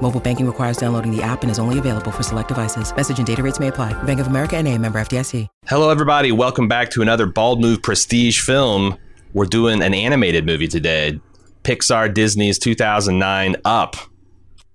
Mobile 0.00 0.20
banking 0.20 0.46
requires 0.46 0.76
downloading 0.76 1.14
the 1.14 1.22
app 1.22 1.42
and 1.42 1.50
is 1.50 1.58
only 1.58 1.78
available 1.78 2.10
for 2.10 2.22
select 2.22 2.48
devices. 2.48 2.94
Message 2.94 3.18
and 3.18 3.26
data 3.26 3.42
rates 3.42 3.60
may 3.60 3.68
apply. 3.68 3.92
Bank 4.04 4.20
of 4.20 4.28
America 4.28 4.56
and 4.56 4.66
a 4.66 4.78
member 4.78 4.98
FDIC. 4.98 5.46
Hello, 5.66 5.90
everybody. 5.90 6.32
Welcome 6.32 6.68
back 6.68 6.90
to 6.90 7.02
another 7.02 7.26
Bald 7.26 7.60
Move 7.60 7.82
Prestige 7.82 8.40
film. 8.40 8.96
We're 9.34 9.44
doing 9.44 9.82
an 9.82 9.92
animated 9.92 10.46
movie 10.46 10.68
today. 10.68 11.20
Pixar 11.64 12.14
Disney's 12.14 12.58
2009 12.58 13.56
Up. 13.64 13.96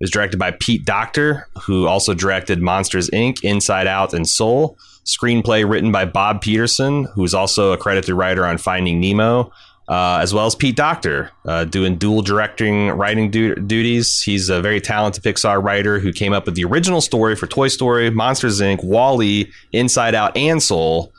Was 0.01 0.11
directed 0.11 0.37
by 0.37 0.51
Pete 0.51 0.83
Docter, 0.83 1.47
who 1.63 1.87
also 1.87 2.13
directed 2.13 2.61
Monsters 2.61 3.09
Inc., 3.11 3.41
Inside 3.43 3.87
Out, 3.87 4.13
and 4.13 4.27
Soul. 4.27 4.77
Screenplay 5.05 5.67
written 5.67 5.91
by 5.91 6.05
Bob 6.05 6.41
Peterson, 6.41 7.05
who's 7.13 7.33
also 7.33 7.71
a 7.71 7.77
credited 7.77 8.13
writer 8.13 8.45
on 8.45 8.57
Finding 8.57 8.99
Nemo, 8.99 9.51
uh, 9.87 10.19
as 10.21 10.33
well 10.33 10.45
as 10.45 10.55
Pete 10.55 10.75
Docter, 10.75 11.31
uh, 11.45 11.65
doing 11.65 11.97
dual 11.97 12.21
directing 12.21 12.89
writing 12.89 13.29
du- 13.29 13.55
duties. 13.55 14.21
He's 14.21 14.49
a 14.49 14.61
very 14.61 14.79
talented 14.79 15.23
Pixar 15.23 15.63
writer 15.63 15.99
who 15.99 16.13
came 16.13 16.33
up 16.33 16.45
with 16.45 16.55
the 16.55 16.63
original 16.63 17.01
story 17.01 17.35
for 17.35 17.47
Toy 17.47 17.67
Story, 17.67 18.09
Monsters 18.09 18.61
Inc., 18.61 18.83
WALL-E, 18.83 19.51
Inside 19.71 20.15
Out, 20.15 20.35
and 20.37 20.61
Soul. 20.61 21.11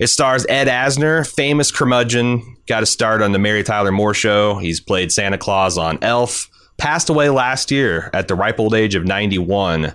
It 0.00 0.08
stars 0.08 0.44
Ed 0.48 0.66
Asner, 0.66 1.26
famous 1.26 1.70
curmudgeon, 1.70 2.56
got 2.66 2.82
a 2.82 2.86
start 2.86 3.22
on 3.22 3.32
the 3.32 3.38
Mary 3.38 3.62
Tyler 3.62 3.92
Moore 3.92 4.14
Show. 4.14 4.58
He's 4.58 4.80
played 4.80 5.12
Santa 5.12 5.38
Claus 5.38 5.78
on 5.78 5.98
Elf. 6.02 6.48
Passed 6.76 7.08
away 7.08 7.28
last 7.28 7.70
year 7.70 8.10
at 8.12 8.26
the 8.26 8.34
ripe 8.34 8.58
old 8.58 8.74
age 8.74 8.96
of 8.96 9.04
91. 9.04 9.94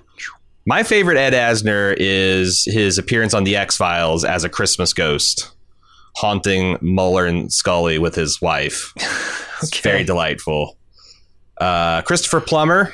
My 0.66 0.84
favorite 0.84 1.18
Ed 1.18 1.34
Asner 1.34 1.94
is 1.98 2.64
his 2.64 2.98
appearance 2.98 3.34
on 3.34 3.44
The 3.44 3.58
X 3.58 3.76
Files 3.76 4.24
as 4.24 4.44
a 4.44 4.50
Christmas 4.50 4.94
ghost, 4.94 5.52
haunting 6.16 6.78
Mulder 6.82 7.26
and 7.26 7.52
Scully 7.52 7.98
with 8.00 8.16
his 8.16 8.42
wife. 8.42 8.94
It's 9.62 9.74
Okay. 9.78 9.82
very 9.90 10.04
delightful. 10.06 10.78
Uh, 11.60 12.02
Christopher 12.04 12.40
Plummer, 12.40 12.94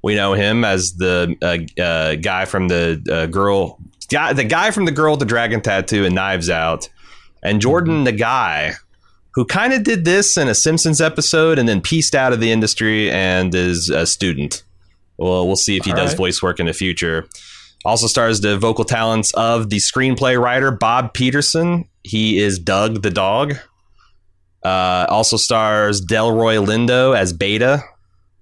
we 0.00 0.14
know 0.14 0.34
him 0.34 0.64
as 0.64 0.92
the 0.92 1.34
uh, 1.42 1.82
uh, 1.82 2.14
guy 2.14 2.44
from 2.44 2.68
the 2.68 3.02
uh, 3.10 3.26
girl, 3.26 3.80
guy, 4.08 4.32
the 4.32 4.44
guy 4.44 4.70
from 4.70 4.84
the 4.84 4.92
girl 4.92 5.14
with 5.14 5.18
the 5.20 5.26
dragon 5.26 5.60
tattoo 5.60 6.04
and 6.04 6.14
Knives 6.14 6.48
Out, 6.48 6.88
and 7.42 7.60
Jordan 7.60 8.04
the 8.04 8.12
guy 8.12 8.74
who 9.32 9.44
kind 9.44 9.72
of 9.72 9.82
did 9.82 10.04
this 10.04 10.36
in 10.36 10.46
a 10.46 10.54
Simpsons 10.54 11.00
episode 11.00 11.58
and 11.58 11.68
then 11.68 11.80
pieced 11.80 12.14
out 12.14 12.32
of 12.32 12.38
the 12.38 12.52
industry 12.52 13.10
and 13.10 13.52
is 13.52 13.90
a 13.90 14.06
student. 14.06 14.62
Well, 15.18 15.44
we'll 15.44 15.56
see 15.56 15.76
if 15.76 15.84
he 15.86 15.90
All 15.90 15.96
does 15.96 16.10
right. 16.10 16.16
voice 16.18 16.40
work 16.40 16.60
in 16.60 16.66
the 16.66 16.72
future. 16.72 17.26
Also 17.86 18.08
stars 18.08 18.40
the 18.40 18.58
vocal 18.58 18.84
talents 18.84 19.32
of 19.34 19.70
the 19.70 19.76
screenplay 19.76 20.36
writer 20.38 20.72
Bob 20.72 21.14
Peterson. 21.14 21.88
He 22.02 22.38
is 22.38 22.58
Doug 22.58 23.02
the 23.02 23.10
dog. 23.10 23.54
Uh, 24.64 25.06
also 25.08 25.36
stars 25.36 26.04
Delroy 26.04 26.66
Lindo 26.66 27.16
as 27.16 27.32
Beta, 27.32 27.84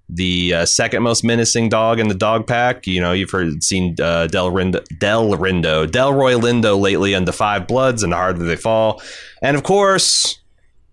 the 0.09 0.55
uh, 0.55 0.65
second 0.65 1.03
most 1.03 1.23
menacing 1.23 1.69
dog 1.69 1.99
in 1.99 2.07
the 2.07 2.15
dog 2.15 2.47
pack. 2.47 2.87
You 2.87 2.99
know, 2.99 3.11
you've 3.11 3.29
heard 3.29 3.63
seen 3.63 3.95
uh, 4.01 4.25
Del 4.25 4.51
Rindo, 4.51 4.83
Del 4.97 5.29
Rindo, 5.33 5.85
Delroy 5.85 6.41
Lindo 6.41 6.79
lately 6.81 7.13
on 7.13 7.25
The 7.25 7.33
Five 7.33 7.67
Bloods 7.67 8.01
and 8.01 8.13
The 8.13 8.17
Harder 8.17 8.43
They 8.43 8.55
Fall, 8.55 8.99
and 9.43 9.55
of 9.55 9.61
course, 9.61 10.39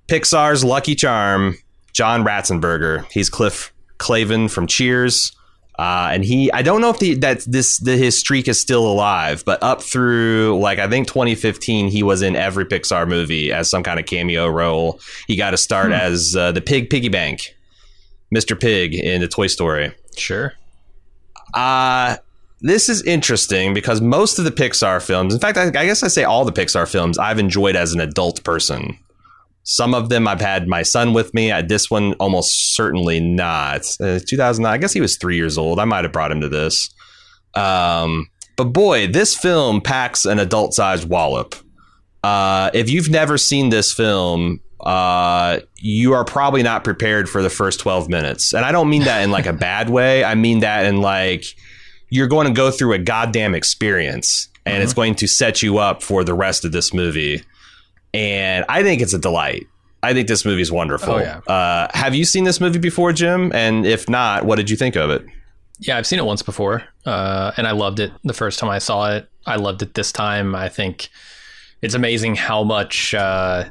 Pixar's 0.09 0.63
Lucky 0.63 0.95
Charm, 0.95 1.57
John 1.95 2.23
Ratzenberger. 2.23 3.11
He's 3.11 3.31
Cliff 3.31 3.73
Clavin 3.99 4.51
from 4.51 4.67
Cheers. 4.67 5.33
Uh, 5.83 6.11
and 6.13 6.25
he, 6.25 6.49
I 6.53 6.63
don't 6.63 6.81
know 6.81 6.91
if 6.91 7.01
the, 7.01 7.15
that 7.15 7.41
this 7.41 7.79
the, 7.79 7.97
his 7.97 8.17
streak 8.17 8.47
is 8.47 8.61
still 8.61 8.87
alive, 8.87 9.45
but 9.45 9.61
up 9.65 9.83
through 9.83 10.61
like 10.61 10.79
I 10.79 10.89
think 10.89 11.09
2015, 11.09 11.89
he 11.89 12.05
was 12.05 12.23
in 12.23 12.37
every 12.37 12.65
Pixar 12.65 13.09
movie 13.09 13.51
as 13.51 13.69
some 13.69 13.83
kind 13.83 13.99
of 13.99 14.07
cameo 14.07 14.47
role. 14.47 15.01
He 15.27 15.35
got 15.35 15.51
to 15.51 15.57
start 15.57 15.91
as 15.91 16.37
uh, 16.37 16.53
the 16.53 16.61
Pig 16.61 16.89
Piggy 16.89 17.09
Bank, 17.09 17.57
Mr. 18.33 18.59
Pig 18.59 18.95
in 18.95 19.23
the 19.23 19.27
Toy 19.27 19.49
Story. 19.49 19.93
Sure. 20.17 20.53
Uh 21.53 22.19
this 22.61 22.89
is 22.89 23.03
interesting 23.03 23.75
because 23.75 24.01
most 24.01 24.39
of 24.39 24.45
the 24.45 24.53
Pixar 24.53 25.05
films, 25.05 25.35
in 25.35 25.41
fact, 25.41 25.59
I, 25.59 25.65
I 25.65 25.85
guess 25.87 26.05
I 26.05 26.09
say 26.09 26.23
all 26.23 26.45
the 26.45 26.53
Pixar 26.53 26.89
films, 26.89 27.19
I've 27.19 27.41
enjoyed 27.41 27.75
as 27.75 27.93
an 27.93 27.99
adult 27.99 28.45
person. 28.45 28.97
Some 29.65 29.95
of 29.95 30.09
them 30.09 30.27
I've 30.27 30.41
had 30.41 30.67
my 30.67 30.83
son 30.83 31.13
with 31.13 31.33
me. 31.35 31.53
Uh, 31.53 31.63
this 31.63 31.91
one 31.91 32.15
almost 32.15 32.75
certainly 32.75 33.21
not. 33.21 33.83
Uh, 34.01 34.19
2009, 34.27 34.73
I 34.73 34.79
guess 34.79 34.93
he 34.93 35.01
was 35.01 35.17
three 35.17 35.37
years 35.37 35.57
old. 35.57 35.79
I 35.79 35.85
might 35.85 36.05
have 36.05 36.13
brought 36.13 36.33
him 36.33 36.41
to 36.41 36.49
this. 36.49 36.93
Um, 37.55 38.29
but 38.57 38.65
boy, 38.67 39.07
this 39.07 39.37
film 39.37 39.81
packs 39.81 40.25
an 40.25 40.39
adult 40.39 40.75
sized 40.75 41.09
wallop. 41.09 41.55
Uh, 42.25 42.71
if 42.75 42.91
you've 42.91 43.11
never 43.11 43.39
seen 43.39 43.71
this 43.71 43.93
film, 43.93 44.61
uh, 44.81 45.61
you 45.77 46.13
are 46.13 46.25
probably 46.25 46.63
not 46.63 46.85
prepared 46.85 47.29
for 47.29 47.43
the 47.43 47.51
first 47.51 47.81
12 47.81 48.09
minutes. 48.09 48.53
And 48.53 48.65
I 48.65 48.73
don't 48.73 48.91
mean 48.91 49.05
that 49.05 49.23
in 49.23 49.31
like 49.31 49.47
a 49.47 49.53
bad 49.53 49.91
way. 49.91 50.25
I 50.25 50.35
mean 50.35 50.61
that 50.61 50.87
in 50.87 51.01
like 51.01 51.45
you're 52.11 52.29
going 52.29 52.47
to 52.47 52.53
go 52.53 52.71
through 52.71 52.93
a 52.93 52.99
goddamn 52.99 53.55
experience 53.55 54.49
and 54.67 54.83
it's 54.83 54.95
going 54.95 55.15
to 55.17 55.27
set 55.27 55.63
you 55.63 55.79
up 55.79 56.03
for 56.03 56.25
the 56.25 56.35
rest 56.35 56.65
of 56.65 56.73
this 56.73 56.93
movie. 56.93 57.43
And 58.15 58.65
I 58.69 58.83
think 58.83 59.01
it's 59.01 59.15
a 59.15 59.19
delight. 59.19 59.67
I 60.03 60.13
think 60.13 60.29
this 60.29 60.45
movie 60.45 60.63
is 60.63 60.73
wonderful. 60.73 61.15
Oh, 61.15 61.19
yeah. 61.19 61.39
uh, 61.47 61.89
have 61.95 62.15
you 62.15 62.25
seen 62.25 62.45
this 62.45 62.61
movie 62.61 62.79
before, 62.79 63.13
Jim? 63.13 63.53
And 63.55 63.87
if 63.87 64.09
not, 64.09 64.45
what 64.45 64.57
did 64.57 64.69
you 64.69 64.77
think 64.77 64.97
of 64.97 65.11
it? 65.11 65.25
Yeah, 65.79 65.97
I've 65.97 66.07
seen 66.07 66.19
it 66.19 66.25
once 66.25 66.43
before, 66.43 66.85
uh, 67.07 67.53
and 67.57 67.67
I 67.67 67.73
loved 67.73 67.99
it 67.99 68.13
the 68.23 68.35
first 68.35 68.59
time 68.59 68.71
I 68.71 68.79
saw 68.79 69.13
it. 69.13 69.29
I 69.47 69.57
loved 69.57 69.83
it 69.83 69.95
this 69.95 70.13
time. 70.13 70.55
I 70.55 70.69
think 70.69 71.09
it's 71.81 71.95
amazing 71.95 72.37
how 72.37 72.63
much 72.63 73.15
uh, 73.15 73.65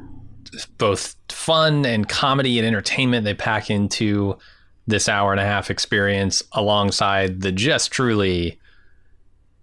both 0.78 1.16
fun 1.30 1.86
and 1.86 2.10
comedy 2.10 2.60
and 2.60 2.68
entertainment 2.68 3.24
they 3.24 3.34
pack 3.34 3.70
into 3.70 4.38
this 4.88 5.08
hour 5.08 5.32
and 5.32 5.40
a 5.40 5.46
half 5.46 5.70
experience, 5.70 6.44
alongside 6.52 7.42
the 7.42 7.52
just 7.52 7.92
truly 7.92 8.60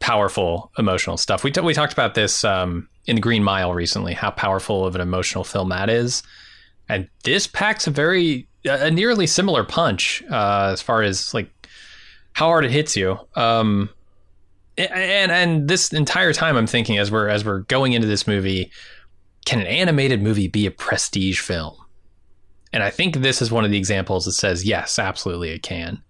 powerful 0.01 0.71
emotional 0.79 1.17
stuff. 1.17 1.45
We 1.45 1.51
t- 1.51 1.61
we 1.61 1.75
talked 1.75 1.93
about 1.93 2.15
this 2.15 2.45
um, 2.45 2.89
in 3.09 3.21
Green 3.21 3.43
Mile 3.43 3.73
recently, 3.73 4.13
how 4.13 4.31
powerful 4.31 4.85
of 4.85 4.95
an 4.95 5.01
emotional 5.01 5.43
film 5.43 5.71
that 5.71 5.89
is, 5.91 6.23
and 6.89 7.09
this 7.25 7.47
packs 7.47 7.87
a 7.87 7.91
very 7.91 8.47
a 8.65 8.91
nearly 8.91 9.27
similar 9.27 9.65
punch 9.65 10.23
uh, 10.31 10.71
as 10.73 10.83
far 10.83 11.03
as 11.03 11.33
like 11.33 11.51
how 12.35 12.47
hard 12.47 12.65
it 12.65 12.71
hits 12.71 12.97
you. 12.97 13.19
Um, 13.35 13.89
and 14.77 15.33
and 15.33 15.69
this 15.69 15.93
entire 15.93 16.33
time 16.33 16.57
I'm 16.57 16.67
thinking 16.67 16.99
as 16.99 17.11
we're 17.11 17.29
as 17.29 17.45
we're 17.45 17.61
going 17.61 17.95
into 17.95 18.07
this 18.07 18.27
movie, 18.27 18.71
can 19.47 19.61
an 19.61 19.67
animated 19.67 20.23
movie 20.23 20.47
be 20.47 20.67
a 20.67 20.71
prestige 20.71 21.41
film? 21.41 21.75
And 22.73 22.83
I 22.83 22.91
think 22.91 23.17
this 23.17 23.41
is 23.41 23.51
one 23.51 23.65
of 23.65 23.71
the 23.71 23.79
examples 23.79 24.27
that 24.27 24.33
says 24.33 24.65
yes, 24.65 24.99
absolutely 24.99 25.51
it 25.51 25.63
can. 25.63 26.03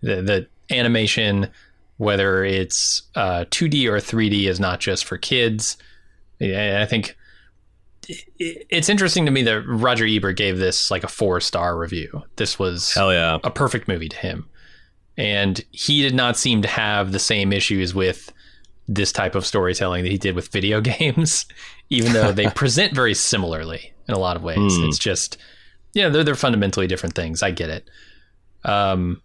The 0.00 0.22
the 0.22 0.48
animation, 0.74 1.50
whether 1.98 2.42
it's 2.42 3.02
uh, 3.14 3.44
2D 3.50 3.86
or 3.86 3.98
3D, 3.98 4.48
is 4.48 4.58
not 4.58 4.80
just 4.80 5.04
for 5.04 5.18
kids. 5.18 5.76
And 6.40 6.78
I 6.78 6.86
think 6.86 7.16
it's 8.38 8.88
interesting 8.88 9.24
to 9.26 9.32
me 9.32 9.42
that 9.42 9.62
Roger 9.62 10.06
Ebert 10.06 10.36
gave 10.36 10.58
this 10.58 10.90
like 10.90 11.04
a 11.04 11.08
four 11.08 11.40
star 11.40 11.76
review. 11.76 12.22
This 12.36 12.58
was 12.58 12.92
Hell 12.94 13.12
yeah. 13.12 13.38
a 13.42 13.50
perfect 13.50 13.88
movie 13.88 14.08
to 14.08 14.16
him. 14.16 14.48
And 15.16 15.64
he 15.70 16.02
did 16.02 16.14
not 16.14 16.36
seem 16.36 16.62
to 16.62 16.68
have 16.68 17.12
the 17.12 17.18
same 17.18 17.52
issues 17.52 17.94
with 17.94 18.32
this 18.86 19.12
type 19.12 19.34
of 19.34 19.46
storytelling 19.46 20.04
that 20.04 20.12
he 20.12 20.18
did 20.18 20.34
with 20.34 20.48
video 20.48 20.80
games, 20.98 21.46
even 21.90 22.12
though 22.12 22.32
they 22.32 22.46
present 22.54 22.94
very 22.94 23.14
similarly 23.14 23.92
in 24.08 24.14
a 24.14 24.18
lot 24.18 24.36
of 24.36 24.42
ways. 24.42 24.76
Hmm. 24.76 24.84
It's 24.84 24.98
just, 24.98 25.38
yeah, 25.94 26.08
they're, 26.08 26.22
they're 26.22 26.34
fundamentally 26.34 26.86
different 26.86 27.14
things. 27.14 27.42
I 27.42 27.50
get 27.50 27.70
it. 27.70 27.90
Um, 28.64 29.22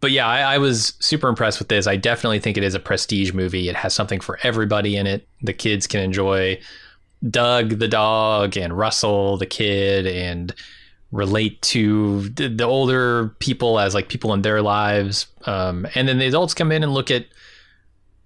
but 0.00 0.10
yeah, 0.10 0.26
I, 0.26 0.54
I 0.54 0.58
was 0.58 0.94
super 1.00 1.28
impressed 1.28 1.58
with 1.58 1.68
this. 1.68 1.86
I 1.86 1.96
definitely 1.96 2.38
think 2.38 2.56
it 2.56 2.64
is 2.64 2.74
a 2.74 2.80
prestige 2.80 3.32
movie. 3.32 3.68
It 3.68 3.76
has 3.76 3.94
something 3.94 4.20
for 4.20 4.38
everybody 4.42 4.96
in 4.96 5.06
it. 5.06 5.26
The 5.42 5.52
kids 5.52 5.86
can 5.86 6.00
enjoy 6.00 6.60
Doug 7.28 7.78
the 7.78 7.88
dog 7.88 8.56
and 8.56 8.76
Russell 8.76 9.38
the 9.38 9.46
kid 9.46 10.06
and 10.06 10.54
relate 11.10 11.60
to 11.62 12.28
the, 12.30 12.64
older 12.64 13.30
people 13.40 13.78
as 13.78 13.94
like 13.94 14.08
people 14.08 14.34
in 14.34 14.42
their 14.42 14.62
lives. 14.62 15.26
Um, 15.46 15.86
and 15.94 16.06
then 16.06 16.18
the 16.18 16.26
adults 16.26 16.54
come 16.54 16.70
in 16.70 16.82
and 16.82 16.92
look 16.92 17.10
at 17.10 17.26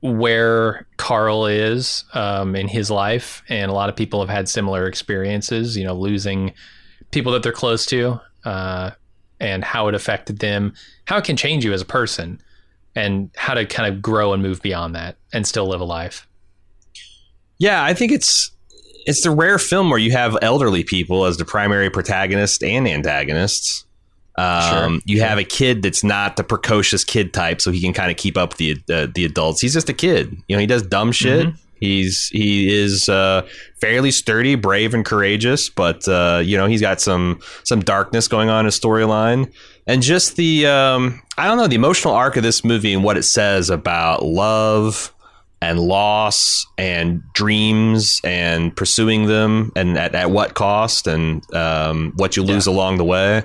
where 0.01 0.87
Carl 0.97 1.47
is 1.47 2.05
um, 2.13 2.57
in 2.57 2.67
his 2.67 2.91
life. 2.91 3.43
And 3.49 3.71
a 3.71 3.75
lot 3.75 3.89
of 3.89 3.97
people 3.97 4.21
have 4.21 4.29
had 4.29 4.49
similar 4.49 4.87
experiences, 4.87 5.77
you 5.77 5.85
know, 5.85 5.95
losing 5.95 6.53
people 7.13 7.33
that 7.33 7.45
they're 7.45 7.53
close 7.53 7.87
to 7.87 8.21
uh, 8.45 8.91
and 9.39 9.63
how 9.63 9.87
it 9.89 9.95
affected 9.95 10.41
them, 10.41 10.75
how 11.12 11.19
it 11.19 11.25
can 11.25 11.37
change 11.37 11.62
you 11.62 11.75
as 11.75 11.82
a 11.82 11.85
person, 11.85 12.41
and 12.94 13.31
how 13.37 13.53
to 13.53 13.67
kind 13.67 13.93
of 13.93 14.00
grow 14.00 14.32
and 14.32 14.43
move 14.43 14.62
beyond 14.62 14.94
that 14.94 15.17
and 15.35 15.47
still 15.47 15.69
live 15.69 15.82
a 15.82 15.85
life. 15.85 16.26
Yeah, 17.59 17.85
I 17.85 17.93
think 17.93 18.12
it's 18.12 18.50
it's 19.05 19.23
the 19.23 19.31
rare 19.31 19.59
film 19.59 19.91
where 19.91 19.99
you 19.99 20.12
have 20.12 20.38
elderly 20.41 20.85
people 20.85 21.26
as 21.26 21.37
the 21.37 21.44
primary 21.44 21.91
protagonist 21.91 22.64
and 22.64 22.88
antagonists. 22.88 23.85
Um, 24.37 24.62
Sure, 24.62 25.00
you 25.05 25.20
have 25.20 25.37
a 25.37 25.44
kid 25.44 25.82
that's 25.82 26.03
not 26.03 26.37
the 26.37 26.44
precocious 26.44 27.05
kid 27.05 27.35
type, 27.35 27.61
so 27.61 27.70
he 27.70 27.82
can 27.82 27.93
kind 27.93 28.11
of 28.11 28.17
keep 28.17 28.38
up 28.38 28.58
with 28.58 28.58
the 28.58 28.94
uh, 28.94 29.06
the 29.15 29.26
adults. 29.26 29.61
He's 29.61 29.75
just 29.75 29.91
a 29.91 29.93
kid. 29.93 30.35
You 30.49 30.56
know, 30.56 30.61
he 30.61 30.67
does 30.67 30.81
dumb 30.81 31.12
shit. 31.12 31.49
Mm-hmm. 31.49 31.56
He's 31.79 32.29
he 32.29 32.73
is 32.73 33.11
uh, 33.11 33.47
fairly 33.81 34.12
sturdy, 34.12 34.55
brave, 34.55 34.94
and 34.94 35.05
courageous, 35.05 35.69
but 35.69 36.08
uh, 36.08 36.41
you 36.43 36.56
know 36.56 36.67
he's 36.67 36.81
got 36.81 37.03
some 37.03 37.41
some 37.65 37.81
darkness 37.81 38.29
going 38.29 38.49
on 38.49 38.61
in 38.61 38.65
his 38.67 38.81
storyline, 38.81 39.53
and 39.87 40.02
just 40.02 40.37
the 40.37 40.67
um, 40.67 41.23
I 41.37 41.46
don't 41.46 41.56
know 41.56 41.67
the 41.67 41.76
emotional 41.76 42.14
arc 42.14 42.37
of 42.37 42.43
this 42.43 42.64
movie 42.64 42.93
and 42.93 43.05
what 43.05 43.17
it 43.17 43.25
says 43.25 43.70
about 43.70 44.25
love 44.25 45.14
and 45.61 45.79
loss 45.79 46.67
and 46.76 47.23
dreams 47.34 48.20
and 48.25 48.75
pursuing 48.75 49.26
them 49.26 49.70
and 49.76 49.96
at, 49.96 50.14
at 50.14 50.31
what 50.31 50.55
cost 50.55 51.06
and 51.06 51.43
um, 51.55 52.12
what 52.17 52.37
you 52.37 52.43
lose 52.43 52.67
along 52.67 52.99
the 52.99 53.05
way 53.05 53.44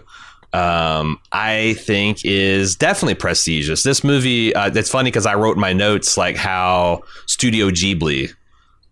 um, 0.54 1.20
I 1.32 1.76
think 1.80 2.24
is 2.24 2.76
definitely 2.76 3.16
prestigious. 3.16 3.84
This 3.84 4.04
movie, 4.04 4.56
uh, 4.56 4.72
it's 4.74 4.90
funny 4.90 5.12
because 5.12 5.26
I 5.26 5.36
wrote 5.36 5.56
in 5.56 5.62
my 5.62 5.74
notes 5.74 6.18
like 6.18 6.36
how 6.36 7.04
Studio 7.26 7.70
Ghibli 7.70 8.34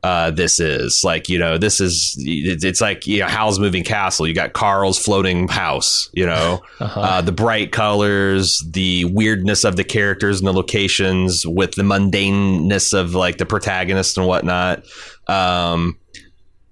uh, 0.06 0.30
this 0.32 0.60
is. 0.60 1.04
Like, 1.04 1.30
you 1.30 1.40
know, 1.40 1.58
this 1.58 1.80
is, 1.82 2.16
it's 2.20 2.80
like, 2.82 3.08
you 3.08 3.20
know, 3.20 3.28
Howl's 3.28 3.58
Moving 3.60 3.84
Castle. 3.84 4.28
You 4.28 4.34
got 4.34 4.54
Carl's 4.54 5.00
floating 5.04 5.48
house, 5.48 6.10
you 6.14 6.26
know, 6.26 6.62
Uh-huh. 6.80 7.00
uh, 7.00 7.22
the 7.22 7.32
bright 7.32 7.72
colors, 7.72 8.60
the 8.70 9.06
weirdness 9.06 9.64
of 9.64 9.78
the 9.78 9.84
characters 9.84 10.40
and 10.40 10.48
the 10.48 10.54
locations 10.54 11.46
with 11.48 11.72
the 11.76 11.84
mundaneness 11.84 12.94
of 12.94 13.16
like 13.16 13.38
the 13.38 13.46
protagonist 13.46 14.18
and 14.18 14.28
whatnot. 14.28 14.84
Um, 15.28 15.98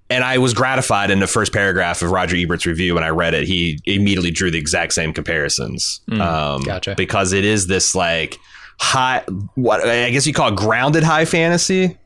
and 0.10 0.24
I 0.24 0.38
was 0.38 0.54
gratified 0.54 1.10
in 1.10 1.20
the 1.20 1.26
first 1.28 1.54
paragraph 1.54 2.02
of 2.04 2.12
Roger 2.12 2.36
Ebert's 2.36 2.66
review 2.68 2.94
when 2.96 3.04
I 3.04 3.10
read 3.10 3.34
it. 3.34 3.48
He 3.48 3.80
immediately 3.86 4.30
drew 4.32 4.52
the 4.52 4.60
exact 4.60 4.94
same 4.94 5.12
comparisons. 5.14 6.02
Mm, 6.10 6.22
um, 6.22 6.62
gotcha. 6.64 6.94
Because 6.96 7.34
it 7.34 7.46
is 7.46 7.66
this 7.68 7.96
like 7.96 8.38
high, 8.80 9.24
what 9.56 9.88
I 9.88 10.12
guess 10.12 10.28
you 10.28 10.34
call 10.34 10.50
it 10.50 10.56
grounded 10.56 11.04
high 11.04 11.26
fantasy. 11.26 11.98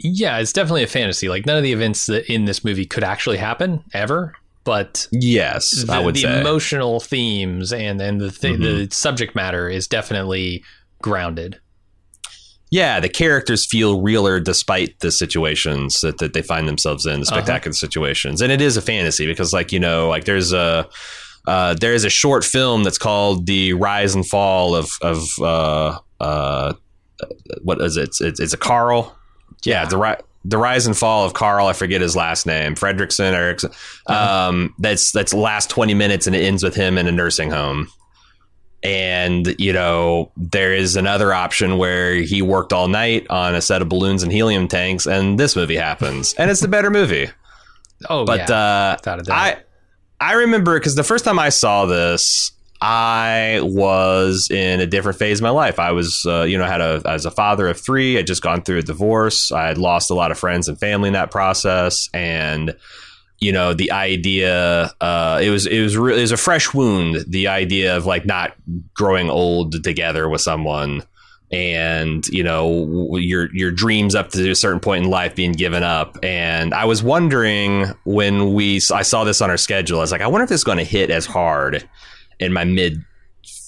Yeah, 0.00 0.38
it's 0.38 0.52
definitely 0.52 0.82
a 0.82 0.86
fantasy. 0.88 1.28
Like 1.28 1.46
none 1.46 1.56
of 1.56 1.62
the 1.62 1.72
events 1.72 2.06
that 2.06 2.30
in 2.32 2.44
this 2.44 2.64
movie 2.64 2.84
could 2.86 3.04
actually 3.04 3.36
happen 3.38 3.82
ever, 3.92 4.34
but 4.64 5.06
Yes, 5.12 5.84
the, 5.86 5.92
I 5.92 6.00
would 6.00 6.14
the 6.16 6.20
say. 6.22 6.28
Mm-hmm. 6.28 6.40
emotional 6.40 7.00
themes 7.00 7.72
and 7.72 8.00
and 8.00 8.20
the 8.20 8.30
th- 8.30 8.58
the 8.58 8.88
subject 8.90 9.34
matter 9.34 9.68
is 9.68 9.86
definitely 9.86 10.62
grounded. 11.02 11.60
yeah, 12.70 12.98
the 12.98 13.08
characters 13.08 13.64
feel 13.66 14.00
realer 14.00 14.40
despite 14.40 14.98
the 15.00 15.12
situations 15.12 16.00
that, 16.00 16.18
that 16.18 16.32
they 16.32 16.42
find 16.42 16.66
themselves 16.66 17.06
in, 17.06 17.20
the 17.20 17.26
Uh-huh. 17.26 17.36
spectacular 17.36 17.72
situations. 17.74 18.40
And 18.42 18.50
it 18.50 18.60
is 18.60 18.76
a 18.76 18.82
fantasy 18.82 19.26
because, 19.26 19.52
like, 19.52 19.70
you 19.70 19.78
know, 19.78 20.08
like 20.08 20.24
there's 20.24 20.52
a 20.52 20.88
uh, 21.46 21.74
there 21.74 21.92
is 21.92 22.04
a 22.04 22.10
short 22.10 22.42
film 22.42 22.82
that's 22.84 22.96
called 22.98 23.46
"The 23.46 23.74
Rise 23.74 24.14
and 24.14 24.26
Fall 24.26 24.74
of 24.74 24.90
of 25.02 25.28
uh, 25.40 25.98
uh, 26.18 26.72
what 27.62 27.80
is 27.82 27.96
it? 27.98 28.08
It's, 28.20 28.40
it's 28.40 28.52
a 28.54 28.56
Carl. 28.56 29.14
Yeah, 29.64 29.84
the 29.86 29.96
ri- 29.98 30.16
the 30.44 30.58
rise 30.58 30.86
and 30.86 30.96
fall 30.96 31.24
of 31.24 31.32
Carl. 31.32 31.66
I 31.66 31.72
forget 31.72 32.00
his 32.00 32.14
last 32.14 32.46
name, 32.46 32.74
Fredrickson 32.74 33.32
Erickson. 33.32 33.70
Um, 34.06 34.74
that's 34.78 35.10
that's 35.12 35.32
last 35.32 35.70
twenty 35.70 35.94
minutes, 35.94 36.26
and 36.26 36.36
it 36.36 36.40
ends 36.44 36.62
with 36.62 36.74
him 36.74 36.98
in 36.98 37.06
a 37.06 37.12
nursing 37.12 37.50
home. 37.50 37.88
And 38.82 39.58
you 39.58 39.72
know 39.72 40.30
there 40.36 40.74
is 40.74 40.96
another 40.96 41.32
option 41.32 41.78
where 41.78 42.16
he 42.16 42.42
worked 42.42 42.72
all 42.74 42.88
night 42.88 43.26
on 43.30 43.54
a 43.54 43.62
set 43.62 43.80
of 43.80 43.88
balloons 43.88 44.22
and 44.22 44.30
helium 44.30 44.68
tanks, 44.68 45.06
and 45.06 45.40
this 45.40 45.56
movie 45.56 45.76
happens, 45.76 46.34
and 46.34 46.50
it's 46.50 46.60
the 46.60 46.68
better 46.68 46.90
movie. 46.90 47.28
Oh, 48.10 48.26
But 48.26 48.46
yeah. 48.50 48.96
uh. 49.06 49.20
I 49.30 49.56
I 50.20 50.34
remember 50.34 50.78
because 50.78 50.94
the 50.96 51.02
first 51.04 51.24
time 51.24 51.38
I 51.38 51.48
saw 51.48 51.86
this, 51.86 52.52
I 52.80 53.60
was 53.62 54.48
in 54.50 54.80
a 54.80 54.86
different 54.86 55.18
phase 55.18 55.38
of 55.38 55.42
my 55.42 55.50
life. 55.50 55.78
I 55.78 55.92
was, 55.92 56.26
uh, 56.26 56.42
you 56.42 56.58
know, 56.58 56.64
had 56.64 56.80
a 56.80 57.00
as 57.06 57.24
a 57.24 57.30
father 57.30 57.68
of 57.68 57.80
three. 57.80 58.18
I'd 58.18 58.26
just 58.26 58.42
gone 58.42 58.62
through 58.62 58.78
a 58.78 58.82
divorce. 58.82 59.52
I 59.52 59.68
had 59.68 59.78
lost 59.78 60.10
a 60.10 60.14
lot 60.14 60.30
of 60.30 60.38
friends 60.38 60.68
and 60.68 60.78
family 60.78 61.08
in 61.08 61.14
that 61.14 61.30
process, 61.30 62.08
and 62.12 62.76
you 63.40 63.52
know, 63.52 63.74
the 63.74 63.90
idea 63.90 64.92
uh, 65.00 65.40
it 65.42 65.50
was 65.50 65.66
it 65.66 65.80
was 65.80 65.96
re- 65.96 66.16
it 66.16 66.20
was 66.20 66.32
a 66.32 66.36
fresh 66.36 66.74
wound. 66.74 67.24
The 67.26 67.48
idea 67.48 67.96
of 67.96 68.06
like 68.06 68.26
not 68.26 68.54
growing 68.94 69.30
old 69.30 69.82
together 69.82 70.28
with 70.28 70.40
someone. 70.40 71.02
And 71.52 72.26
you 72.28 72.42
know 72.42 73.16
your 73.16 73.54
your 73.54 73.70
dreams 73.70 74.16
up 74.16 74.30
to 74.30 74.50
a 74.50 74.56
certain 74.56 74.80
point 74.80 75.04
in 75.04 75.10
life 75.10 75.36
being 75.36 75.52
given 75.52 75.84
up, 75.84 76.18
and 76.20 76.74
I 76.74 76.86
was 76.86 77.00
wondering 77.00 77.92
when 78.04 78.54
we 78.54 78.80
I 78.92 79.02
saw 79.02 79.22
this 79.22 79.40
on 79.40 79.50
our 79.50 79.56
schedule. 79.56 79.98
I 79.98 80.00
was 80.00 80.10
like, 80.10 80.22
I 80.22 80.26
wonder 80.26 80.44
if 80.44 80.50
is 80.50 80.64
going 80.64 80.78
to 80.78 80.84
hit 80.84 81.10
as 81.10 81.26
hard 81.26 81.88
in 82.40 82.52
my 82.52 82.64
mid 82.64 83.02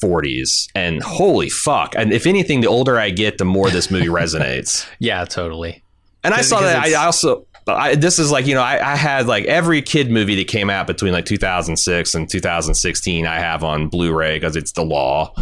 40s. 0.03 0.69
And 0.75 1.03
holy 1.03 1.49
fuck! 1.51 1.95
And 1.97 2.13
if 2.13 2.27
anything, 2.27 2.61
the 2.61 2.67
older 2.69 2.99
I 2.99 3.11
get, 3.11 3.39
the 3.39 3.45
more 3.45 3.71
this 3.71 3.91
movie 3.91 4.07
resonates. 4.09 4.87
yeah, 4.99 5.25
totally. 5.25 5.83
And 6.25 6.35
I 6.35 6.41
saw 6.43 6.61
that. 6.61 6.85
I 6.85 6.95
also. 6.95 7.47
I, 7.69 7.97
this 7.97 8.21
is 8.21 8.31
like 8.31 8.47
you 8.47 8.55
know 8.55 8.63
I, 8.63 8.93
I 8.93 8.95
had 8.95 9.27
like 9.27 9.45
every 9.47 9.83
kid 9.83 10.09
movie 10.09 10.37
that 10.37 10.47
came 10.47 10.71
out 10.71 10.87
between 10.87 11.13
like 11.13 11.25
2006 11.25 12.15
and 12.15 12.31
2016 12.31 13.27
I 13.27 13.41
have 13.41 13.65
on 13.65 13.89
Blu-ray 13.89 14.37
because 14.37 14.55
it's 14.55 14.71
the 14.71 14.85
law, 14.85 15.33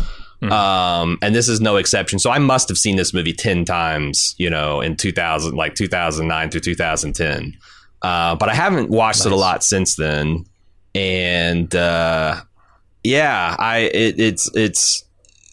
Mhm. 0.41 0.51
um, 0.51 1.19
and 1.21 1.35
this 1.35 1.49
is 1.51 1.61
no 1.61 1.77
exception. 1.77 2.19
So 2.19 2.31
I 2.31 2.39
must 2.39 2.71
have 2.71 2.79
seen 2.79 2.97
this 2.97 3.13
movie 3.13 3.35
ten 3.35 3.67
times, 3.67 4.35
you 4.39 4.49
know, 4.49 4.81
in 4.81 4.97
2000 4.97 5.55
like 5.55 5.75
2009 5.75 6.51
through 6.51 6.63
2010, 6.63 7.53
uh, 8.01 8.37
but 8.37 8.49
I 8.49 8.55
haven't 8.55 8.89
watched 8.89 9.27
it 9.27 9.33
a 9.33 9.37
lot 9.37 9.63
since 9.63 9.97
then. 9.97 10.47
And 10.95 11.75
uh, 11.75 12.41
yeah, 13.05 13.55
I 13.59 13.79
it, 13.79 14.19
it's 14.19 14.51
it's 14.55 15.05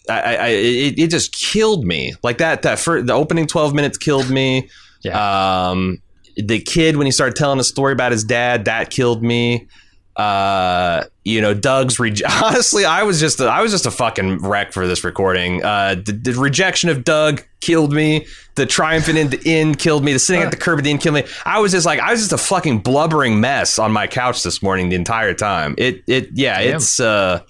I, 0.08 0.36
I 0.36 0.48
it, 0.48 0.98
it 0.98 1.10
just 1.10 1.32
killed 1.34 1.84
me 1.84 2.14
like 2.22 2.38
that 2.38 2.62
that 2.62 2.78
for 2.78 3.02
the 3.02 3.12
opening 3.12 3.46
12 3.46 3.74
minutes 3.74 3.98
killed 3.98 4.30
me. 4.30 4.68
Yeah. 5.02 5.70
Um, 5.70 6.02
the 6.36 6.60
kid 6.60 6.96
when 6.96 7.06
he 7.06 7.10
started 7.10 7.36
telling 7.36 7.60
a 7.60 7.64
story 7.64 7.92
about 7.92 8.10
his 8.10 8.24
dad, 8.24 8.64
that 8.64 8.90
killed 8.90 9.22
me. 9.22 9.68
Uh, 10.16 11.04
you 11.24 11.40
know, 11.40 11.54
Doug's 11.54 11.98
re- 11.98 12.14
honestly, 12.42 12.84
I 12.84 13.02
was 13.02 13.18
just 13.20 13.40
a, 13.40 13.46
I 13.46 13.62
was 13.62 13.70
just 13.72 13.86
a 13.86 13.90
fucking 13.90 14.38
wreck 14.38 14.72
for 14.72 14.86
this 14.86 15.04
recording. 15.04 15.64
Uh, 15.64 15.94
the, 15.94 16.12
the 16.12 16.32
rejection 16.34 16.90
of 16.90 17.04
Doug 17.04 17.42
killed 17.60 17.92
me. 17.92 18.26
The 18.54 18.66
triumphant 18.66 19.16
in 19.16 19.30
the 19.30 19.40
inn 19.44 19.74
killed 19.74 20.04
me. 20.04 20.12
The 20.12 20.18
sitting 20.18 20.42
at 20.42 20.50
the 20.50 20.56
curb 20.58 20.78
at 20.78 20.84
the 20.84 20.90
inn 20.90 20.98
killed 20.98 21.14
me. 21.14 21.24
I 21.46 21.60
was 21.60 21.72
just 21.72 21.86
like 21.86 22.00
I 22.00 22.10
was 22.10 22.20
just 22.20 22.32
a 22.32 22.38
fucking 22.38 22.80
blubbering 22.80 23.40
mess 23.40 23.78
on 23.78 23.90
my 23.92 24.06
couch 24.06 24.42
this 24.42 24.62
morning 24.62 24.90
the 24.90 24.96
entire 24.96 25.32
time. 25.32 25.74
It 25.78 26.02
it 26.06 26.28
yeah, 26.34 26.60
Damn. 26.60 26.76
it's 26.76 27.00
uh, 27.00 27.40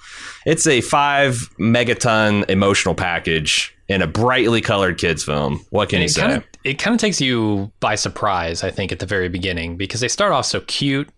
it's 0.46 0.66
a 0.68 0.80
five 0.80 1.50
megaton 1.58 2.48
emotional 2.48 2.94
package 2.94 3.75
in 3.88 4.00
a 4.02 4.06
brightly 4.06 4.60
colored 4.60 4.98
kids 4.98 5.25
film. 5.25 5.64
What 5.70 5.88
can 5.88 5.96
And 5.96 6.02
you 6.04 6.08
say? 6.08 6.20
kind 6.20 6.32
of 6.34 6.44
it 6.62 6.75
kind 6.75 6.94
of 6.94 7.00
takes 7.00 7.20
you 7.20 7.72
by 7.80 7.96
surprise, 7.96 8.62
I 8.62 8.70
think, 8.70 8.92
at 8.92 9.00
the 9.00 9.06
very 9.06 9.28
beginning 9.28 9.76
because 9.76 10.00
they 10.00 10.06
start 10.08 10.30
off 10.30 10.46
so 10.46 10.60
cute 10.60 11.08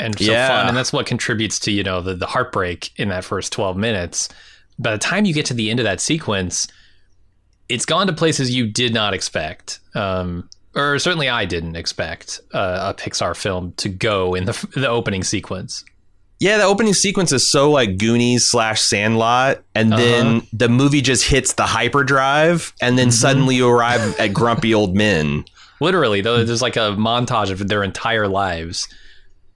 and 0.00 0.18
so 0.18 0.24
Yeah. 0.32 0.48
fun, 0.48 0.68
and 0.68 0.76
that's 0.76 0.92
what 0.92 1.06
contributes 1.06 1.58
to 1.60 1.70
you 1.70 1.82
know 1.82 2.00
the 2.00 2.14
the 2.14 2.26
heartbreak 2.26 2.90
in 2.96 3.08
that 3.10 3.24
first 3.24 3.52
twelve 3.52 3.76
minutes. 3.76 4.28
By 4.78 4.92
the 4.92 4.98
time 4.98 5.24
you 5.26 5.34
get 5.34 5.46
to 5.46 5.54
the 5.54 5.70
end 5.70 5.78
of 5.78 5.84
that 5.84 6.00
sequence, 6.00 6.66
it's 7.68 7.84
gone 7.84 8.06
to 8.06 8.12
places 8.12 8.54
you 8.54 8.66
did 8.66 8.92
not 8.94 9.14
expect, 9.14 9.78
um, 9.94 10.48
or 10.74 10.98
certainly 10.98 11.28
I 11.28 11.44
didn't 11.44 11.76
expect 11.76 12.40
uh, 12.52 12.92
a 12.92 13.00
Pixar 13.00 13.36
film 13.36 13.72
to 13.76 13.88
go 13.88 14.34
in 14.34 14.46
the 14.46 14.66
the 14.74 14.88
opening 14.88 15.22
sequence. 15.22 15.84
Yeah, 16.40 16.56
the 16.56 16.64
opening 16.64 16.94
sequence 16.94 17.32
is 17.32 17.50
so 17.50 17.70
like 17.70 17.98
Goonies 17.98 18.48
slash 18.48 18.80
Sandlot, 18.80 19.62
and 19.74 19.92
Uh-huh. 19.92 20.02
then 20.02 20.42
the 20.54 20.70
movie 20.70 21.02
just 21.02 21.24
hits 21.28 21.52
the 21.52 21.66
hyperdrive, 21.66 22.72
and 22.80 22.98
then 22.98 23.10
suddenly 23.10 23.56
you 23.56 23.68
arrive 23.68 24.18
at 24.18 24.32
grumpy 24.32 24.72
old 24.74 24.96
men. 24.96 25.44
Literally, 25.82 26.22
though, 26.22 26.42
there's 26.44 26.62
like 26.62 26.76
a 26.76 26.96
montage 26.96 27.50
of 27.50 27.68
their 27.68 27.82
entire 27.84 28.26
lives 28.26 28.88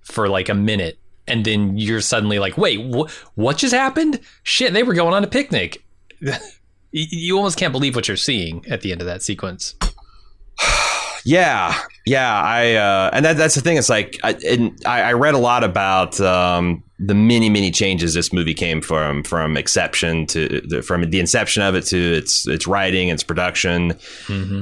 for 0.04 0.28
like 0.28 0.48
a 0.48 0.54
minute, 0.54 0.98
and 1.26 1.44
then 1.44 1.76
you're 1.76 2.00
suddenly 2.00 2.38
like, 2.38 2.56
"Wait, 2.56 2.80
wh- 2.94 3.10
what 3.36 3.58
just 3.58 3.74
happened? 3.74 4.20
Shit, 4.42 4.72
they 4.72 4.82
were 4.82 4.94
going 4.94 5.14
on 5.14 5.24
a 5.24 5.28
picnic." 5.28 5.82
you, 6.20 6.36
you 6.92 7.36
almost 7.36 7.58
can't 7.58 7.72
believe 7.72 7.96
what 7.96 8.08
you're 8.08 8.16
seeing 8.16 8.64
at 8.68 8.82
the 8.82 8.92
end 8.92 9.00
of 9.00 9.06
that 9.06 9.22
sequence. 9.22 9.74
Yeah, 11.24 11.74
yeah, 12.04 12.40
I 12.42 12.74
uh, 12.74 13.10
and 13.14 13.24
that, 13.24 13.36
that's 13.38 13.54
the 13.54 13.62
thing. 13.62 13.78
It's 13.78 13.88
like 13.88 14.18
I, 14.22 14.32
and 14.46 14.78
I, 14.84 15.00
I 15.00 15.12
read 15.14 15.34
a 15.34 15.38
lot 15.38 15.64
about 15.64 16.20
um, 16.20 16.82
the 16.98 17.14
many 17.14 17.48
many 17.48 17.70
changes 17.70 18.12
this 18.12 18.30
movie 18.30 18.52
came 18.52 18.82
from 18.82 19.22
from 19.22 19.56
exception 19.56 20.26
to 20.26 20.60
the, 20.68 20.82
from 20.82 21.08
the 21.08 21.18
inception 21.18 21.62
of 21.62 21.74
it 21.74 21.86
to 21.86 21.96
its 21.96 22.46
its 22.46 22.66
writing, 22.66 23.08
its 23.08 23.22
production, 23.22 23.98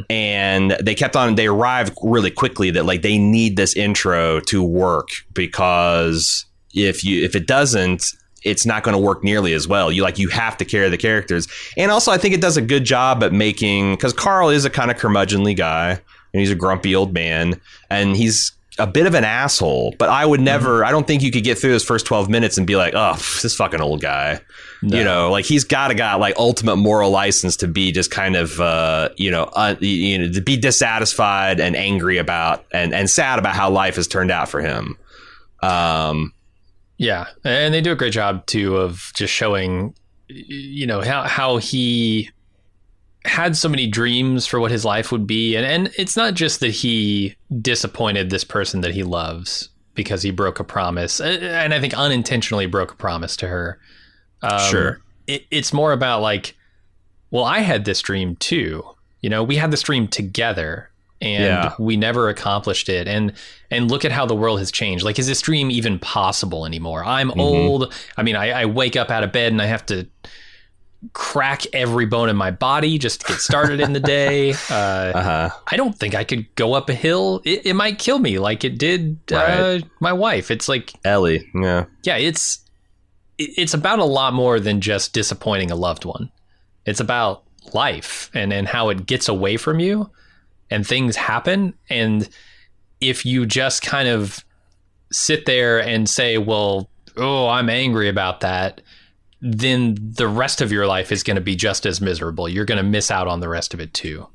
and 0.09 0.71
they 0.81 0.95
kept 0.95 1.17
on. 1.17 1.35
They 1.35 1.49
arrived 1.49 1.95
really 2.01 2.31
quickly 2.31 2.71
that 2.71 2.85
like 2.85 3.03
they 3.03 3.19
need 3.19 3.57
this 3.57 3.75
intro 3.75 4.39
to 4.43 4.63
work 4.63 5.09
because 5.33 6.47
if 6.75 7.05
you 7.05 7.25
if 7.25 7.35
it 7.35 7.47
doesn't. 7.47 8.07
It's 8.45 8.67
not 8.67 8.83
going 8.83 8.97
to 8.97 8.99
work 9.01 9.23
nearly 9.23 9.53
as 9.53 9.69
well. 9.69 9.93
You 9.93 10.03
like 10.03 10.19
you 10.19 10.27
have 10.31 10.57
to 10.57 10.65
carry 10.65 10.89
the 10.89 10.99
characters, 10.99 11.47
and 11.77 11.93
also 11.93 12.11
I 12.11 12.19
think 12.19 12.35
it 12.35 12.41
does 12.41 12.57
a 12.57 12.61
good 12.61 12.83
job 12.83 13.23
at 13.23 13.33
making 13.33 13.93
because 13.93 14.13
Carl 14.13 14.49
is 14.49 14.65
a 14.65 14.71
kind 14.71 14.91
of 14.91 14.97
curmudgeonly 14.97 15.57
guy 15.57 16.01
and 16.33 16.41
he's 16.41 16.51
a 16.51 16.55
grumpy 16.55 16.95
old 16.95 17.13
man, 17.13 17.61
and 17.91 18.17
he's 18.17 18.53
a 18.79 18.87
bit 18.87 19.07
of 19.07 19.15
an 19.15 19.25
asshole. 19.25 19.95
But 19.99 20.09
I 20.09 20.25
would 20.25 20.41
never. 20.41 20.81
Mm-hmm. 20.81 20.89
I 20.89 20.91
don't 20.91 21.07
think 21.07 21.23
you 21.23 21.31
could 21.31 21.45
get 21.45 21.59
through 21.59 21.73
those 21.73 21.85
first 21.85 22.07
twelve 22.07 22.29
minutes 22.29 22.59
and 22.59 22.67
be 22.67 22.77
like, 22.77 22.95
oh, 22.97 23.15
this 23.43 23.55
fucking 23.55 23.81
old 23.81 24.01
guy. 24.01 24.41
You 24.85 25.05
know, 25.05 25.31
like 25.31 25.45
he's 25.45 25.63
got 25.63 25.89
to 25.89 25.95
got 25.95 26.19
like 26.19 26.35
ultimate 26.37 26.75
moral 26.75 27.11
license 27.11 27.57
to 27.59 27.69
be 27.69 27.93
just 27.93 28.11
kind 28.11 28.35
of, 28.35 28.61
uh, 28.61 29.11
you 29.17 29.31
know, 29.31 29.45
uh, 29.45 29.77
you 29.79 30.19
know, 30.19 30.33
to 30.33 30.41
be 30.41 30.57
dissatisfied 30.57 31.61
and 31.61 31.77
angry 31.77 32.19
about 32.19 32.65
and 32.73 32.93
and 32.93 33.09
sad 33.09 33.39
about 33.39 33.55
how 33.55 33.71
life 33.71 33.95
has 33.95 34.09
turned 34.09 34.33
out 34.33 34.49
for 34.49 34.61
him. 34.61 34.99
Um, 35.63 36.33
Yeah, 36.99 37.27
and 37.45 37.75
they 37.75 37.81
do 37.81 37.93
a 37.93 37.97
great 37.97 38.13
job 38.13 38.47
too 38.47 38.77
of 38.77 39.13
just 39.15 39.33
showing, 39.33 39.95
you 40.29 40.87
know, 40.87 41.01
how 41.01 41.25
how 41.25 41.57
he 41.59 42.31
had 43.25 43.57
so 43.57 43.69
many 43.69 43.87
dreams 43.87 44.47
for 44.47 44.59
what 44.61 44.71
his 44.71 44.85
life 44.85 45.13
would 45.13 45.27
be, 45.27 45.55
and 45.57 45.65
and 45.65 45.93
it's 45.99 46.17
not 46.17 46.35
just 46.35 46.61
that 46.61 46.71
he 46.71 47.37
disappointed 47.61 48.31
this 48.31 48.45
person 48.45 48.81
that 48.81 48.93
he 48.95 49.03
loves 49.03 49.69
because 49.95 50.23
he 50.23 50.31
broke 50.31 50.59
a 50.59 50.65
promise, 50.65 51.21
and 51.21 51.73
I 51.75 51.81
think 51.81 51.95
unintentionally 51.95 52.67
broke 52.67 52.93
a 52.93 52.97
promise 52.97 53.37
to 53.39 53.49
her. 53.49 53.79
Um, 54.43 54.59
Sure. 54.71 55.01
it, 55.27 55.45
it's 55.51 55.73
more 55.73 55.93
about 55.93 56.23
like, 56.23 56.57
well, 57.31 57.45
I 57.45 57.61
had 57.61 57.85
this 57.85 58.01
dream 58.03 58.37
too. 58.37 58.83
You 59.21 59.31
know, 59.31 59.45
we 59.45 59.57
had 59.57 59.71
this 59.71 59.83
dream 59.83 60.09
together, 60.09 60.91
and 61.21 61.45
Yeah. 61.45 61.75
we 61.79 61.97
never 61.97 62.29
accomplished 62.29 62.89
it. 62.89 63.07
And 63.07 63.35
and 63.71 63.89
look 63.91 64.05
at 64.05 64.11
how 64.13 64.27
the 64.27 64.35
world 64.35 64.59
has 64.59 64.73
changed. 64.73 65.05
Like, 65.05 65.19
is 65.21 65.27
this 65.29 65.41
dream 65.41 65.71
even 65.71 65.99
possible 66.01 66.67
anymore? 66.67 67.05
I'm 67.05 67.31
old. 67.39 67.95
I 68.17 68.23
mean, 68.25 68.35
I, 68.35 68.63
I 68.63 68.65
wake 68.67 68.97
up 68.97 69.11
out 69.11 69.23
of 69.23 69.31
bed 69.31 69.53
and 69.53 69.63
I 69.63 69.67
have 69.67 69.87
to 69.87 70.07
crack 71.13 71.67
every 71.73 72.07
bone 72.07 72.29
in 72.29 72.37
my 72.37 72.51
body 72.51 72.99
just 72.99 73.23
to 73.23 73.29
get 73.29 73.39
started 73.39 73.81
in 73.81 73.93
the 73.93 74.01
day. 74.01 74.55
Uh, 74.71 75.13
uh-huh. 75.15 75.51
I 75.67 75.77
don't 75.77 75.99
think 75.99 76.15
I 76.15 76.25
could 76.25 76.55
go 76.55 76.73
up 76.73 76.89
a 76.89 76.95
hill. 76.95 77.43
It, 77.45 77.67
it 77.67 77.75
might 77.75 77.99
kill 77.99 78.19
me, 78.19 78.39
like 78.39 78.65
it 78.65 78.79
did 78.79 79.19
uh, 79.31 79.81
my 80.01 80.13
wife. 80.13 80.51
It's 80.51 80.69
like 80.69 80.93
Ellie. 81.05 81.47
Yeah. 81.55 81.87
yeah, 82.05 82.17
it's 82.17 82.61
it's 83.39 83.75
about 83.75 83.99
a 83.99 84.05
lot 84.05 84.33
more 84.33 84.61
than 84.61 84.81
just 84.81 85.13
disappointing 85.13 85.71
a 85.71 85.77
loved 85.77 86.05
one. 86.05 86.31
It's 86.87 87.01
about 87.01 87.43
life 87.75 88.31
and 88.35 88.53
and 88.53 88.67
how 88.67 88.89
it 88.89 89.05
gets 89.05 89.29
away 89.29 89.57
from 89.57 89.79
you 89.79 90.11
and 90.71 90.87
things 90.87 91.17
happen 91.17 91.75
and 91.91 92.29
if 93.03 93.27
you 93.27 93.45
just 93.45 93.83
kind 93.83 94.09
of 94.09 94.45
sit 95.11 95.45
there 95.45 95.83
and 95.83 96.09
say, 96.09 96.39
"Well, 96.39 96.89
oh, 97.17 97.49
I'm 97.49 97.69
angry 97.69 98.09
about 98.09 98.41
that," 98.41 98.81
then 99.43 99.97
the 100.01 100.29
rest 100.29 100.61
of 100.61 100.71
your 100.73 100.87
life 100.87 101.11
is 101.13 101.23
going 101.23 101.35
to 101.35 101.41
be 101.43 101.57
just 101.57 101.85
as 101.85 102.01
miserable. 102.01 102.49
You're 102.49 102.65
going 102.65 102.79
to 102.83 102.89
miss 102.89 103.11
out 103.11 103.27
on 103.29 103.41
the 103.41 103.49
rest 103.49 103.75
of 103.75 103.81
it 103.81 103.93
too. 103.93 104.29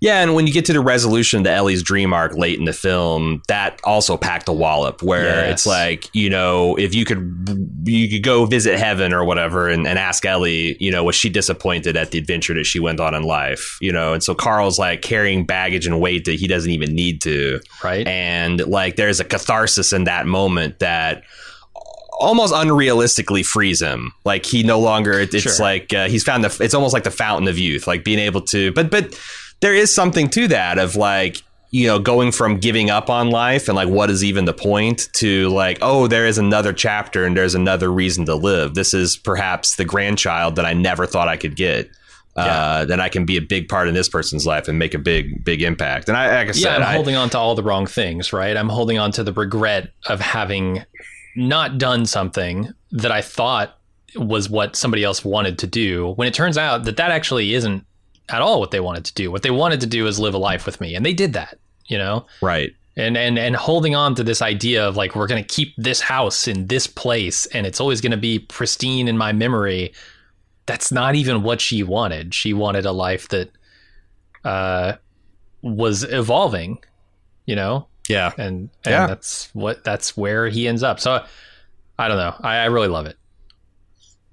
Yeah, 0.00 0.20
and 0.22 0.34
when 0.34 0.46
you 0.46 0.52
get 0.52 0.66
to 0.66 0.72
the 0.72 0.80
resolution 0.80 1.38
of 1.38 1.44
the 1.44 1.50
Ellie's 1.52 1.82
dream 1.82 2.12
arc 2.12 2.36
late 2.36 2.58
in 2.58 2.64
the 2.66 2.72
film, 2.74 3.42
that 3.48 3.80
also 3.84 4.16
packed 4.18 4.48
a 4.48 4.52
wallop 4.52 5.02
where 5.02 5.24
Yes. 5.24 5.52
it's 5.52 5.66
like, 5.66 6.10
you 6.12 6.28
know, 6.28 6.76
if 6.76 6.94
you 6.94 7.04
could 7.06 7.82
you 7.84 8.10
could 8.10 8.22
go 8.22 8.44
visit 8.44 8.78
heaven 8.78 9.14
or 9.14 9.24
whatever 9.24 9.68
and, 9.68 9.86
and 9.86 9.98
ask 9.98 10.26
Ellie, 10.26 10.76
you 10.78 10.90
know, 10.90 11.04
was 11.04 11.14
she 11.14 11.30
disappointed 11.30 11.96
at 11.96 12.10
the 12.10 12.18
adventure 12.18 12.52
that 12.54 12.64
she 12.64 12.80
went 12.80 13.00
on 13.00 13.14
in 13.14 13.22
life? 13.22 13.78
You 13.80 13.92
know, 13.92 14.12
and 14.12 14.22
so 14.22 14.34
Carl's 14.34 14.78
like 14.78 15.00
carrying 15.00 15.46
baggage 15.46 15.86
and 15.86 16.00
weight 16.00 16.24
that 16.26 16.34
he 16.34 16.48
doesn't 16.48 16.70
even 16.70 16.94
need 16.94 17.22
to. 17.22 17.60
Right? 17.82 18.06
And 18.06 18.66
like 18.66 18.96
there's 18.96 19.20
a 19.20 19.24
catharsis 19.24 19.92
in 19.92 20.04
that 20.04 20.26
moment 20.26 20.80
that 20.80 21.22
almost 22.20 22.54
unrealistically 22.54 23.44
frees 23.44 23.80
him. 23.82 24.12
Like 24.24 24.46
he 24.46 24.62
no 24.62 24.78
longer 24.80 25.12
it- 25.20 25.34
it's 25.34 25.42
Sure. 25.42 25.52
like 25.64 25.92
uh, 25.92 26.08
he's 26.08 26.22
found 26.24 26.44
the 26.44 26.56
it's 26.64 26.74
almost 26.74 26.94
like 26.94 27.04
the 27.04 27.10
fountain 27.10 27.48
of 27.48 27.58
youth, 27.58 27.86
like 27.86 28.04
being 28.04 28.18
able 28.18 28.40
to 28.42 28.72
but 28.72 28.90
but 28.90 29.18
there 29.60 29.74
is 29.74 29.94
something 29.94 30.28
to 30.30 30.48
that 30.48 30.78
of 30.78 30.96
like 30.96 31.42
you 31.70 31.86
know 31.86 31.98
going 31.98 32.30
from 32.30 32.58
giving 32.58 32.88
up 32.90 33.10
on 33.10 33.30
life 33.30 33.66
and 33.68 33.74
like 33.76 33.88
what 33.88 34.10
is 34.10 34.22
even 34.22 34.44
the 34.44 34.52
point 34.52 35.08
to 35.14 35.48
like 35.48 35.78
oh 35.82 36.06
there 36.06 36.26
is 36.26 36.38
another 36.38 36.72
chapter 36.72 37.24
and 37.24 37.36
there's 37.36 37.54
another 37.54 37.90
reason 37.92 38.24
to 38.26 38.34
live 38.34 38.74
this 38.74 38.94
is 38.94 39.16
perhaps 39.16 39.74
the 39.76 39.84
grandchild 39.84 40.54
that 40.56 40.64
i 40.64 40.72
never 40.72 41.04
thought 41.06 41.26
i 41.28 41.36
could 41.36 41.56
get 41.56 41.90
uh, 42.36 42.84
then 42.84 43.00
I 43.00 43.08
can 43.08 43.24
be 43.24 43.36
a 43.36 43.40
big 43.40 43.68
part 43.68 43.86
in 43.86 43.94
this 43.94 44.08
person's 44.08 44.44
life 44.44 44.66
and 44.66 44.76
make 44.76 44.92
a 44.92 44.98
big, 44.98 45.44
big 45.44 45.62
impact. 45.62 46.08
And 46.08 46.18
I, 46.18 46.26
like 46.26 46.36
I 46.36 46.40
yeah, 46.46 46.52
said, 46.52 46.76
I'm 46.78 46.82
I- 46.82 46.92
holding 46.94 47.14
on 47.14 47.30
to 47.30 47.38
all 47.38 47.54
the 47.54 47.62
wrong 47.62 47.86
things, 47.86 48.32
right? 48.32 48.56
I'm 48.56 48.68
holding 48.68 48.98
on 48.98 49.12
to 49.12 49.22
the 49.22 49.32
regret 49.32 49.92
of 50.06 50.18
having 50.18 50.84
not 51.36 51.78
done 51.78 52.06
something 52.06 52.72
that 52.92 53.12
I 53.12 53.22
thought 53.22 53.78
was 54.16 54.48
what 54.48 54.76
somebody 54.76 55.02
else 55.02 55.24
wanted 55.24 55.58
to 55.58 55.66
do 55.66 56.12
when 56.12 56.28
it 56.28 56.34
turns 56.34 56.56
out 56.56 56.84
that 56.84 56.96
that 56.96 57.10
actually 57.10 57.54
isn't 57.54 57.84
at 58.28 58.42
all 58.42 58.60
what 58.60 58.70
they 58.70 58.80
wanted 58.80 59.04
to 59.06 59.14
do. 59.14 59.30
What 59.30 59.42
they 59.42 59.50
wanted 59.50 59.80
to 59.80 59.86
do 59.86 60.06
is 60.06 60.18
live 60.18 60.34
a 60.34 60.38
life 60.38 60.66
with 60.66 60.80
me, 60.80 60.94
and 60.94 61.04
they 61.04 61.12
did 61.12 61.32
that, 61.34 61.58
you 61.86 61.98
know? 61.98 62.26
right. 62.40 62.74
And 62.96 63.16
and 63.16 63.40
and 63.40 63.56
holding 63.56 63.96
on 63.96 64.14
to 64.14 64.22
this 64.22 64.40
idea 64.40 64.86
of 64.86 64.96
like 64.96 65.16
we're 65.16 65.26
going 65.26 65.42
to 65.42 65.54
keep 65.54 65.74
this 65.76 66.00
house 66.00 66.46
in 66.46 66.68
this 66.68 66.86
place 66.86 67.44
and 67.46 67.66
it's 67.66 67.80
always 67.80 68.00
going 68.00 68.12
to 68.12 68.16
be 68.16 68.38
pristine 68.38 69.08
in 69.08 69.18
my 69.18 69.32
memory. 69.32 69.92
That's 70.66 70.92
not 70.92 71.16
even 71.16 71.42
what 71.42 71.60
she 71.60 71.82
wanted. 71.82 72.34
She 72.34 72.52
wanted 72.52 72.86
a 72.86 72.92
life 72.92 73.26
that 73.30 73.50
uh 74.44 74.92
was 75.60 76.04
evolving, 76.04 76.78
you 77.46 77.56
know? 77.56 77.88
Yeah. 78.08 78.32
and 78.36 78.70
and 78.84 78.92
Yeah. 78.92 79.06
that's 79.06 79.48
what 79.54 79.84
that's 79.84 80.16
where 80.16 80.48
he 80.48 80.68
ends 80.68 80.82
up. 80.82 81.00
So 81.00 81.24
I 81.98 82.08
don't 82.08 82.18
know. 82.18 82.34
I, 82.40 82.56
I 82.56 82.64
really 82.66 82.88
love 82.88 83.06
it. 83.06 83.16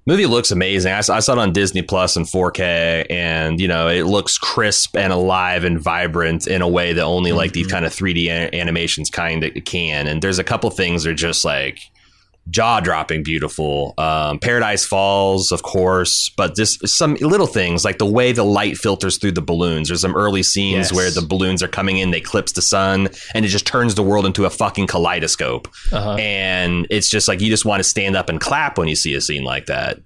Movie 0.04 0.26
looks 0.26 0.50
amazing. 0.50 0.92
I 0.92 1.00
saw, 1.00 1.14
I 1.14 1.20
saw 1.20 1.34
it 1.34 1.38
on 1.38 1.52
Disney 1.52 1.82
Plus 1.82 2.16
in 2.16 2.24
4K, 2.24 3.06
and 3.08 3.60
you 3.60 3.68
know 3.68 3.86
it 3.86 4.02
looks 4.02 4.36
crisp 4.36 4.96
and 4.96 5.12
alive 5.12 5.62
and 5.62 5.80
vibrant 5.80 6.48
in 6.48 6.60
a 6.60 6.66
way 6.66 6.92
that 6.92 7.02
only 7.02 7.30
like 7.30 7.52
these 7.52 7.66
mm-hmm. 7.66 7.74
kind 7.74 7.84
of 7.86 7.92
3D 7.92 8.26
a- 8.26 8.52
animations 8.52 9.10
kind 9.10 9.44
of 9.44 9.52
can. 9.64 10.08
And 10.08 10.20
there's 10.20 10.40
a 10.40 10.44
couple 10.44 10.68
things 10.70 11.04
that 11.04 11.10
are 11.10 11.14
just 11.14 11.44
like 11.44 11.88
jaw 12.50 12.80
dropping 12.80 13.22
beautiful. 13.22 13.94
Um, 13.98 14.38
Paradise 14.40 14.84
Falls, 14.84 15.52
of 15.52 15.62
course, 15.62 16.30
but 16.36 16.56
just 16.56 16.86
some 16.88 17.14
little 17.20 17.46
things 17.46 17.84
like 17.84 17.98
the 17.98 18.06
way 18.06 18.32
the 18.32 18.42
light 18.44 18.76
filters 18.76 19.16
through 19.16 19.32
the 19.32 19.40
balloons. 19.42 19.88
There's 19.88 20.00
some 20.00 20.16
early 20.16 20.42
scenes 20.42 20.90
Yes. 20.90 20.92
where 20.92 21.10
the 21.10 21.22
balloons 21.22 21.62
are 21.62 21.68
coming 21.68 21.98
in, 21.98 22.10
they 22.10 22.20
clips 22.20 22.52
the 22.52 22.62
sun, 22.62 23.08
and 23.34 23.44
it 23.44 23.48
just 23.48 23.66
turns 23.66 23.94
the 23.94 24.02
world 24.02 24.26
into 24.26 24.44
a 24.44 24.50
fucking 24.50 24.88
kaleidoscope. 24.88 25.68
Uh-huh. 25.92 26.14
And 26.14 26.86
it's 26.90 27.08
just 27.08 27.28
like 27.28 27.40
you 27.40 27.48
just 27.48 27.64
want 27.64 27.80
to 27.80 27.84
stand 27.88 28.16
up 28.16 28.28
and 28.28 28.40
clap 28.40 28.76
when 28.76 28.88
you 28.88 28.96
see 28.96 29.14
a 29.14 29.20
scene 29.20 29.44
like 29.44 29.66
that. 29.66 29.98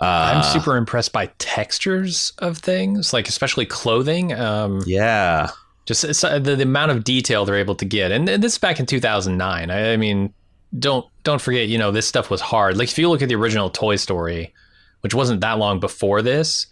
Uh, 0.00 0.32
I'm 0.34 0.42
super 0.52 0.76
impressed 0.76 1.12
by 1.12 1.26
textures 1.38 2.32
of 2.38 2.58
things, 2.58 3.12
like 3.12 3.28
especially 3.28 3.66
clothing. 3.66 4.32
Um, 4.32 4.82
Yeah. 4.86 5.50
just 5.86 6.24
uh, 6.24 6.38
the, 6.38 6.56
the 6.56 6.62
amount 6.64 6.90
of 6.90 7.04
detail 7.04 7.44
they're 7.44 7.56
able 7.56 7.74
to 7.76 7.84
get 7.84 8.10
and, 8.10 8.26
and 8.28 8.42
this 8.42 8.52
is 8.54 8.58
back 8.58 8.80
in 8.80 8.86
2009 8.86 9.70
I, 9.70 9.92
I 9.92 9.96
mean 9.98 10.32
don't 10.78 11.06
don't 11.22 11.40
forget 11.40 11.68
you 11.68 11.78
know 11.78 11.90
this 11.90 12.06
stuff 12.06 12.30
was 12.30 12.40
hard 12.40 12.76
like 12.76 12.88
if 12.88 12.98
you 12.98 13.08
look 13.08 13.22
at 13.22 13.28
the 13.28 13.34
original 13.34 13.70
toy 13.70 13.96
story 13.96 14.52
which 15.00 15.14
wasn't 15.14 15.40
that 15.40 15.58
long 15.58 15.78
before 15.80 16.22
this 16.22 16.66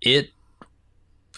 it 0.00 0.30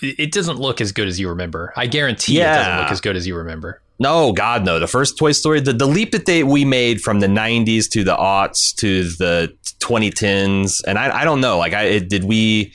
it 0.02 0.32
doesn't 0.32 0.58
look 0.58 0.80
as 0.80 0.92
good 0.92 1.08
as 1.08 1.20
you 1.20 1.28
remember 1.28 1.72
i 1.76 1.86
guarantee 1.86 2.40
it 2.40 2.44
doesn't 2.44 2.82
look 2.82 2.90
as 2.90 3.00
good 3.00 3.16
as 3.16 3.26
you 3.26 3.36
remember 3.36 3.80
No, 4.00 4.32
God, 4.32 4.64
no. 4.64 4.80
The 4.80 4.86
first 4.86 5.18
Toy 5.18 5.32
Story, 5.32 5.60
the, 5.60 5.74
the 5.74 5.84
leap 5.86 6.12
that 6.12 6.24
they 6.24 6.42
we 6.42 6.64
made 6.64 7.02
from 7.02 7.20
the 7.20 7.26
'90s 7.26 7.86
to 7.90 8.02
the 8.02 8.16
aughts 8.16 8.74
to 8.76 9.04
the 9.04 9.54
2010s, 9.80 10.80
and 10.86 10.98
I, 10.98 11.20
I 11.20 11.24
don't 11.24 11.42
know. 11.42 11.58
Like, 11.58 11.74
I 11.74 11.82
it, 11.82 12.08
did 12.08 12.24
we? 12.24 12.72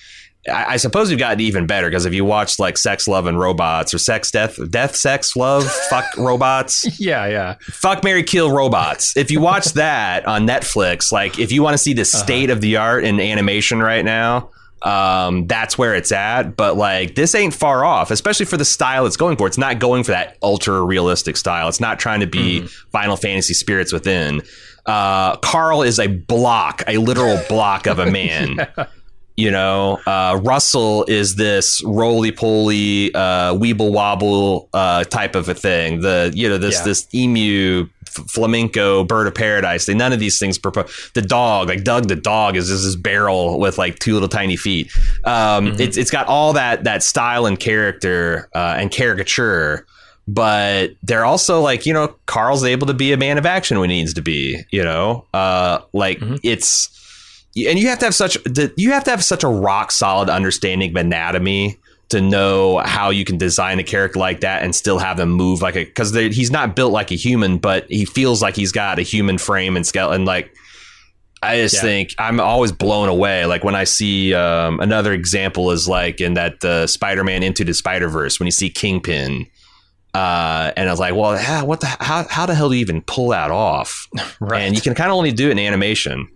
I, 0.50 0.74
I 0.74 0.78
suppose 0.78 1.10
we've 1.10 1.20
gotten 1.20 1.40
even 1.40 1.66
better 1.66 1.90
because 1.90 2.06
if 2.06 2.14
you 2.14 2.26
watch 2.26 2.60
like 2.60 2.78
Sex, 2.78 3.08
Love, 3.08 3.26
and 3.28 3.40
Robots 3.40 3.94
or 3.94 3.98
Sex, 3.98 4.32
Death, 4.32 4.60
Death, 4.70 4.96
Sex, 4.96 5.36
Love, 5.36 5.70
Fuck 5.90 6.06
Robots, 6.18 7.00
yeah 7.00 7.26
yeah 7.26 7.56
Fuck 7.62 8.04
Mary 8.04 8.24
Kill 8.24 8.52
Robots. 8.52 9.16
If 9.18 9.32
you 9.32 9.40
watch 9.40 9.66
that 9.74 10.26
on 10.28 10.48
Netflix, 10.48 11.12
like 11.12 11.40
if 11.40 11.52
you 11.52 11.64
want 11.64 11.74
to 11.74 11.78
see 11.78 11.94
the 11.94 12.06
state 12.06 12.50
of 12.50 12.62
the 12.62 12.78
art 12.78 13.04
in 13.04 13.20
animation 13.20 13.80
right 13.80 14.06
now, 14.06 14.50
um, 14.82 15.48
that's 15.48 15.78
where 15.78 15.96
it's 15.96 16.12
at. 16.12 16.56
But 16.56 16.78
like 16.78 17.16
this 17.16 17.34
ain't 17.34 17.54
far 17.54 17.84
off, 17.84 18.12
especially 18.12 18.46
for 18.46 18.58
the 18.58 18.66
style 18.66 19.06
it's 19.06 19.18
going 19.18 19.38
for. 19.38 19.48
It's 19.48 19.58
not 19.58 19.80
going 19.80 20.04
for 20.04 20.12
that 20.12 20.38
ultra 20.44 20.82
realistic 20.82 21.38
style. 21.38 21.68
It's 21.68 21.80
not 21.80 22.00
trying 22.00 22.20
to 22.20 22.28
be 22.28 22.68
Final 22.92 23.18
Fantasy 23.18 23.54
spirits 23.54 23.92
within. 23.92 24.42
Uh, 24.86 25.36
Carl 25.38 25.82
is 25.82 26.00
a 26.00 26.08
block, 26.08 26.84
a 26.88 26.98
literal 27.00 27.42
block 27.50 27.88
of 27.88 27.98
a 27.98 28.06
man. 28.06 28.68
You 29.38 29.52
know, 29.52 30.00
uh, 30.06 30.40
Russell 30.42 31.04
is 31.10 31.36
this 31.36 31.84
roly 31.84 32.32
poly, 32.32 33.14
uh, 33.14 33.54
weeble 33.54 33.92
wobble 33.92 34.70
uh, 34.74 35.04
type 35.04 35.36
of 35.36 35.50
a 35.50 35.54
thing. 35.54 36.02
The 36.02 36.32
you 36.34 36.48
know 36.48 36.58
this 36.58 36.76
Yeah. 36.80 36.84
this 36.86 37.08
emu 37.14 37.88
flamenco 38.30 39.04
bird 39.04 39.28
of 39.28 39.36
paradise. 39.36 39.86
They 39.86 39.94
none 39.94 40.14
of 40.14 40.20
these 40.20 40.40
things 40.40 40.58
propose. 40.58 41.12
The 41.16 41.22
dog, 41.22 41.68
like 41.68 41.84
Doug, 41.84 42.08
the 42.08 42.16
dog 42.16 42.56
is 42.56 42.70
just 42.70 42.86
this 42.86 42.96
barrel 42.96 43.60
with 43.60 43.78
like 43.78 44.00
two 44.00 44.14
little 44.14 44.30
tiny 44.30 44.56
feet. 44.56 44.90
Um, 45.26 45.76
It's 45.80 45.98
it's 45.98 46.12
got 46.12 46.28
all 46.28 46.54
that 46.54 46.86
that 46.86 47.04
style 47.04 47.46
and 47.46 47.60
character 47.60 48.48
uh, 48.56 48.76
and 48.80 48.90
caricature. 48.90 49.86
But 50.28 50.92
they're 51.04 51.26
also 51.26 51.62
like 51.62 51.86
you 51.86 51.94
know 51.94 52.16
Carl's 52.26 52.64
able 52.64 52.88
to 52.88 52.94
be 52.94 53.12
a 53.12 53.18
man 53.18 53.38
of 53.38 53.46
action 53.46 53.80
when 53.80 53.90
he 53.90 53.98
needs 54.00 54.14
to 54.16 54.22
be. 54.22 54.64
You 54.72 54.84
know, 54.84 55.26
uh, 55.34 55.80
like 55.94 56.20
it's 56.42 56.90
and 57.56 57.80
you 57.80 57.88
have 57.88 58.00
to 58.00 58.06
have 58.06 58.16
such 58.16 58.36
the, 58.44 58.74
you 58.76 58.92
have 58.92 59.04
to 59.06 59.12
have 59.12 59.24
such 59.24 59.44
a 59.44 59.48
rock 59.48 59.92
solid 59.92 60.30
understanding 60.30 60.92
of 60.92 60.96
anatomy 60.96 61.78
to 62.10 62.22
know 62.22 62.78
how 62.80 63.10
you 63.10 63.26
can 63.26 63.38
design 63.38 63.80
a 63.80 63.84
character 63.84 64.20
like 64.20 64.42
that 64.42 64.64
and 64.64 64.76
still 64.76 65.00
have 65.00 65.18
them 65.18 65.30
move 65.30 65.62
like 65.62 65.76
a 65.76 65.86
because 65.86 66.14
he's 66.14 66.52
not 66.52 66.76
built 66.76 66.92
like 66.92 67.12
a 67.12 67.16
human, 67.16 67.58
but 67.58 67.86
he 67.90 68.06
feels 68.06 68.42
like 68.42 68.56
he's 68.56 68.72
got 68.72 69.00
a 69.00 69.02
human 69.02 69.38
frame 69.38 69.76
and 69.76 69.86
skeleton. 69.86 70.26
Like 70.26 70.56
I 71.42 71.58
just 71.58 71.76
yeah. 71.76 71.82
think 71.82 72.16
I'm 72.18 72.40
always 72.40 72.72
blown 72.72 73.10
away. 73.10 73.46
Like 73.46 73.64
when 73.64 73.76
I 73.76 73.86
see 73.86 74.34
um, 74.34 74.80
another 74.80 75.14
example 75.14 75.72
is 75.72 75.88
like 75.88 76.22
in 76.22 76.36
that 76.36 76.64
uh, 76.64 76.88
Spider-Man 76.88 77.44
Into 77.44 77.64
the 77.64 77.74
Spider-Verse 77.74 78.40
when 78.40 78.46
you 78.46 78.52
see 78.52 78.70
Kingpin. 78.70 79.48
Uh, 80.14 80.72
and 80.78 80.88
I 80.88 80.94
was 80.94 81.00
like, 81.00 81.14
well, 81.14 81.66
what 81.66 81.82
the 81.82 81.88
how 81.88 82.26
how 82.30 82.46
the 82.46 82.56
hell 82.56 82.70
do 82.70 82.76
you 82.76 82.82
even 82.82 83.02
pull 83.02 83.30
that 83.30 83.52
off? 83.52 84.08
right. 84.40 84.62
And 84.62 84.76
you 84.76 84.82
can 84.82 84.96
kind 84.96 85.10
of 85.10 85.18
only 85.18 85.32
do 85.32 85.50
it 85.50 85.54
in 85.54 85.60
animation. 85.60 86.30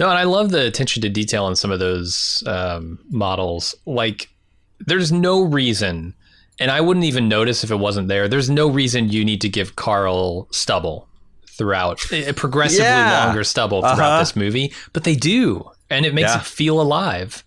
No, 0.00 0.08
and 0.08 0.18
I 0.18 0.24
love 0.24 0.50
the 0.50 0.66
attention 0.66 1.02
to 1.02 1.10
detail 1.10 1.46
in 1.46 1.54
some 1.54 1.70
of 1.70 1.78
those 1.78 2.42
um, 2.46 2.98
models. 3.10 3.74
Like, 3.84 4.30
there's 4.78 5.12
no 5.12 5.42
reason, 5.42 6.14
and 6.58 6.70
I 6.70 6.80
wouldn't 6.80 7.04
even 7.04 7.28
notice 7.28 7.64
if 7.64 7.70
it 7.70 7.76
wasn't 7.76 8.08
there. 8.08 8.26
There's 8.26 8.48
no 8.48 8.70
reason 8.70 9.10
you 9.10 9.26
need 9.26 9.42
to 9.42 9.48
give 9.50 9.76
Carl 9.76 10.48
stubble 10.52 11.06
throughout, 11.50 12.00
a 12.10 12.32
progressively 12.32 12.86
yeah. 12.86 13.26
longer 13.26 13.44
stubble 13.44 13.82
throughout 13.82 14.00
uh-huh. 14.00 14.18
this 14.20 14.34
movie, 14.34 14.72
but 14.94 15.04
they 15.04 15.14
do, 15.14 15.70
and 15.90 16.06
it 16.06 16.14
makes 16.14 16.30
yeah. 16.30 16.38
it 16.38 16.46
feel 16.46 16.80
alive. 16.80 17.44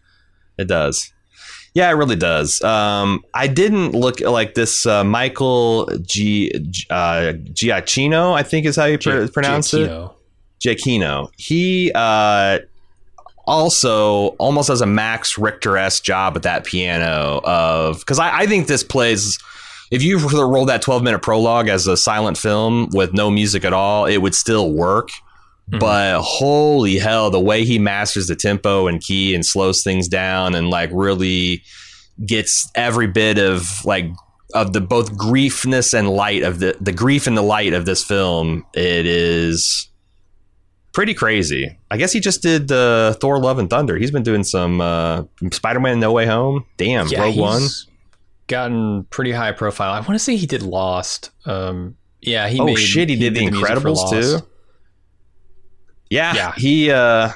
It 0.59 0.67
does. 0.67 1.11
Yeah, 1.73 1.89
it 1.89 1.93
really 1.93 2.15
does. 2.15 2.61
Um, 2.61 3.23
I 3.33 3.47
didn't 3.47 3.93
look 3.93 4.19
like 4.19 4.53
this 4.53 4.85
uh, 4.85 5.03
Michael 5.03 5.89
G, 6.03 6.51
uh, 6.91 7.33
Giacchino, 7.51 8.33
I 8.35 8.43
think 8.43 8.67
is 8.67 8.75
how 8.75 8.85
you 8.85 8.99
pr- 8.99 9.25
pronounce 9.33 9.71
Giacchino. 9.71 10.11
it. 10.11 10.17
Giacchino. 10.63 11.29
He 11.37 11.91
uh, 11.93 12.59
also 13.45 14.27
almost 14.39 14.69
does 14.69 14.81
a 14.81 14.85
Max 14.85 15.37
Richter 15.37 15.77
s 15.77 15.99
job 15.99 16.35
at 16.35 16.43
that 16.43 16.63
piano 16.65 17.41
of 17.43 17.99
because 17.99 18.19
I, 18.19 18.39
I, 18.39 18.45
think 18.47 18.67
this 18.67 18.83
plays. 18.83 19.37
If 19.91 20.01
you 20.01 20.17
roll 20.17 20.65
that 20.65 20.81
12 20.81 21.03
minute 21.03 21.21
prologue 21.21 21.67
as 21.67 21.85
a 21.85 21.95
silent 21.95 22.37
film 22.37 22.89
with 22.93 23.13
no 23.13 23.29
music 23.29 23.63
at 23.63 23.73
all, 23.73 24.05
it 24.05 24.17
would 24.17 24.33
still 24.33 24.71
work. 24.71 25.09
Mm-hmm. 25.69 25.79
But 25.79 26.21
holy 26.21 26.97
hell, 26.97 27.29
the 27.29 27.39
way 27.39 27.63
he 27.63 27.77
masters 27.79 28.27
the 28.27 28.35
tempo 28.35 28.87
and 28.87 29.01
key 29.01 29.35
and 29.35 29.45
slows 29.45 29.83
things 29.83 30.07
down 30.07 30.55
and 30.55 30.69
like 30.69 30.89
really 30.93 31.63
gets 32.25 32.69
every 32.75 33.07
bit 33.07 33.37
of 33.37 33.85
like 33.85 34.05
of 34.55 34.73
the 34.73 34.81
both 34.81 35.13
griefness 35.13 35.93
and 35.93 36.09
light 36.09 36.43
of 36.43 36.59
the 36.59 36.75
the 36.79 36.91
grief 36.91 37.27
and 37.27 37.37
the 37.37 37.43
light 37.43 37.73
of 37.73 37.85
this 37.85 38.03
film. 38.03 38.65
It 38.73 39.05
is 39.05 39.89
pretty 40.93 41.13
crazy. 41.13 41.77
I 41.91 41.97
guess 41.97 42.13
he 42.13 42.19
just 42.19 42.41
did 42.41 42.71
uh, 42.71 43.13
Thor: 43.13 43.39
Love 43.39 43.59
and 43.59 43.69
Thunder. 43.69 43.97
He's 43.97 44.11
been 44.11 44.23
doing 44.23 44.43
some 44.43 44.79
uh, 44.79 45.23
Spider-Man: 45.51 45.99
No 45.99 46.11
Way 46.11 46.25
Home. 46.25 46.65
Damn, 46.77 47.07
yeah, 47.07 47.21
Rogue 47.21 47.37
One. 47.37 47.63
Gotten 48.47 49.03
pretty 49.05 49.31
high 49.31 49.51
profile. 49.51 49.91
I 49.91 49.99
want 49.99 50.11
to 50.13 50.19
say 50.19 50.35
he 50.35 50.45
did 50.45 50.61
Lost. 50.61 51.31
Um, 51.45 51.97
yeah, 52.21 52.47
he. 52.47 52.59
Oh 52.59 52.65
made, 52.65 52.77
shit, 52.77 53.09
he, 53.09 53.15
he 53.15 53.21
did, 53.21 53.33
did, 53.33 53.53
The 53.53 53.57
Incredibles 53.57 54.09
too. 54.09 54.45
Yeah, 56.09 56.33
yeah. 56.33 56.53
He 56.55 56.91
uh, 56.91 57.31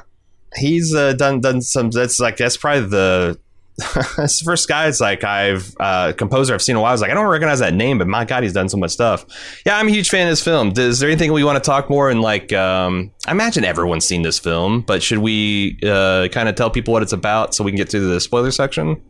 he's 0.55 0.93
uh, 0.93 1.13
done 1.13 1.41
done 1.41 1.61
some. 1.61 1.89
That's 1.89 2.19
like 2.19 2.37
that's 2.37 2.57
probably 2.57 2.87
the 2.87 3.39
first 4.43 4.67
guy 4.67 4.87
it's 4.87 4.99
like 4.99 5.23
I've 5.23 5.75
uh, 5.79 6.13
composer 6.13 6.53
I've 6.53 6.61
seen 6.61 6.75
a 6.75 6.81
while. 6.81 6.89
I 6.89 6.93
was 6.93 7.01
like, 7.01 7.11
I 7.11 7.13
don't 7.13 7.27
recognize 7.27 7.59
that 7.59 7.73
name, 7.73 7.99
but 7.99 8.07
my 8.07 8.25
God, 8.25 8.43
he's 8.43 8.53
done 8.53 8.69
so 8.69 8.77
much 8.77 8.91
stuff. 8.91 9.25
Yeah, 9.65 9.77
I'm 9.77 9.87
a 9.87 9.91
huge 9.91 10.09
fan 10.09 10.27
of 10.27 10.31
this 10.31 10.43
film. 10.43 10.73
Is 10.75 10.99
there 10.99 11.09
anything 11.09 11.31
we 11.31 11.43
want 11.43 11.63
to 11.63 11.67
talk 11.67 11.89
more? 11.89 12.09
And 12.09 12.21
like, 12.21 12.51
um, 12.53 13.11
I 13.27 13.31
imagine 13.31 13.63
everyone's 13.63 14.05
seen 14.05 14.23
this 14.23 14.39
film, 14.39 14.81
but 14.81 15.03
should 15.03 15.19
we 15.19 15.79
uh, 15.83 16.27
kind 16.31 16.49
of 16.49 16.55
tell 16.55 16.71
people 16.71 16.91
what 16.91 17.03
it's 17.03 17.13
about 17.13 17.53
so 17.53 17.63
we 17.63 17.71
can 17.71 17.77
get 17.77 17.89
to 17.91 17.99
the 17.99 18.19
spoiler 18.19 18.51
section? 18.51 19.01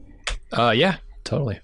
Uh, 0.52 0.72
yeah, 0.72 0.98
totally. 1.24 1.60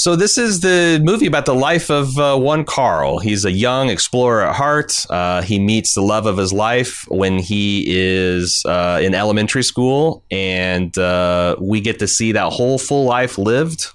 So 0.00 0.16
this 0.16 0.38
is 0.38 0.60
the 0.60 0.98
movie 1.04 1.26
about 1.26 1.44
the 1.44 1.54
life 1.54 1.90
of 1.90 2.18
uh, 2.18 2.34
one 2.38 2.64
Carl. 2.64 3.18
He's 3.18 3.44
a 3.44 3.52
young 3.52 3.90
explorer 3.90 4.46
at 4.46 4.56
heart. 4.56 5.04
Uh, 5.10 5.42
he 5.42 5.58
meets 5.58 5.92
the 5.92 6.00
love 6.00 6.24
of 6.24 6.38
his 6.38 6.54
life 6.54 7.04
when 7.08 7.38
he 7.38 7.84
is 7.86 8.62
uh, 8.64 8.98
in 9.02 9.14
elementary 9.14 9.62
school, 9.62 10.24
and 10.30 10.96
uh, 10.96 11.54
we 11.60 11.82
get 11.82 11.98
to 11.98 12.08
see 12.08 12.32
that 12.32 12.50
whole 12.50 12.78
full 12.78 13.04
life 13.04 13.36
lived 13.36 13.88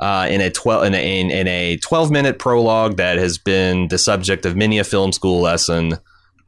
uh, 0.00 0.26
in 0.30 0.40
a 0.40 0.48
twelve 0.48 0.84
in 0.84 0.94
a, 0.94 1.20
in 1.20 1.46
a 1.46 1.76
twelve 1.76 2.10
minute 2.10 2.38
prologue 2.38 2.96
that 2.96 3.18
has 3.18 3.36
been 3.36 3.88
the 3.88 3.98
subject 3.98 4.46
of 4.46 4.56
many 4.56 4.78
a 4.78 4.84
film 4.84 5.12
school 5.12 5.42
lesson. 5.42 5.98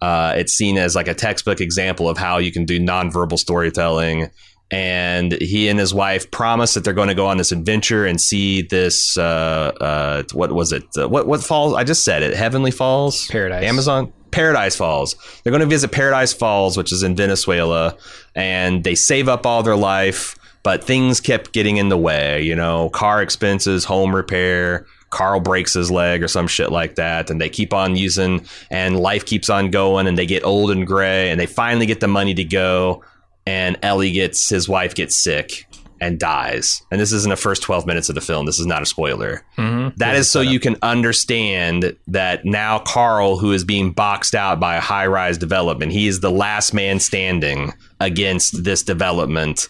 Uh, 0.00 0.32
it's 0.38 0.54
seen 0.54 0.78
as 0.78 0.94
like 0.94 1.06
a 1.06 1.14
textbook 1.14 1.60
example 1.60 2.08
of 2.08 2.16
how 2.16 2.38
you 2.38 2.50
can 2.50 2.64
do 2.64 2.80
nonverbal 2.80 3.38
storytelling 3.38 4.30
and 4.70 5.32
he 5.40 5.68
and 5.68 5.78
his 5.78 5.94
wife 5.94 6.30
promise 6.30 6.74
that 6.74 6.82
they're 6.82 6.92
going 6.92 7.08
to 7.08 7.14
go 7.14 7.26
on 7.26 7.36
this 7.36 7.52
adventure 7.52 8.04
and 8.04 8.20
see 8.20 8.62
this 8.62 9.16
uh, 9.16 9.72
uh, 9.80 10.22
what 10.32 10.52
was 10.52 10.72
it? 10.72 10.84
Uh, 10.98 11.08
what 11.08 11.26
what 11.26 11.42
falls 11.42 11.74
i 11.74 11.84
just 11.84 12.04
said 12.04 12.22
it 12.22 12.34
heavenly 12.34 12.70
falls? 12.70 13.26
Paradise. 13.28 13.64
Amazon? 13.64 14.12
Paradise 14.32 14.76
falls. 14.76 15.14
They're 15.42 15.52
going 15.52 15.60
to 15.60 15.66
visit 15.66 15.92
paradise 15.92 16.32
falls 16.32 16.76
which 16.76 16.92
is 16.92 17.02
in 17.02 17.14
venezuela 17.14 17.96
and 18.34 18.82
they 18.82 18.94
save 18.94 19.28
up 19.28 19.46
all 19.46 19.62
their 19.62 19.76
life 19.76 20.36
but 20.64 20.82
things 20.82 21.20
kept 21.20 21.52
getting 21.52 21.76
in 21.76 21.88
the 21.88 21.98
way 21.98 22.42
you 22.42 22.56
know? 22.56 22.90
Car 22.90 23.22
expenses 23.22 23.84
home 23.84 24.14
repair 24.14 24.86
Carl 25.10 25.40
breaks 25.40 25.72
his 25.72 25.90
leg 25.90 26.22
or 26.22 26.28
some 26.28 26.48
shit 26.48 26.72
like 26.72 26.96
that, 26.96 27.30
and 27.30 27.40
they 27.40 27.48
keep 27.48 27.72
on 27.72 27.94
using, 27.94 28.44
and 28.70 28.98
life 28.98 29.24
keeps 29.24 29.48
on 29.48 29.70
going, 29.70 30.06
and 30.06 30.18
they 30.18 30.26
get 30.26 30.44
old 30.44 30.70
and 30.70 30.86
gray, 30.86 31.30
and 31.30 31.38
they 31.38 31.46
finally 31.46 31.86
get 31.86 32.00
the 32.00 32.08
money 32.08 32.34
to 32.34 32.44
go, 32.44 33.04
and 33.46 33.78
Ellie 33.82 34.12
gets 34.12 34.48
his 34.48 34.68
wife 34.68 34.94
gets 34.94 35.14
sick 35.14 35.66
and 36.00 36.18
dies. 36.18 36.82
And 36.90 37.00
this 37.00 37.12
isn't 37.12 37.30
the 37.30 37.36
first 37.36 37.62
12 37.62 37.86
minutes 37.86 38.08
of 38.08 38.14
the 38.14 38.20
film. 38.20 38.46
This 38.46 38.58
is 38.58 38.66
not 38.66 38.82
a 38.82 38.86
spoiler. 38.86 39.44
Mm-hmm. 39.56 39.96
That 39.96 40.16
is 40.16 40.30
so 40.30 40.40
you 40.40 40.60
can 40.60 40.76
understand 40.82 41.96
that 42.06 42.44
now 42.44 42.80
Carl, 42.80 43.38
who 43.38 43.52
is 43.52 43.64
being 43.64 43.92
boxed 43.92 44.34
out 44.34 44.60
by 44.60 44.76
a 44.76 44.80
high 44.80 45.06
rise 45.06 45.38
development, 45.38 45.92
he 45.92 46.06
is 46.06 46.20
the 46.20 46.30
last 46.30 46.74
man 46.74 47.00
standing 47.00 47.72
against 48.00 48.64
this 48.64 48.82
development. 48.82 49.68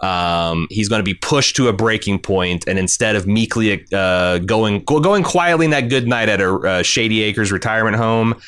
Um, 0.00 0.66
he's 0.70 0.88
going 0.88 1.00
to 1.00 1.04
be 1.04 1.14
pushed 1.14 1.56
to 1.56 1.68
a 1.68 1.72
breaking 1.72 2.20
point, 2.20 2.68
and 2.68 2.78
instead 2.78 3.16
of 3.16 3.26
meekly 3.26 3.84
uh, 3.92 4.38
going 4.38 4.84
going 4.84 5.24
quietly 5.24 5.64
in 5.64 5.72
that 5.72 5.88
good 5.88 6.06
night 6.06 6.28
at 6.28 6.40
a 6.40 6.54
uh, 6.54 6.82
Shady 6.84 7.22
Acres 7.22 7.50
retirement 7.50 7.96
home, 7.96 8.40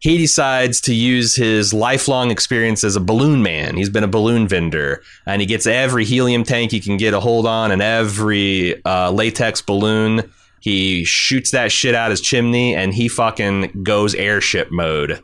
he 0.00 0.16
decides 0.16 0.80
to 0.80 0.94
use 0.94 1.36
his 1.36 1.74
lifelong 1.74 2.30
experience 2.30 2.82
as 2.84 2.96
a 2.96 3.00
balloon 3.00 3.42
man. 3.42 3.76
He's 3.76 3.90
been 3.90 4.02
a 4.02 4.08
balloon 4.08 4.48
vendor, 4.48 5.02
and 5.26 5.42
he 5.42 5.46
gets 5.46 5.66
every 5.66 6.06
helium 6.06 6.42
tank 6.42 6.70
he 6.70 6.80
can 6.80 6.96
get 6.96 7.12
a 7.12 7.20
hold 7.20 7.46
on 7.46 7.70
and 7.70 7.82
every 7.82 8.82
uh, 8.84 9.10
latex 9.12 9.60
balloon. 9.60 10.32
He 10.60 11.04
shoots 11.04 11.50
that 11.50 11.70
shit 11.70 11.94
out 11.94 12.10
his 12.10 12.22
chimney, 12.22 12.74
and 12.74 12.94
he 12.94 13.08
fucking 13.08 13.82
goes 13.82 14.14
airship 14.14 14.70
mode. 14.70 15.20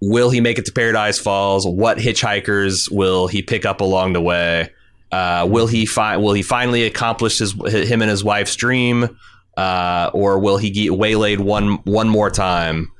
Will 0.00 0.30
he 0.30 0.40
make 0.40 0.58
it 0.58 0.64
to 0.66 0.72
Paradise 0.72 1.18
Falls? 1.18 1.66
What 1.66 1.98
hitchhikers 1.98 2.90
will 2.90 3.26
he 3.26 3.42
pick 3.42 3.66
up 3.66 3.82
along 3.82 4.14
the 4.14 4.22
way? 4.22 4.70
Uh, 5.12 5.46
will 5.50 5.66
he 5.66 5.84
find? 5.84 6.22
Will 6.22 6.32
he 6.32 6.42
finally 6.42 6.84
accomplish 6.84 7.38
his 7.38 7.52
him 7.52 8.00
and 8.00 8.10
his 8.10 8.24
wife's 8.24 8.56
dream, 8.56 9.18
uh, 9.58 10.10
or 10.14 10.38
will 10.38 10.56
he 10.56 10.70
get 10.70 10.92
waylaid 10.92 11.40
one 11.40 11.78
one 11.84 12.08
more 12.08 12.30
time? 12.30 12.90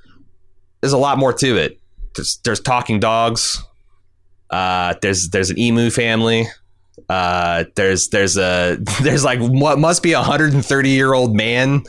There's 0.80 0.92
a 0.92 0.98
lot 0.98 1.18
more 1.18 1.32
to 1.32 1.56
it. 1.56 1.78
There's, 2.14 2.38
there's 2.44 2.60
talking 2.60 3.00
dogs. 3.00 3.62
Uh, 4.50 4.94
there's 5.02 5.28
there's 5.28 5.50
an 5.50 5.58
emu 5.58 5.90
family. 5.90 6.46
Uh, 7.08 7.64
there's 7.74 8.08
there's 8.08 8.36
a 8.36 8.78
there's 9.02 9.24
like 9.24 9.40
what 9.40 9.78
must 9.78 10.02
be 10.02 10.12
a 10.12 10.18
130 10.18 10.88
year 10.88 11.12
old 11.12 11.34
man 11.34 11.82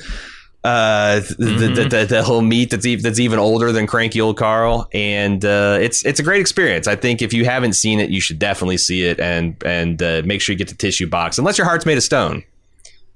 uh, 0.64 1.22
mm-hmm. 1.22 1.90
that, 1.90 2.10
that, 2.10 2.26
he'll 2.26 2.42
meet 2.42 2.72
that's 2.72 2.86
even, 2.86 3.04
that's 3.04 3.20
even 3.20 3.40
older 3.40 3.72
than 3.72 3.88
cranky 3.88 4.20
old 4.20 4.38
Carl, 4.38 4.90
and 4.94 5.44
uh, 5.46 5.78
it's 5.80 6.06
it's 6.06 6.20
a 6.20 6.24
great 6.24 6.42
experience. 6.42 6.86
I 6.88 6.96
think 6.98 7.22
if 7.22 7.34
you 7.34 7.46
haven't 7.46 7.74
seen 7.74 8.00
it, 8.00 8.10
you 8.10 8.20
should 8.20 8.40
definitely 8.40 8.78
see 8.78 9.04
it 9.04 9.20
and 9.20 9.62
and 9.64 10.02
uh, 10.04 10.22
make 10.26 10.42
sure 10.42 10.54
you 10.54 10.58
get 10.58 10.68
the 10.68 10.76
tissue 10.76 11.08
box, 11.08 11.38
unless 11.38 11.58
your 11.58 11.66
heart's 11.66 11.86
made 11.86 11.98
of 11.98 12.04
stone. 12.04 12.44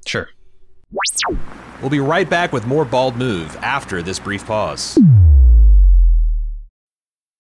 Sure. 0.06 0.30
We'll 1.82 1.90
be 1.90 2.00
right 2.00 2.30
back 2.30 2.54
with 2.54 2.66
more 2.66 2.86
Bald 2.86 3.18
Move 3.18 3.56
after 3.58 4.02
this 4.02 4.20
brief 4.20 4.46
pause. 4.46 4.98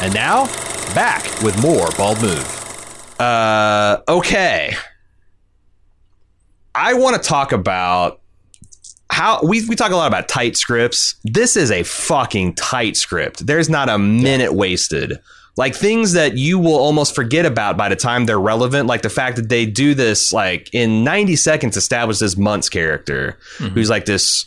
And 0.00 0.14
now, 0.14 0.46
back 0.94 1.24
with 1.42 1.60
more 1.60 1.90
Bald 1.96 2.22
Move. 2.22 3.20
Uh, 3.20 4.00
okay. 4.08 4.74
I 6.74 6.94
want 6.94 7.20
to 7.20 7.28
talk 7.28 7.50
about 7.52 8.20
how 9.10 9.40
we, 9.42 9.66
we 9.66 9.74
talk 9.74 9.90
a 9.90 9.96
lot 9.96 10.06
about 10.06 10.28
tight 10.28 10.56
scripts. 10.56 11.16
This 11.24 11.56
is 11.56 11.72
a 11.72 11.82
fucking 11.82 12.54
tight 12.54 12.96
script. 12.96 13.46
There's 13.46 13.68
not 13.68 13.88
a 13.88 13.98
minute 13.98 14.54
wasted. 14.54 15.18
Like 15.56 15.74
things 15.74 16.12
that 16.12 16.36
you 16.36 16.60
will 16.60 16.76
almost 16.76 17.16
forget 17.16 17.44
about 17.44 17.76
by 17.76 17.88
the 17.88 17.96
time 17.96 18.26
they're 18.26 18.38
relevant, 18.38 18.86
like 18.86 19.02
the 19.02 19.10
fact 19.10 19.34
that 19.34 19.48
they 19.48 19.66
do 19.66 19.92
this 19.92 20.32
like 20.32 20.72
in 20.72 21.02
90 21.02 21.34
seconds 21.34 21.76
establish 21.76 22.18
this 22.18 22.36
Muntz 22.36 22.68
character 22.68 23.36
who's 23.58 23.90
like 23.90 24.04
this 24.04 24.46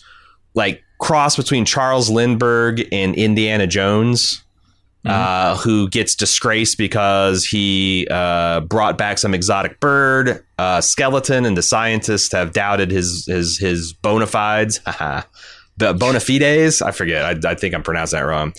like 0.54 0.82
cross 1.00 1.36
between 1.36 1.66
Charles 1.66 2.10
Lindbergh 2.10 2.82
and 2.94 3.14
Indiana 3.16 3.68
Jones. 3.68 4.42
Uh, 5.04 5.58
who 5.58 5.90
gets 5.90 6.14
disgraced 6.14 6.78
because 6.78 7.44
he 7.44 8.08
uh, 8.12 8.60
brought 8.60 9.00
back 9.00 9.18
some 9.18 9.34
exotic 9.34 9.80
bird 9.80 10.46
uh, 10.60 10.80
skeleton, 10.80 11.44
and 11.44 11.58
the 11.58 11.64
scientists 11.64 12.32
have 12.32 12.54
doubted 12.54 12.92
his 12.92 13.26
his 13.26 13.58
his 13.58 13.94
bona 13.94 14.28
fides, 14.28 14.80
the 15.78 15.94
bona 15.96 16.20
fides. 16.20 16.84
I 16.84 16.92
forget. 16.92 17.26
I, 17.26 17.50
I 17.50 17.56
think 17.56 17.74
I'm 17.74 17.82
pronouncing 17.82 18.20
that 18.20 18.26
wrong. 18.26 18.54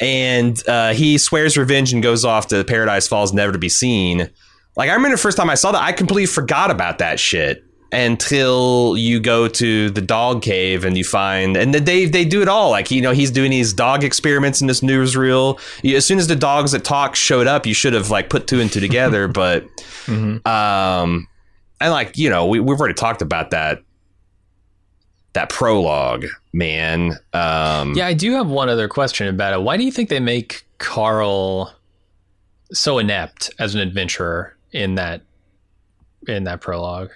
And 0.00 0.60
uh, 0.68 0.94
he 0.94 1.16
swears 1.16 1.56
revenge 1.56 1.92
and 1.92 2.02
goes 2.02 2.24
off 2.24 2.48
to 2.48 2.64
Paradise 2.64 3.06
Falls, 3.06 3.32
never 3.32 3.52
to 3.52 3.58
be 3.58 3.68
seen. 3.68 4.28
Like 4.76 4.90
I 4.90 4.94
remember 4.94 5.16
the 5.16 5.22
first 5.22 5.36
time 5.36 5.48
I 5.48 5.54
saw 5.54 5.70
that, 5.70 5.82
I 5.82 5.92
completely 5.92 6.26
forgot 6.26 6.72
about 6.72 6.98
that 6.98 7.20
shit 7.20 7.64
until 7.94 8.96
you 8.96 9.20
go 9.20 9.46
to 9.46 9.88
the 9.90 10.00
dog 10.00 10.42
cave 10.42 10.84
and 10.84 10.98
you 10.98 11.04
find 11.04 11.56
and 11.56 11.72
they 11.72 12.06
they 12.06 12.24
do 12.24 12.42
it 12.42 12.48
all 12.48 12.70
like 12.70 12.90
you 12.90 13.00
know 13.00 13.12
he's 13.12 13.30
doing 13.30 13.50
these 13.50 13.72
dog 13.72 14.02
experiments 14.02 14.60
in 14.60 14.66
this 14.66 14.80
newsreel 14.80 15.58
as 15.94 16.04
soon 16.04 16.18
as 16.18 16.26
the 16.26 16.36
dogs 16.36 16.72
that 16.72 16.84
talk 16.84 17.14
showed 17.14 17.46
up 17.46 17.66
you 17.66 17.72
should 17.74 17.92
have 17.92 18.10
like 18.10 18.28
put 18.28 18.46
two 18.46 18.60
and 18.60 18.72
two 18.72 18.80
together 18.80 19.28
but 19.42 19.64
um 20.46 21.26
and 21.80 21.92
like 21.92 22.18
you 22.18 22.28
know 22.28 22.46
we, 22.46 22.58
we've 22.60 22.78
already 22.78 22.94
talked 22.94 23.22
about 23.22 23.50
that 23.52 23.80
that 25.34 25.48
prologue 25.48 26.26
man 26.52 27.12
um 27.32 27.94
Yeah, 27.94 28.06
I 28.06 28.14
do 28.14 28.32
have 28.34 28.48
one 28.48 28.68
other 28.68 28.88
question 28.88 29.26
about 29.28 29.52
it. 29.52 29.62
Why 29.62 29.76
do 29.76 29.82
you 29.84 29.90
think 29.90 30.08
they 30.08 30.20
make 30.20 30.64
Carl 30.78 31.74
so 32.72 32.98
inept 32.98 33.50
as 33.58 33.74
an 33.74 33.80
adventurer 33.80 34.56
in 34.72 34.94
that 34.94 35.22
in 36.28 36.44
that 36.44 36.60
prologue? 36.60 37.10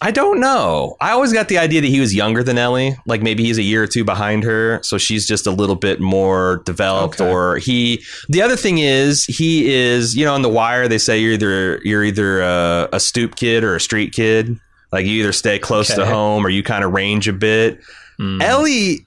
I 0.00 0.10
don't 0.10 0.38
know. 0.38 0.96
I 1.00 1.10
always 1.10 1.32
got 1.32 1.48
the 1.48 1.58
idea 1.58 1.80
that 1.80 1.88
he 1.88 2.00
was 2.00 2.14
younger 2.14 2.42
than 2.42 2.56
Ellie. 2.56 2.94
Like 3.06 3.22
maybe 3.22 3.44
he's 3.44 3.58
a 3.58 3.62
year 3.62 3.82
or 3.82 3.86
two 3.86 4.04
behind 4.04 4.44
her, 4.44 4.80
so 4.82 4.98
she's 4.98 5.26
just 5.26 5.46
a 5.46 5.50
little 5.50 5.74
bit 5.74 6.00
more 6.00 6.62
developed. 6.64 7.20
Okay. 7.20 7.30
Or 7.30 7.58
he. 7.58 8.02
The 8.28 8.42
other 8.42 8.56
thing 8.56 8.78
is 8.78 9.24
he 9.24 9.72
is. 9.74 10.16
You 10.16 10.24
know, 10.24 10.34
on 10.34 10.42
the 10.42 10.48
wire 10.48 10.88
they 10.88 10.98
say 10.98 11.18
you're 11.18 11.32
either 11.32 11.80
you're 11.84 12.04
either 12.04 12.40
a, 12.42 12.88
a 12.92 13.00
stoop 13.00 13.36
kid 13.36 13.64
or 13.64 13.74
a 13.74 13.80
street 13.80 14.12
kid. 14.12 14.58
Like 14.92 15.04
you 15.04 15.20
either 15.20 15.32
stay 15.32 15.58
close 15.58 15.88
to 15.94 16.06
home 16.06 16.46
or 16.46 16.48
you 16.48 16.62
kind 16.62 16.84
of 16.84 16.92
range 16.92 17.28
a 17.28 17.32
bit. 17.32 17.80
Mm. 18.18 18.42
Ellie 18.42 19.06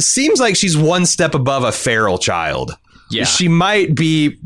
seems 0.00 0.40
like 0.40 0.56
she's 0.56 0.76
one 0.76 1.06
step 1.06 1.34
above 1.34 1.64
a 1.64 1.72
feral 1.72 2.18
child. 2.18 2.72
Yeah. 3.10 3.24
She 3.24 3.48
might 3.48 3.94
be 3.94 4.38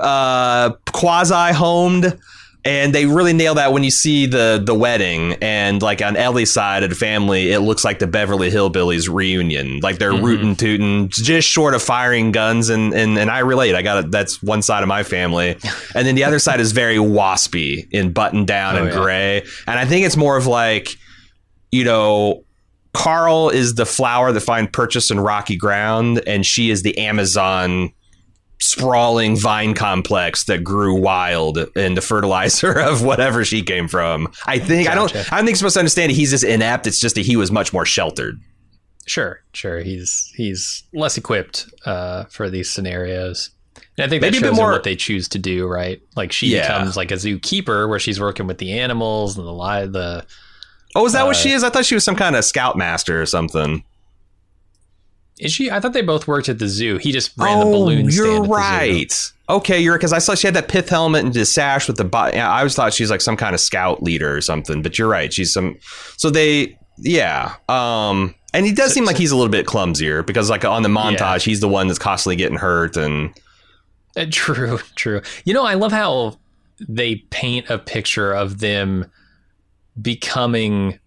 uh, 0.00 0.70
quasi 0.92 1.52
homed. 1.52 2.18
And 2.64 2.94
they 2.94 3.06
really 3.06 3.32
nail 3.32 3.56
that 3.56 3.72
when 3.72 3.82
you 3.82 3.90
see 3.90 4.26
the 4.26 4.62
the 4.64 4.74
wedding 4.74 5.34
and 5.42 5.82
like 5.82 6.00
on 6.00 6.14
Ellie's 6.16 6.52
side 6.52 6.84
of 6.84 6.90
the 6.90 6.94
family, 6.96 7.50
it 7.50 7.58
looks 7.58 7.84
like 7.84 7.98
the 7.98 8.06
Beverly 8.06 8.52
Hillbillies 8.52 9.12
reunion. 9.12 9.80
Like 9.80 9.98
they're 9.98 10.12
Mhm. 10.12 10.22
rootin' 10.22 10.54
tootin', 10.56 11.08
just 11.08 11.48
short 11.48 11.74
of 11.74 11.82
firing 11.82 12.30
guns, 12.30 12.68
and 12.68 12.94
and 12.94 13.18
and 13.18 13.30
I 13.32 13.40
relate. 13.40 13.74
I 13.74 13.82
got 13.82 14.04
it. 14.04 14.10
That's 14.12 14.40
one 14.44 14.62
side 14.62 14.82
of 14.84 14.88
my 14.88 15.02
family, 15.02 15.56
and 15.96 16.06
then 16.06 16.14
the 16.14 16.22
other 16.22 16.38
side 16.38 16.60
is 16.60 16.70
very 16.70 16.98
waspy 16.98 17.88
in 17.90 18.12
button 18.12 18.44
down 18.44 18.76
Oh, 18.76 18.82
and 18.84 18.88
yeah. 18.90 18.94
gray. 19.00 19.44
And 19.66 19.76
I 19.76 19.84
think 19.84 20.06
it's 20.06 20.16
more 20.16 20.36
of 20.36 20.46
like, 20.46 20.96
you 21.72 21.82
know, 21.82 22.44
Carl 22.94 23.48
is 23.48 23.74
the 23.74 23.86
flower 23.86 24.30
that 24.30 24.40
find 24.40 24.72
purchase 24.72 25.10
in 25.10 25.18
rocky 25.18 25.56
ground, 25.56 26.22
and 26.28 26.46
she 26.46 26.70
is 26.70 26.82
the 26.82 26.96
Amazon 26.98 27.90
sprawling 28.62 29.36
vine 29.36 29.74
complex 29.74 30.44
that 30.44 30.62
grew 30.62 30.94
wild 30.94 31.58
in 31.76 31.94
the 31.94 32.00
fertilizer 32.00 32.72
of 32.80 33.02
whatever 33.02 33.44
she 33.44 33.62
came 33.62 33.88
from. 33.88 34.32
I 34.46 34.58
think 34.58 34.88
I 34.88 34.94
don't. 34.94 35.14
I 35.14 35.22
don't 35.22 35.38
think 35.40 35.48
you're 35.48 35.56
supposed 35.56 35.74
to 35.74 35.80
understand 35.80 36.12
he's 36.12 36.30
just 36.30 36.44
inept. 36.44 36.86
It's 36.86 37.00
just 37.00 37.16
that 37.16 37.26
he 37.26 37.36
was 37.36 37.50
much 37.50 37.72
more 37.72 37.84
sheltered. 37.84 38.40
Sure, 39.06 39.40
sure. 39.52 39.80
He's 39.80 40.32
he's 40.36 40.84
less 40.94 41.16
equipped 41.18 41.66
uh, 41.84 42.24
for 42.26 42.48
these 42.48 42.70
scenarios. 42.70 43.50
And 43.98 44.06
I 44.06 44.08
think 44.08 44.22
Maybe 44.22 44.38
a 44.38 44.40
bit 44.40 44.54
more- 44.54 44.70
what 44.72 44.84
they 44.84 44.96
choose 44.96 45.28
to 45.28 45.38
do, 45.38 45.66
right? 45.66 46.00
Like 46.16 46.32
she 46.32 46.46
Yeah. 46.46 46.62
becomes 46.68 46.96
like 46.96 47.10
a 47.10 47.14
zookeeper 47.14 47.88
where 47.88 47.98
she's 47.98 48.20
working 48.20 48.46
with 48.46 48.58
the 48.58 48.78
animals 48.78 49.36
and 49.36 49.46
the 49.46 49.52
li- 49.52 49.86
the 49.86 50.24
Oh, 50.94 51.04
is 51.06 51.14
that 51.14 51.24
what 51.26 51.36
Uh, 51.36 51.38
she 51.40 51.50
is? 51.52 51.64
I 51.64 51.70
thought 51.70 51.84
she 51.86 51.94
was 51.94 52.04
some 52.04 52.16
kind 52.16 52.36
of 52.36 52.44
scoutmaster 52.44 53.20
or 53.20 53.26
something. 53.26 53.82
Is 55.42 55.52
she? 55.52 55.70
I 55.70 55.80
thought 55.80 55.92
they 55.92 56.02
both 56.02 56.26
worked 56.28 56.48
at 56.48 56.58
the 56.58 56.68
zoo. 56.68 56.98
He 56.98 57.12
just 57.12 57.32
ran 57.36 57.58
the 57.58 57.64
balloon 57.66 58.10
stand. 58.10 58.26
Oh, 58.28 58.32
you're 58.32 58.36
at 58.36 58.40
the 58.42 58.46
zoo. 58.46 58.52
right. 58.52 59.32
Okay, 59.48 59.80
you're 59.80 59.98
because 59.98 60.12
I 60.12 60.18
saw 60.18 60.34
she 60.34 60.46
had 60.46 60.54
that 60.54 60.68
pith 60.68 60.88
helmet 60.88 61.24
and 61.24 61.34
the 61.34 61.44
sash 61.44 61.86
with 61.88 61.96
the. 61.96 62.04
Bo- 62.04 62.28
yeah, 62.32 62.50
I 62.50 62.58
always 62.58 62.74
thought 62.74 62.94
she's 62.94 63.10
like 63.10 63.20
some 63.20 63.36
kind 63.36 63.54
of 63.54 63.60
scout 63.60 64.02
leader 64.02 64.34
or 64.34 64.40
something. 64.40 64.82
But 64.82 64.98
you're 64.98 65.08
right. 65.08 65.32
She's 65.32 65.52
some. 65.52 65.76
So 66.16 66.30
they, 66.30 66.78
yeah. 66.98 67.54
Um, 67.68 68.34
and 68.54 68.64
he 68.64 68.72
does 68.72 68.92
seem 68.94 69.04
like 69.04 69.16
he's 69.16 69.30
a 69.32 69.36
little 69.36 69.50
bit 69.50 69.66
clumsier 69.66 70.22
because 70.22 70.48
like 70.48 70.64
on 70.64 70.82
the 70.82 70.88
montage, 70.88 71.18
Yeah. 71.18 71.38
he's 71.38 71.60
the 71.60 71.68
one 71.68 71.86
that's 71.88 71.98
constantly 71.98 72.36
getting 72.36 72.58
hurt 72.58 72.96
and. 72.96 73.34
Uh, 74.16 74.26
True, 74.30 74.78
true. 74.96 75.22
You 75.44 75.54
know, 75.54 75.64
I 75.64 75.74
love 75.74 75.90
how 75.92 76.38
they 76.88 77.16
paint 77.30 77.68
a 77.70 77.78
picture 77.78 78.30
of 78.32 78.60
them 78.60 79.10
becoming 80.00 80.98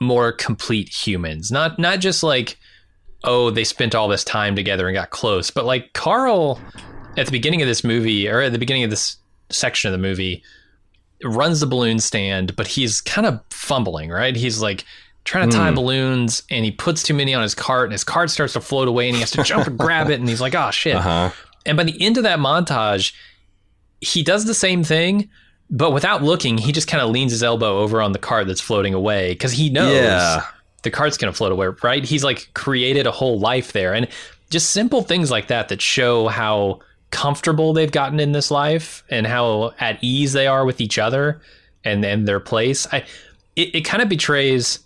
more 0.00 0.32
complete 0.32 0.88
humans. 0.88 1.50
Not 1.50 1.78
not 1.78 2.00
just 2.00 2.22
like 2.22 2.58
oh, 3.24 3.50
they 3.50 3.64
spent 3.64 3.94
all 3.94 4.06
this 4.08 4.22
time 4.24 4.54
together 4.54 4.86
and 4.86 4.94
got 4.94 5.10
close, 5.10 5.50
but 5.50 5.64
like 5.64 5.92
Carl 5.94 6.60
at 7.16 7.26
the 7.26 7.32
beginning 7.32 7.62
of 7.62 7.68
this 7.68 7.82
movie 7.84 8.28
or 8.28 8.40
at 8.40 8.52
the 8.52 8.58
beginning 8.58 8.84
of 8.84 8.90
this 8.90 9.16
section 9.50 9.88
of 9.88 9.92
the 9.92 9.98
movie 10.06 10.42
runs 11.22 11.60
the 11.60 11.66
balloon 11.66 11.98
stand, 11.98 12.54
but 12.56 12.66
he's 12.66 13.00
kind 13.00 13.26
of 13.26 13.40
fumbling, 13.50 14.10
right? 14.10 14.36
He's 14.36 14.60
like 14.60 14.84
trying 15.24 15.48
to 15.48 15.56
tie 15.56 15.70
Hmm. 15.70 15.74
balloons 15.76 16.42
and 16.50 16.64
he 16.66 16.70
puts 16.70 17.02
too 17.02 17.14
many 17.14 17.32
on 17.32 17.42
his 17.42 17.54
cart 17.54 17.84
and 17.84 17.92
his 17.92 18.04
cart 18.04 18.30
starts 18.30 18.52
to 18.54 18.60
float 18.60 18.88
away 18.88 19.06
and 19.08 19.14
he 19.16 19.20
has 19.20 19.30
to 19.30 19.42
jump 19.42 19.66
and 19.66 19.78
grab 19.78 20.10
it 20.10 20.20
and 20.20 20.28
he's 20.28 20.40
like, 20.40 20.54
"Oh 20.54 20.70
shit." 20.70 20.94
Uh 20.96 21.00
huh. 21.00 21.30
And 21.64 21.78
by 21.78 21.84
the 21.84 21.98
end 22.02 22.18
of 22.18 22.24
that 22.24 22.38
montage, 22.40 23.14
he 24.02 24.22
does 24.22 24.44
the 24.44 24.52
same 24.52 24.84
thing, 24.84 25.30
but 25.70 25.92
without 25.92 26.22
looking, 26.22 26.58
he 26.58 26.72
just 26.72 26.88
kind 26.88 27.02
of 27.02 27.08
leans 27.08 27.32
his 27.32 27.42
elbow 27.42 27.78
over 27.78 28.02
on 28.02 28.12
the 28.12 28.18
cart 28.18 28.46
that's 28.46 28.60
floating 28.60 28.92
away 28.92 29.30
because 29.32 29.52
he 29.52 29.70
knows 29.70 29.94
Yeah. 29.94 30.42
The 30.84 30.90
cart's 30.90 31.18
going 31.18 31.32
to 31.32 31.36
float 31.36 31.52
away, 31.52 31.68
right? 31.82 32.04
He's 32.04 32.22
like 32.22 32.48
created 32.54 33.06
a 33.06 33.10
whole 33.10 33.40
life 33.40 33.72
there. 33.72 33.92
And 33.92 34.08
just 34.50 34.70
simple 34.70 35.02
things 35.02 35.30
like 35.30 35.48
that 35.48 35.68
that 35.68 35.82
show 35.82 36.28
how 36.28 36.80
comfortable 37.10 37.72
they've 37.72 37.90
gotten 37.90 38.20
in 38.20 38.32
this 38.32 38.50
life 38.50 39.02
and 39.08 39.26
how 39.26 39.72
at 39.80 39.98
ease 40.02 40.32
they 40.32 40.46
are 40.46 40.64
with 40.64 40.80
each 40.80 40.98
other 40.98 41.40
and, 41.84 42.04
and 42.04 42.28
their 42.28 42.40
place. 42.40 42.86
I, 42.92 43.04
it, 43.56 43.74
it 43.74 43.80
kind 43.82 44.02
of 44.02 44.08
betrays, 44.08 44.80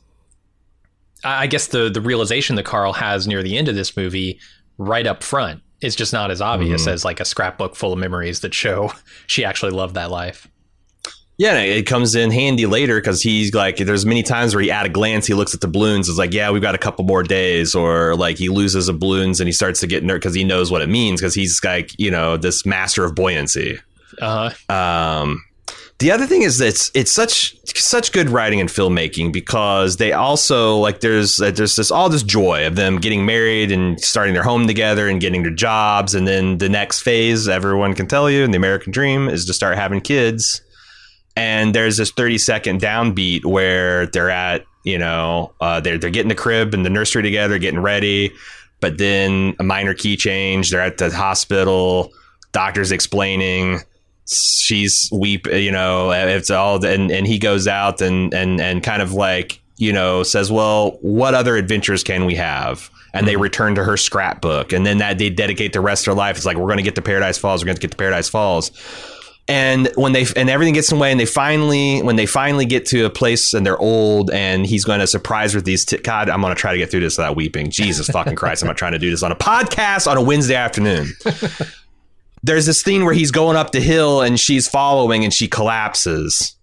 I 1.25 1.47
guess, 1.47 1.69
the, 1.69 1.91
the 1.91 2.01
realization 2.01 2.57
that 2.57 2.65
Carl 2.65 2.93
has 2.95 3.27
near 3.27 3.43
the 3.43 3.57
end 3.57 3.69
of 3.69 3.75
this 3.75 3.97
movie 3.97 4.39
right 4.79 5.07
up 5.07 5.23
front. 5.23 5.63
It's 5.81 5.97
just 5.97 6.13
not 6.13 6.31
as 6.31 6.41
obvious 6.41 6.83
mm-hmm. 6.83 6.91
as 6.91 7.05
like 7.05 7.21
a 7.21 7.25
scrapbook 7.25 7.77
full 7.77 7.93
of 7.93 7.99
memories 7.99 8.41
that 8.41 8.55
show 8.55 8.93
she 9.27 9.45
actually 9.45 9.73
loved 9.73 9.95
that 9.95 10.11
life. 10.11 10.49
Yeah, 11.39 11.57
it 11.61 11.87
comes 11.87 12.17
in 12.17 12.33
handy 12.33 12.67
later 12.67 12.97
because 12.97 13.23
he's 13.23 13.55
like, 13.55 13.77
there's 13.77 14.05
many 14.05 14.25
times 14.25 14.57
where 14.57 14.63
he, 14.63 14.73
at 14.73 14.87
a 14.87 14.89
glance, 14.89 15.25
he 15.25 15.35
looks 15.35 15.55
at 15.55 15.61
the 15.61 15.69
balloons. 15.69 16.09
It's 16.09 16.19
like, 16.19 16.35
yeah, 16.35 16.51
we've 16.51 16.61
got 16.61 16.75
a 16.75 16.79
couple 16.79 17.05
more 17.05 17.23
days, 17.23 17.77
or 17.77 18.17
like 18.17 18.39
he 18.39 18.49
loses 18.49 18.87
the 18.87 18.93
balloons 18.93 19.41
and 19.41 19.47
he 19.47 19.53
starts 19.53 19.79
to 19.81 19.87
get 19.87 20.03
nervous 20.03 20.19
because 20.19 20.35
he 20.35 20.43
knows 20.43 20.73
what 20.73 20.83
it 20.83 20.89
means 20.89 21.21
because 21.21 21.35
he's 21.35 21.63
like, 21.63 21.97
you 21.97 22.11
know, 22.11 22.37
this 22.37 22.67
master 22.67 23.05
of 23.05 23.15
buoyancy. 23.15 23.79
Uh, 24.21 24.51
Um, 24.69 25.45
the 26.01 26.11
other 26.13 26.27
thing 26.27 26.43
is 26.43 26.59
that 26.59 26.69
it's 26.69 26.91
it's 26.95 27.13
such 27.13 27.57
such 27.77 28.13
good 28.13 28.31
writing 28.31 28.61
and 28.61 28.69
filmmaking 28.69 29.33
because 29.33 29.97
they 29.97 30.13
also 30.13 30.77
like 30.77 31.01
there's 31.01 31.41
uh, 31.41 31.51
there's 31.51 31.75
this 31.75 31.91
all 31.91 32.09
this 32.09 32.23
joy 32.23 32.67
of 32.67 32.77
them 32.77 32.99
getting 32.99 33.27
married 33.27 33.73
and 33.73 34.01
starting 34.01 34.33
their 34.33 34.45
home 34.45 34.67
together 34.69 35.09
and 35.09 35.21
getting 35.21 35.43
their 35.43 35.53
jobs 35.53 36.15
and 36.15 36.27
then 36.27 36.59
the 36.59 36.69
next 36.69 37.01
phase 37.01 37.49
everyone 37.49 37.95
can 37.95 38.07
tell 38.07 38.31
you 38.31 38.45
in 38.45 38.53
the 38.53 38.57
American 38.57 38.93
dream 38.93 39.29
is 39.29 39.45
to 39.47 39.53
start 39.53 39.77
having 39.77 40.01
kids 40.01 40.63
and 41.39 41.73
there's 41.73 41.97
this 41.97 42.11
30 42.11 42.37
second 42.37 42.81
downbeat 42.81 43.45
where 43.45 44.07
they're 44.09 44.29
at 44.29 44.65
you 44.83 44.99
know 44.99 45.53
uh, 45.61 45.79
they're 45.79 45.97
they're 45.97 46.11
getting 46.11 46.29
the 46.29 46.35
crib 46.35 46.75
and 46.75 46.85
the 46.85 46.91
nursery 46.91 47.23
together 47.23 47.59
getting 47.59 47.81
ready. 47.81 48.33
But 48.81 48.99
then 48.99 49.55
a 49.59 49.65
minor 49.65 49.95
key 49.95 50.17
change. 50.17 50.71
They're 50.71 50.81
at 50.81 50.99
the 50.99 51.11
hospital. 51.11 52.13
Doctor's 52.53 52.91
explaining. 52.91 53.81
She's 54.27 55.09
weep 55.13 55.47
you 55.47 55.71
know 55.71 56.11
it's 56.11 56.51
all 56.51 56.85
and 56.85 57.11
and 57.11 57.27
he 57.27 57.39
goes 57.39 57.69
out 57.69 58.01
and 58.01 58.35
and 58.35 58.61
and 58.61 58.83
kind 58.83 59.01
of 59.01 59.13
like 59.13 59.61
you 59.77 59.93
know 59.93 60.25
says 60.25 60.51
well 60.51 60.99
what 61.03 61.35
other 61.35 61.57
adventures 61.57 62.03
can 62.03 62.27
we 62.27 62.35
have? 62.35 62.91
And 63.15 63.27
they 63.27 63.37
return 63.37 63.75
to 63.77 63.85
her 63.85 63.97
scrapbook. 63.97 64.73
And 64.73 64.85
then 64.85 64.99
that 64.99 65.19
they 65.19 65.31
dedicate 65.31 65.73
the 65.73 65.81
rest 65.81 66.03
of 66.03 66.13
their 66.13 66.19
life. 66.19 66.37
It's 66.37 66.45
like 66.45 66.57
we're 66.57 66.67
going 66.67 66.77
to 66.79 66.83
get 66.83 66.95
to 66.97 67.03
paradise 67.03 67.39
falls. 67.39 67.63
We're 67.63 67.67
going 67.67 67.77
to 67.77 67.81
get 67.81 67.93
to 67.93 67.97
paradise 67.97 68.29
falls 68.29 68.71
and 69.49 69.91
when 69.95 70.13
they 70.13 70.27
and 70.37 70.51
everything 70.51 70.75
gets 70.75 70.93
in 70.93 70.99
the 70.99 71.03
way 71.03 71.11
and 71.11 71.19
they 71.19 71.27
finally 71.27 72.03
when 72.03 72.17
they 72.17 72.27
finally 72.27 72.67
get 72.67 72.85
to 72.87 73.05
a 73.07 73.11
place 73.11 73.55
and 73.55 73.65
they're 73.65 73.79
old 73.79 74.31
and 74.31 74.67
he's 74.67 74.85
going 74.85 75.01
to 75.01 75.07
surprise 75.07 75.55
with 75.55 75.65
these 75.65 75.85
t- 75.85 75.97
god 75.99 76.29
i'm 76.29 76.41
going 76.41 76.55
to 76.55 76.61
try 76.61 76.73
to 76.73 76.79
get 76.79 76.91
through 76.91 77.01
this 77.01 77.17
without 77.17 77.35
weeping. 77.35 77.71
Jesus 77.71 78.09
fucking 78.09 78.37
christ 78.37 78.63
i'm 78.63 78.67
not 78.67 78.77
trying 78.77 78.93
to 78.93 78.99
do 78.99 79.11
this 79.11 79.23
on 79.23 79.33
a 79.33 79.37
podcast 79.37 80.11
on 80.11 80.17
a 80.17 80.23
wednesday 80.23 80.55
afternoon. 80.55 81.09
There's 82.45 82.67
this 82.67 82.81
scene 82.81 83.05
where 83.05 83.15
he's 83.15 83.33
going 83.33 83.57
up 83.57 83.73
the 83.73 83.81
hill 83.81 84.21
and 84.21 84.39
she's 84.39 84.69
following 84.69 85.25
and 85.25 85.35
she 85.35 85.49
collapses. 85.49 86.57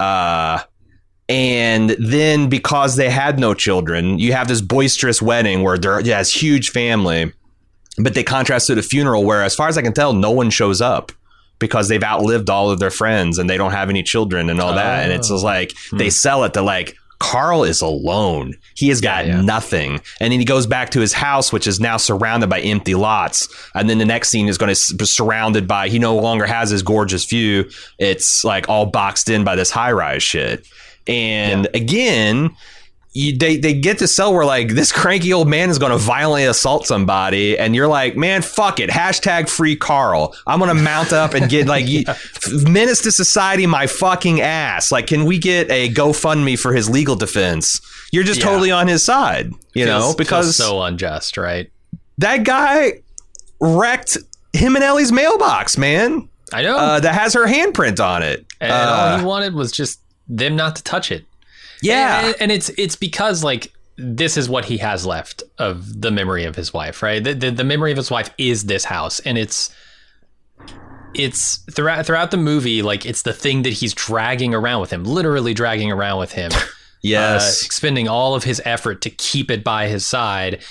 Uh 0.00 0.60
and 1.28 1.90
then 1.90 2.48
because 2.48 2.96
they 2.96 3.08
had 3.08 3.38
no 3.38 3.54
children 3.54 4.18
you 4.18 4.32
have 4.32 4.46
this 4.46 4.60
boisterous 4.60 5.22
wedding 5.22 5.62
where 5.62 5.78
they're 5.78 6.00
yeah, 6.00 6.18
this 6.18 6.34
huge 6.34 6.68
family 6.68 7.32
but 7.96 8.12
they 8.14 8.22
contrast 8.22 8.66
to 8.66 8.74
the 8.74 8.82
funeral 8.82 9.24
where 9.24 9.42
as 9.42 9.54
far 9.54 9.68
as 9.68 9.78
i 9.78 9.82
can 9.82 9.94
tell 9.94 10.12
no 10.12 10.30
one 10.30 10.50
shows 10.50 10.82
up 10.82 11.12
because 11.58 11.88
they've 11.88 12.02
outlived 12.02 12.50
all 12.50 12.70
of 12.70 12.78
their 12.78 12.90
friends 12.90 13.38
and 13.38 13.48
they 13.48 13.56
don't 13.56 13.72
have 13.72 13.88
any 13.88 14.02
children 14.02 14.50
and 14.50 14.60
all 14.60 14.74
that. 14.74 15.04
And 15.04 15.12
it's 15.12 15.28
just 15.28 15.44
like 15.44 15.72
hmm. 15.90 15.98
they 15.98 16.10
sell 16.10 16.44
it 16.44 16.54
to 16.54 16.62
like 16.62 16.96
Carl 17.18 17.64
is 17.64 17.80
alone. 17.80 18.54
He 18.74 18.88
has 18.88 19.00
got 19.00 19.26
yeah. 19.26 19.40
nothing. 19.40 20.00
And 20.20 20.32
then 20.32 20.40
he 20.40 20.44
goes 20.44 20.66
back 20.66 20.90
to 20.90 21.00
his 21.00 21.12
house, 21.12 21.52
which 21.52 21.66
is 21.66 21.80
now 21.80 21.96
surrounded 21.96 22.50
by 22.50 22.60
empty 22.60 22.94
lots. 22.94 23.48
And 23.74 23.88
then 23.88 23.98
the 23.98 24.04
next 24.04 24.28
scene 24.28 24.48
is 24.48 24.58
going 24.58 24.74
to 24.74 24.94
be 24.94 25.06
surrounded 25.06 25.66
by, 25.66 25.88
he 25.88 25.98
no 25.98 26.16
longer 26.16 26.44
has 26.44 26.70
his 26.70 26.82
gorgeous 26.82 27.24
view. 27.24 27.70
It's 27.98 28.44
like 28.44 28.68
all 28.68 28.86
boxed 28.86 29.30
in 29.30 29.44
by 29.44 29.56
this 29.56 29.70
high 29.70 29.92
rise 29.92 30.22
shit. 30.22 30.66
And 31.06 31.68
again, 31.72 32.54
you, 33.14 33.36
they 33.38 33.56
they 33.56 33.72
get 33.74 33.98
to 33.98 34.08
sell 34.08 34.34
where 34.34 34.44
like 34.44 34.70
this 34.70 34.90
cranky 34.92 35.32
old 35.32 35.48
man 35.48 35.70
is 35.70 35.78
going 35.78 35.92
to 35.92 35.98
violently 35.98 36.44
assault 36.44 36.86
somebody, 36.86 37.56
and 37.58 37.74
you're 37.74 37.86
like, 37.86 38.16
man, 38.16 38.42
fuck 38.42 38.80
it, 38.80 38.90
hashtag 38.90 39.48
free 39.48 39.76
Carl. 39.76 40.34
I'm 40.46 40.58
going 40.58 40.76
to 40.76 40.82
mount 40.82 41.12
up 41.12 41.32
and 41.34 41.48
get 41.48 41.66
like 41.68 41.86
you, 41.88 42.04
menace 42.68 43.02
to 43.02 43.12
society 43.12 43.66
my 43.66 43.86
fucking 43.86 44.40
ass. 44.40 44.90
Like, 44.90 45.06
can 45.06 45.24
we 45.26 45.38
get 45.38 45.70
a 45.70 45.88
GoFundMe 45.90 46.58
for 46.58 46.72
his 46.74 46.90
legal 46.90 47.14
defense? 47.16 47.80
You're 48.12 48.24
just 48.24 48.40
Yeah. 48.40 48.46
totally 48.46 48.70
on 48.72 48.88
his 48.88 49.04
side, 49.04 49.52
you 49.74 49.86
know, 49.86 50.14
because 50.18 50.46
feels 50.46 50.56
so 50.56 50.82
unjust, 50.82 51.36
right? 51.36 51.70
that 52.18 52.44
guy 52.44 52.94
wrecked 53.60 54.18
him 54.52 54.74
and 54.76 54.84
Ellie's 54.84 55.12
mailbox, 55.12 55.78
man. 55.78 56.28
I 56.52 56.62
know. 56.62 56.76
Uh, 56.76 57.00
that 57.00 57.14
has 57.14 57.34
her 57.34 57.46
handprint 57.46 58.04
on 58.04 58.22
it. 58.22 58.44
and 58.60 58.70
Uh, 58.72 58.76
all 59.12 59.18
he 59.18 59.24
wanted 59.24 59.54
was 59.54 59.72
just 59.72 60.00
them 60.28 60.54
not 60.56 60.76
to 60.76 60.82
touch 60.82 61.10
it. 61.10 61.24
Yeah, 61.84 62.26
and, 62.26 62.36
and 62.40 62.52
it's 62.52 62.68
it's 62.70 62.96
because 62.96 63.44
like 63.44 63.72
this 63.96 64.36
is 64.36 64.48
what 64.48 64.64
he 64.64 64.78
has 64.78 65.06
left 65.06 65.42
of 65.58 66.00
the 66.00 66.10
memory 66.10 66.44
of 66.44 66.56
his 66.56 66.72
wife, 66.74 67.02
right? 67.02 67.22
The, 67.22 67.34
the 67.34 67.50
the 67.50 67.64
memory 67.64 67.90
of 67.92 67.96
his 67.96 68.10
wife 68.10 68.30
is 68.38 68.64
this 68.64 68.84
house, 68.84 69.20
and 69.20 69.38
it's 69.38 69.72
it's 71.14 71.58
throughout 71.70 72.06
throughout 72.06 72.30
the 72.30 72.36
movie, 72.36 72.82
like 72.82 73.06
it's 73.06 73.22
the 73.22 73.32
thing 73.32 73.62
that 73.62 73.72
he's 73.72 73.94
dragging 73.94 74.52
around 74.54 74.80
with 74.80 74.90
him, 74.92 75.04
literally 75.04 75.54
dragging 75.54 75.92
around 75.92 76.18
with 76.18 76.32
him. 76.32 76.50
yes. 77.02 77.62
uh, 77.62 77.66
expending 77.66 78.08
all 78.08 78.34
of 78.34 78.44
his 78.44 78.60
effort 78.64 79.00
to 79.02 79.10
keep 79.10 79.50
it 79.50 79.62
by 79.62 79.86
his 79.88 80.06
side. 80.06 80.62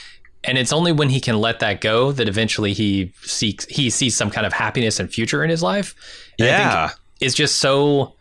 And 0.45 0.57
it's 0.57 0.73
only 0.73 0.91
when 0.91 1.07
he 1.07 1.21
can 1.21 1.37
let 1.39 1.59
that 1.61 1.79
go 1.79 2.11
that 2.11 2.27
eventually 2.27 2.73
he 2.73 3.13
seeks 3.21 3.65
he 3.67 3.89
sees 3.89 4.17
some 4.17 4.29
kind 4.29 4.45
of 4.45 4.51
happiness 4.51 4.99
and 4.99 5.09
future 5.09 5.41
in 5.43 5.49
his 5.49 5.63
life. 5.63 5.95
And 6.37 6.47
I 6.47 6.51
Yeah. 6.51 6.87
think 6.89 6.99
it's 7.21 7.35
just 7.35 7.59
so. 7.59 8.15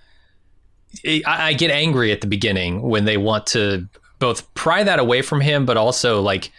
I, 1.06 1.22
I 1.26 1.52
get 1.54 1.70
angry 1.70 2.12
at 2.12 2.20
the 2.20 2.26
beginning 2.26 2.82
when 2.82 3.04
they 3.04 3.16
want 3.16 3.46
to 3.48 3.88
both 4.18 4.52
pry 4.54 4.82
that 4.84 4.98
away 4.98 5.22
from 5.22 5.40
him, 5.40 5.66
but 5.66 5.76
also 5.76 6.20
like 6.20 6.50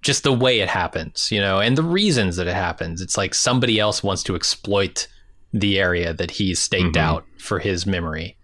just 0.00 0.22
the 0.24 0.32
way 0.32 0.60
it 0.60 0.68
happens, 0.68 1.30
you 1.30 1.40
know, 1.40 1.60
and 1.60 1.76
the 1.78 1.82
reasons 1.82 2.36
that 2.36 2.46
it 2.46 2.54
happens. 2.54 3.00
It's 3.00 3.16
like 3.16 3.34
somebody 3.34 3.78
else 3.78 4.02
wants 4.02 4.22
to 4.24 4.34
exploit 4.34 5.06
the 5.52 5.78
area 5.78 6.12
that 6.14 6.30
he's 6.32 6.60
staked 6.60 6.96
Mhm. 6.96 7.00
out 7.00 7.24
for 7.38 7.58
his 7.58 7.86
memory. 7.86 8.36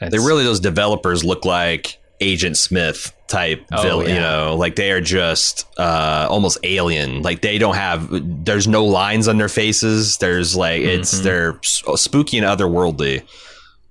They 0.00 0.18
really 0.18 0.44
those 0.44 0.60
developers 0.60 1.24
look 1.24 1.44
like 1.44 1.98
Agent 2.20 2.56
Smith 2.56 3.12
type 3.28 3.64
Oh, 3.72 3.82
villain, 3.82 4.08
you 4.08 4.20
know, 4.20 4.54
like 4.58 4.76
they 4.76 4.90
are 4.92 5.00
just 5.00 5.66
uh, 5.78 6.26
almost 6.30 6.58
alien. 6.62 7.22
Like 7.22 7.40
they 7.42 7.58
don't 7.58 7.74
have 7.74 8.08
there's 8.44 8.68
no 8.68 8.84
lines 8.84 9.26
on 9.28 9.36
their 9.38 9.48
faces. 9.48 10.16
There's 10.18 10.54
like 10.56 10.80
it's 10.82 11.20
Mhm. 11.20 11.22
they're 11.24 11.58
spooky 11.62 12.38
and 12.38 12.46
otherworldly. 12.46 13.22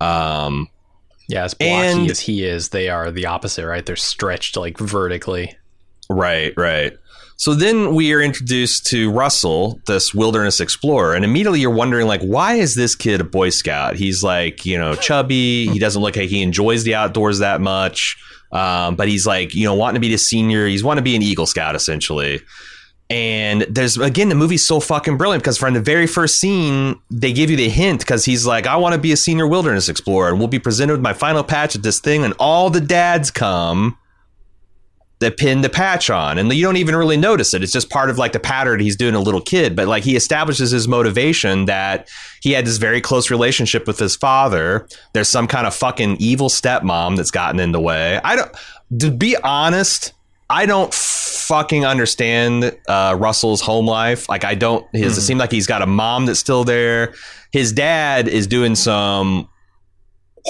Um, 0.01 0.67
Yeah, 1.27 1.43
as 1.45 1.53
blocky 1.55 1.73
And- 1.73 2.11
as 2.11 2.19
he 2.19 2.43
is, 2.45 2.69
they 2.69 2.87
are 2.89 3.09
the 3.11 3.25
opposite, 3.25 3.65
right? 3.65 3.83
They're 3.85 3.95
stretched 3.95 4.55
like 4.57 4.77
vertically. 4.77 5.55
right, 6.09 6.53
right. 6.55 6.93
So 7.37 7.53
then 7.53 7.93
we 7.95 8.13
are 8.13 8.21
introduced 8.21 8.85
to 8.87 9.11
Russell, 9.11 9.81
this 9.87 10.13
wilderness 10.13 10.61
explorer, 10.61 11.15
and 11.15 11.25
immediately 11.25 11.59
you're 11.59 11.69
wondering, 11.69 12.07
like, 12.07 12.21
why 12.21 12.53
is 12.53 12.75
this 12.75 12.95
kid 12.95 13.19
a 13.19 13.25
Boy 13.25 13.49
Scout? 13.49 13.95
He's 13.97 14.23
like, 14.23 14.65
you 14.65 14.77
know, 14.77 14.95
chubby. 14.95 15.67
He 15.67 15.77
doesn't 15.79 16.01
look 16.01 16.15
like 16.15 16.29
he 16.29 16.41
enjoys 16.41 16.83
the 16.85 16.95
outdoors 16.95 17.39
that 17.39 17.59
much. 17.59 18.15
Um, 18.53 18.95
but 18.95 19.09
he's 19.09 19.25
like, 19.27 19.53
you 19.53 19.65
know, 19.65 19.73
wanting 19.73 19.95
to 19.95 19.99
be 19.99 20.11
the 20.11 20.17
senior. 20.17 20.65
He's 20.67 20.81
wanting 20.83 21.01
to 21.01 21.03
be 21.03 21.15
an 21.17 21.21
Eagle 21.23 21.45
Scout 21.45 21.75
essentially. 21.75 22.39
And 23.09 23.61
there's 23.69 23.97
again, 23.97 24.29
the 24.29 24.35
movie's 24.35 24.65
so 24.65 24.79
fucking 24.79 25.17
brilliant 25.17 25.43
because 25.43 25.57
from 25.57 25.75
the 25.75 25.81
very 25.81 26.07
first 26.07 26.39
scene, 26.39 26.99
they 27.11 27.33
give 27.33 27.51
you 27.51 27.57
the 27.57 27.69
hint 27.69 27.99
because 27.99 28.25
he's 28.25 28.47
like, 28.47 28.65
I 28.65 28.77
want 28.77 28.95
to 28.95 29.01
be 29.01 29.11
a 29.11 29.17
senior 29.17 29.47
wilderness 29.47 29.89
explorer, 29.89 30.29
and 30.29 30.39
we'll 30.39 30.47
be 30.47 30.59
presented 30.59 30.93
with 30.93 31.01
my 31.01 31.13
final 31.13 31.43
patch 31.43 31.75
at 31.75 31.83
this 31.83 31.99
thing, 31.99 32.23
and 32.23 32.33
all 32.39 32.69
the 32.69 32.81
dads 32.81 33.29
come 33.29 33.97
that 35.19 35.37
pin 35.37 35.61
the 35.61 35.69
patch 35.69 36.09
on. 36.09 36.37
And 36.37 36.51
you 36.51 36.63
don't 36.63 36.77
even 36.77 36.95
really 36.95 37.17
notice 37.17 37.53
it. 37.53 37.63
It's 37.63 37.71
just 37.71 37.89
part 37.89 38.09
of 38.09 38.17
like 38.17 38.33
the 38.33 38.39
pattern 38.39 38.79
he's 38.79 38.95
doing 38.95 39.15
a 39.15 39.19
little 39.19 39.41
kid. 39.41 39.75
But 39.75 39.87
like 39.87 40.03
he 40.03 40.15
establishes 40.15 40.71
his 40.71 40.87
motivation 40.87 41.65
that 41.65 42.09
he 42.41 42.51
had 42.51 42.65
this 42.65 42.77
very 42.77 43.01
close 43.01 43.31
relationship 43.31 43.87
with 43.87 43.97
his 43.97 44.15
father. 44.15 44.87
There's 45.13 45.29
some 45.29 45.47
kind 45.47 45.65
of 45.65 45.73
fucking 45.73 46.17
evil 46.19 46.49
stepmom 46.49 47.15
that's 47.15 47.31
gotten 47.31 47.59
in 47.59 47.71
the 47.71 47.79
way. 47.79 48.19
I 48.23 48.35
don't 48.35 48.51
to 48.99 49.09
be 49.09 49.35
honest 49.37 50.13
i 50.49 50.65
don't 50.65 50.93
fucking 50.93 51.85
understand 51.85 52.75
uh, 52.87 53.15
russell's 53.19 53.61
home 53.61 53.85
life 53.85 54.27
like 54.29 54.43
i 54.43 54.55
don't 54.55 54.85
his, 54.93 55.17
it 55.17 55.21
seems 55.21 55.39
like 55.39 55.51
he's 55.51 55.67
got 55.67 55.81
a 55.81 55.85
mom 55.85 56.25
that's 56.25 56.39
still 56.39 56.63
there 56.63 57.13
his 57.51 57.71
dad 57.71 58.27
is 58.27 58.47
doing 58.47 58.75
some 58.75 59.47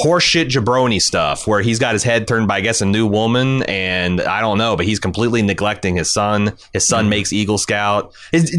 horseshit 0.04 0.48
jabroni 0.50 1.02
stuff 1.02 1.48
where 1.48 1.62
he's 1.62 1.80
got 1.80 1.94
his 1.94 2.04
head 2.04 2.28
turned 2.28 2.48
by 2.48 2.58
I 2.58 2.62
guess 2.62 2.82
a 2.82 2.86
new 2.86 3.08
woman 3.08 3.64
and 3.64 4.20
I 4.20 4.42
don't 4.42 4.58
know, 4.58 4.76
but 4.76 4.86
he's 4.86 5.00
completely 5.00 5.42
neglecting 5.42 5.96
his 5.96 6.12
son. 6.12 6.58
His 6.74 6.86
son 6.86 7.08
makes 7.08 7.32
Eagle 7.32 7.58
Scout. 7.58 8.14
Is, 8.34 8.54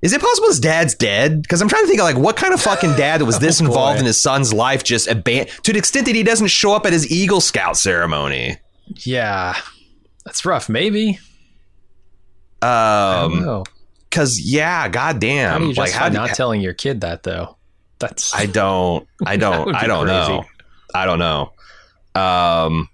is 0.00 0.12
it 0.14 0.20
possible 0.22 0.48
his 0.48 0.58
dad's 0.58 0.94
dead? 0.94 1.42
Because 1.42 1.60
I'm 1.60 1.68
trying 1.68 1.82
to 1.82 1.86
think 1.88 2.00
of 2.00 2.04
like 2.04 2.16
what 2.16 2.36
kind 2.36 2.54
of 2.54 2.62
fucking 2.62 2.92
dad 2.96 3.20
was 3.22 3.38
this 3.40 3.60
Oh, 3.60 3.66
involved 3.66 4.00
in 4.00 4.06
his 4.06 4.18
son's 4.18 4.54
life, 4.54 4.82
just 4.84 5.06
aban- 5.06 5.50
to 5.62 5.72
the 5.74 5.78
extent 5.78 6.06
that 6.06 6.14
he 6.14 6.22
doesn't 6.22 6.46
show 6.48 6.72
up 6.74 6.86
at 6.86 6.94
his 6.94 7.10
Eagle 7.12 7.42
Scout 7.42 7.76
ceremony. 7.76 8.56
Yeah, 9.04 9.54
that's 10.24 10.44
rough. 10.44 10.68
Maybe. 10.68 11.18
Um, 12.60 13.64
because 14.08 14.40
yeah, 14.40 14.82
How 14.82 14.88
goddamn, 14.88 15.60
do 15.62 15.66
you 15.68 15.72
like 15.74 15.90
how 15.90 16.08
not 16.08 16.30
telling 16.30 16.60
your 16.60 16.74
kid 16.74 17.00
that 17.00 17.22
though? 17.22 17.56
That's 17.98 18.34
I 18.34 18.46
don't, 18.46 19.06
I 19.26 19.36
don't, 19.36 19.74
I 19.74 19.86
don't 19.86 20.06
crazy. 20.06 20.32
know, 20.32 20.44
I 20.94 21.06
don't 21.06 21.18
know. 21.18 21.52
Um, 22.14 22.88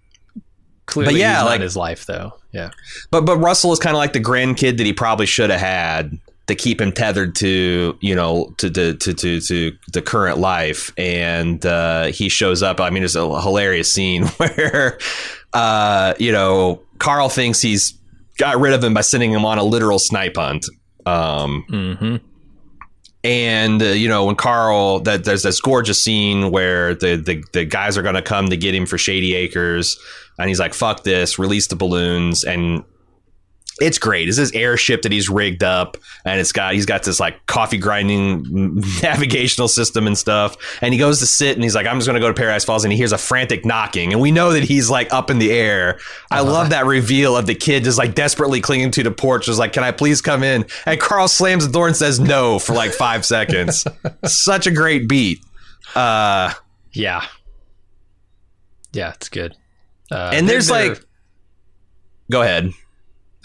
clearly 0.87 1.15
but 1.15 1.19
yeah, 1.19 1.35
he's 1.35 1.43
not 1.45 1.51
like- 1.51 1.61
his 1.61 1.77
life 1.77 2.07
though. 2.07 2.33
Yeah. 2.53 2.71
But 3.11 3.27
but 3.27 3.37
Russell 3.39 3.73
is 3.73 3.79
kind 3.79 3.95
of 3.95 3.99
like 3.99 4.15
the 4.15 4.21
grandkid 4.21 4.79
that 4.79 4.87
he 4.87 4.93
probably 4.95 5.27
should 5.27 5.51
have 5.51 5.61
had 5.61 6.19
to 6.49 6.55
keep 6.55 6.81
him 6.81 6.91
tethered 6.93 7.37
to 7.37 7.97
you 8.01 8.15
know 8.15 8.53
to 8.59 8.69
to 8.71 8.95
to 8.95 9.15
to, 9.15 9.41
to 9.41 9.73
the 9.93 10.03
current 10.03 10.39
life, 10.39 10.93
and 10.99 11.65
uh, 11.65 12.07
he 12.07 12.29
shows 12.29 12.63
up. 12.63 12.81
I 12.81 12.91
mean, 12.91 13.05
it's 13.05 13.15
a 13.15 13.41
hilarious 13.41 13.93
scene 13.93 14.25
where 14.39 14.99
uh, 15.53 16.15
you 16.19 16.33
know 16.33 16.83
Carl 16.99 17.29
thinks 17.29 17.61
he's 17.63 17.95
got 18.39 18.59
rid 18.59 18.73
of 18.73 18.83
him 18.83 18.95
by 18.95 19.01
sending 19.03 19.33
him 19.33 19.45
on 19.45 19.59
a 19.59 19.63
literal 19.63 19.99
snipe 19.99 20.37
hunt. 20.37 20.67
Um, 21.07 21.65
Mm-hmm. 21.71 22.17
and 23.25 23.83
uh, 23.83 23.87
you 23.87 24.09
know 24.09 24.25
when 24.27 24.37
Carl 24.37 25.01
that 25.01 25.25
there's 25.25 25.43
this 25.43 25.61
gorgeous 25.61 26.03
scene 26.03 26.51
where 26.51 26.95
the 26.95 27.17
the, 27.17 27.43
the 27.53 27.65
guys 27.65 27.97
are 27.99 28.03
going 28.03 28.15
to 28.15 28.23
come 28.23 28.49
to 28.49 28.57
get 28.57 28.75
him 28.75 28.87
for 28.87 28.99
Shady 28.99 29.35
Acres, 29.35 29.99
and 30.39 30.49
he's 30.49 30.61
like, 30.61 30.75
"Fuck 30.75 31.05
this!" 31.05 31.39
Release 31.39 31.67
the 31.67 31.77
balloons, 31.77 32.45
and 32.45 32.85
it's 33.81 33.99
great. 33.99 34.29
It's 34.29 34.37
this 34.37 34.53
airship 34.55 35.03
that 35.03 35.13
he's 35.13 35.29
rigged 35.29 35.63
up, 35.63 35.97
and 36.25 36.41
it's 36.41 36.53
got 36.53 36.75
he's 36.75 36.87
got 36.87 37.03
this 37.05 37.21
like 37.21 37.47
coffee 37.47 37.79
grinding 37.79 38.45
navigational 39.03 39.69
system 39.69 40.07
and 40.07 40.19
stuff. 40.19 40.57
And 40.83 40.93
he 40.93 40.99
goes 40.99 41.21
to 41.21 41.27
sit, 41.27 41.55
and 41.55 41.63
he's 41.63 41.75
like, 41.75 41.87
"I'm 41.87 41.97
just 41.99 42.07
going 42.07 42.15
to 42.15 42.21
go 42.21 42.29
to 42.29 42.35
Paradise 42.35 42.65
Falls," 42.65 42.85
and 42.85 42.93
he 42.93 42.97
hears 42.99 43.13
a 43.13 43.19
frantic 43.19 43.65
knocking, 43.65 44.13
and 44.13 44.21
we 44.21 44.33
know 44.33 44.53
that 44.53 44.65
he's 44.65 44.91
like 44.91 45.13
up 45.13 45.31
in 45.31 45.39
the 45.39 45.53
air. 45.53 45.99
I 46.31 46.41
love 46.41 46.71
that 46.71 46.87
reveal 46.87 47.37
of 47.37 47.47
the 47.47 47.55
kid 47.55 47.85
just 47.85 47.99
like 47.99 48.15
desperately 48.15 48.61
clinging 48.61 48.91
to 48.93 49.03
the 49.03 49.11
porch, 49.11 49.47
just 49.47 49.59
like, 49.59 49.73
"Can 49.73 49.85
I 49.85 49.93
please 49.93 50.21
come 50.21 50.43
in?" 50.43 50.65
And 50.85 51.01
Carl 51.01 51.29
slams 51.29 51.67
the 51.67 51.73
door 51.73 51.87
and 51.87 51.97
says 51.97 52.19
no 52.19 52.59
for 52.59 52.75
like 52.75 52.93
five 52.93 53.25
seconds. 53.27 53.87
Such 54.25 54.67
a 54.67 54.71
great 54.71 55.09
beat. 55.09 55.41
Uh, 55.95 56.53
Yeah. 56.93 57.25
Yeah, 58.93 59.13
it's 59.13 59.29
good. 59.29 59.55
Uh, 60.11 60.31
and 60.33 60.49
there's 60.49 60.71
like, 60.71 61.01
go 62.31 62.43
ahead. 62.43 62.73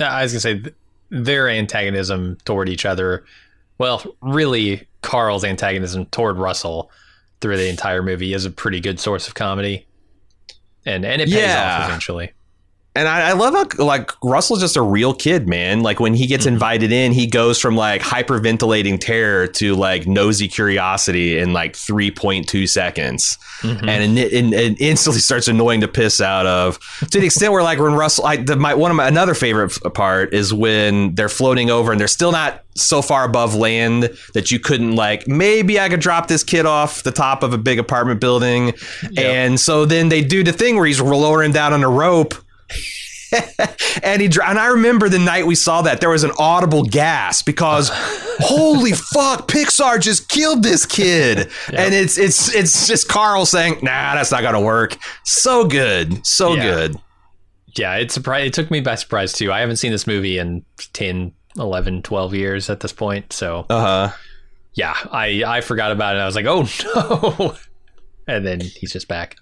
I 0.03 0.23
was 0.23 0.31
gonna 0.33 0.39
say 0.41 0.63
their 1.09 1.47
antagonism 1.49 2.37
toward 2.45 2.69
each 2.69 2.85
other 2.85 3.23
well, 3.79 4.03
really, 4.21 4.87
Carl's 5.01 5.43
antagonism 5.43 6.05
toward 6.07 6.37
Russell 6.37 6.91
through 7.41 7.57
the 7.57 7.67
entire 7.69 8.03
movie 8.03 8.33
is 8.33 8.45
a 8.45 8.51
pretty 8.51 8.79
good 8.79 8.99
source 8.99 9.27
of 9.27 9.33
comedy, 9.33 9.85
and 10.85 11.03
and 11.05 11.21
it 11.21 11.25
pays 11.25 11.35
Yeah. 11.35 11.79
off 11.81 11.89
eventually. 11.89 12.31
And 12.95 13.07
I, 13.07 13.29
I 13.29 13.33
love 13.33 13.55
how 13.55 13.83
like 13.83 14.11
Russell's 14.23 14.59
just 14.59 14.77
a 14.77 14.81
real 14.81 15.15
kid, 15.15 15.47
man. 15.47 15.81
Like 15.81 15.99
when 15.99 16.13
he 16.13 16.27
gets 16.27 16.45
mm-hmm. 16.45 16.53
invited 16.53 16.91
in, 16.91 17.11
he 17.11 17.25
goes 17.25 17.59
from 17.59 17.75
like 17.75 18.01
hyperventilating 18.01 18.99
terror 18.99 19.47
to 19.47 19.75
like 19.75 20.05
nosy 20.05 20.47
curiosity 20.47 21.39
in 21.39 21.53
like 21.53 21.75
three 21.75 22.11
point 22.11 22.47
two 22.47 22.67
seconds, 22.67 23.39
mm-hmm. 23.61 23.89
and, 23.89 24.19
it, 24.19 24.31
and, 24.31 24.53
and 24.53 24.79
instantly 24.79 25.21
starts 25.21 25.47
annoying 25.47 25.79
the 25.79 25.87
piss 25.87 26.21
out 26.21 26.45
of. 26.45 26.77
To 27.09 27.19
the 27.19 27.25
extent 27.25 27.51
where 27.51 27.63
like 27.63 27.79
when 27.79 27.93
Russell, 27.93 28.25
I, 28.25 28.37
the, 28.37 28.55
my 28.55 28.75
one 28.75 28.91
of 28.91 28.97
my 28.97 29.07
another 29.07 29.33
favorite 29.33 29.71
part 29.95 30.33
is 30.33 30.53
when 30.53 31.15
they're 31.15 31.29
floating 31.29 31.71
over 31.71 31.91
and 31.91 31.99
they're 31.99 32.07
still 32.07 32.31
not 32.31 32.63
so 32.75 33.01
far 33.01 33.23
above 33.23 33.55
land 33.55 34.09
that 34.33 34.51
you 34.51 34.59
couldn't 34.59 34.95
like 34.95 35.27
maybe 35.27 35.79
I 35.79 35.89
could 35.89 35.99
drop 35.99 36.27
this 36.27 36.43
kid 36.43 36.65
off 36.65 37.03
the 37.03 37.11
top 37.11 37.43
of 37.43 37.53
a 37.53 37.57
big 37.57 37.79
apartment 37.79 38.19
building, 38.19 38.73
and 39.17 39.59
so 39.59 39.85
then 39.85 40.09
they 40.09 40.23
do 40.23 40.43
the 40.43 40.53
thing 40.53 40.75
where 40.75 40.85
he's 40.85 41.01
lowering 41.01 41.51
down 41.51 41.73
on 41.73 41.83
a 41.83 41.89
rope 41.89 42.35
and 44.03 44.21
he 44.21 44.27
and 44.27 44.59
I 44.59 44.67
remember 44.67 45.09
the 45.09 45.19
night 45.19 45.47
we 45.47 45.55
saw 45.55 45.81
that 45.81 45.99
there 46.01 46.09
was 46.09 46.23
an 46.23 46.31
audible 46.37 46.83
gasp 46.83 47.45
because 47.45 47.89
holy 47.93 48.91
fuck 48.91 49.47
Pixar 49.47 49.99
just 49.99 50.29
killed 50.29 50.61
this 50.63 50.85
kid 50.85 51.49
and 51.73 51.93
it's 51.93 52.17
it's 52.17 52.53
it's 52.53 52.87
just 52.87 53.07
Carl 53.07 53.45
saying 53.45 53.79
nah 53.81 54.13
that's 54.13 54.31
not 54.31 54.43
gonna 54.43 54.61
work 54.61 54.97
so 55.23 55.65
good 55.65 56.25
so 56.25 56.53
Yeah. 56.53 56.63
good 56.63 56.95
Yeah, 57.75 57.95
it 57.95 58.11
surprised. 58.11 58.47
It 58.47 58.53
took 58.53 58.69
me 58.69 58.81
by 58.81 58.95
surprise 58.95 59.33
too. 59.33 59.51
I 59.51 59.61
haven't 59.61 59.77
seen 59.77 59.91
this 59.91 60.05
movie 60.05 60.37
in 60.37 60.63
10, 60.93 61.31
11, 61.57 62.03
12 62.03 62.33
years 62.35 62.69
at 62.69 62.81
this 62.81 62.93
point. 62.93 63.33
So 63.33 63.65
uh 63.69 64.09
huh 64.09 64.17
yeah, 64.75 64.95
I 65.11 65.43
I 65.45 65.61
forgot 65.61 65.91
about 65.91 66.15
it. 66.15 66.19
I 66.19 66.25
was 66.25 66.35
like, 66.35 66.45
oh 66.45 66.67
no, 66.95 67.55
and 68.27 68.45
then 68.45 68.59
he's 68.59 68.91
just 68.91 69.07
back. 69.07 69.35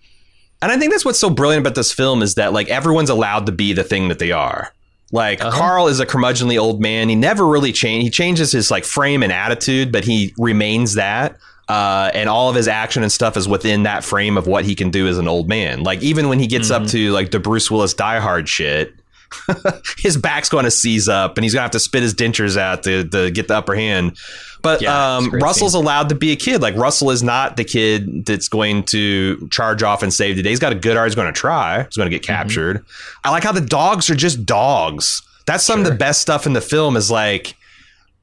And 0.61 0.71
I 0.71 0.77
think 0.77 0.91
that's 0.91 1.05
what's 1.05 1.19
so 1.19 1.29
brilliant 1.29 1.65
about 1.65 1.75
this 1.75 1.91
film 1.91 2.21
is 2.21 2.35
that 2.35 2.53
like 2.53 2.69
everyone's 2.69 3.09
allowed 3.09 3.45
to 3.47 3.51
be 3.51 3.73
the 3.73 3.83
thing 3.83 4.07
that 4.09 4.19
they 4.19 4.31
are. 4.31 4.71
Like 5.11 5.41
Uh-huh. 5.41 5.57
Carl 5.57 5.87
is 5.87 5.99
a 5.99 6.05
curmudgeonly 6.05 6.57
old 6.59 6.81
man. 6.81 7.09
He 7.09 7.15
never 7.15 7.45
really 7.45 7.71
changed. 7.71 8.03
He 8.03 8.09
changes 8.09 8.51
his 8.51 8.71
like 8.71 8.85
frame 8.85 9.23
and 9.23 9.31
attitude, 9.31 9.91
but 9.91 10.05
he 10.05 10.33
remains 10.37 10.93
that. 10.95 11.37
Uh, 11.67 12.11
and 12.13 12.27
all 12.29 12.49
of 12.49 12.55
his 12.55 12.67
action 12.67 13.01
and 13.01 13.11
stuff 13.11 13.37
is 13.37 13.47
within 13.47 13.83
that 13.83 14.03
frame 14.03 14.37
of 14.37 14.45
what 14.45 14.65
he 14.65 14.75
can 14.75 14.89
do 14.89 15.07
as 15.07 15.17
an 15.17 15.27
old 15.27 15.47
man. 15.47 15.83
Like 15.83 16.01
even 16.01 16.27
when 16.27 16.37
he 16.39 16.47
gets 16.47 16.69
up 16.69 16.85
to 16.87 17.11
like 17.11 17.31
the 17.31 17.39
Bruce 17.39 17.71
Willis 17.71 17.93
Die 17.93 18.19
Hard 18.19 18.49
shit, 18.49 18.93
his 19.97 20.17
back's 20.17 20.49
going 20.49 20.65
to 20.65 20.71
seize 20.71 21.07
up, 21.07 21.37
and 21.37 21.43
he's 21.43 21.53
going 21.53 21.59
to 21.59 21.63
have 21.63 21.71
to 21.71 21.79
spit 21.79 22.01
his 22.03 22.13
dentures 22.13 22.57
out 22.57 22.83
to, 22.83 23.03
to 23.09 23.31
get 23.31 23.47
the 23.47 23.55
upper 23.57 23.75
hand. 23.75 24.17
But 24.61 24.81
Yeah, 24.81 25.17
um, 25.17 25.31
Russell's 25.31 25.71
scene. 25.73 25.81
allowed 25.81 26.09
to 26.09 26.15
be 26.15 26.31
a 26.31 26.35
kid. 26.35 26.61
Like 26.61 26.75
Russell 26.75 27.09
is 27.11 27.23
not 27.23 27.57
the 27.57 27.63
kid 27.63 28.25
that's 28.25 28.47
going 28.47 28.83
to 28.85 29.47
charge 29.49 29.81
off 29.81 30.03
and 30.03 30.13
save 30.13 30.35
the 30.35 30.43
day. 30.43 30.49
He's 30.49 30.59
got 30.59 30.71
a 30.71 30.75
good 30.75 30.95
heart. 30.95 31.07
He's 31.07 31.15
going 31.15 31.33
to 31.33 31.37
try. 31.39 31.83
He's 31.83 31.97
going 31.97 32.09
to 32.09 32.15
get 32.15 32.21
Mm-hmm. 32.21 32.33
captured. 32.37 32.85
I 33.23 33.31
like 33.31 33.43
how 33.43 33.51
the 33.51 33.61
dogs 33.61 34.09
are 34.11 34.15
just 34.15 34.45
dogs. 34.45 35.23
That's 35.47 35.63
some 35.63 35.79
of 35.79 35.85
the 35.85 35.95
best 35.95 36.21
stuff 36.21 36.45
in 36.45 36.53
the 36.53 36.61
film. 36.61 36.95
Is 36.95 37.09
like, 37.09 37.55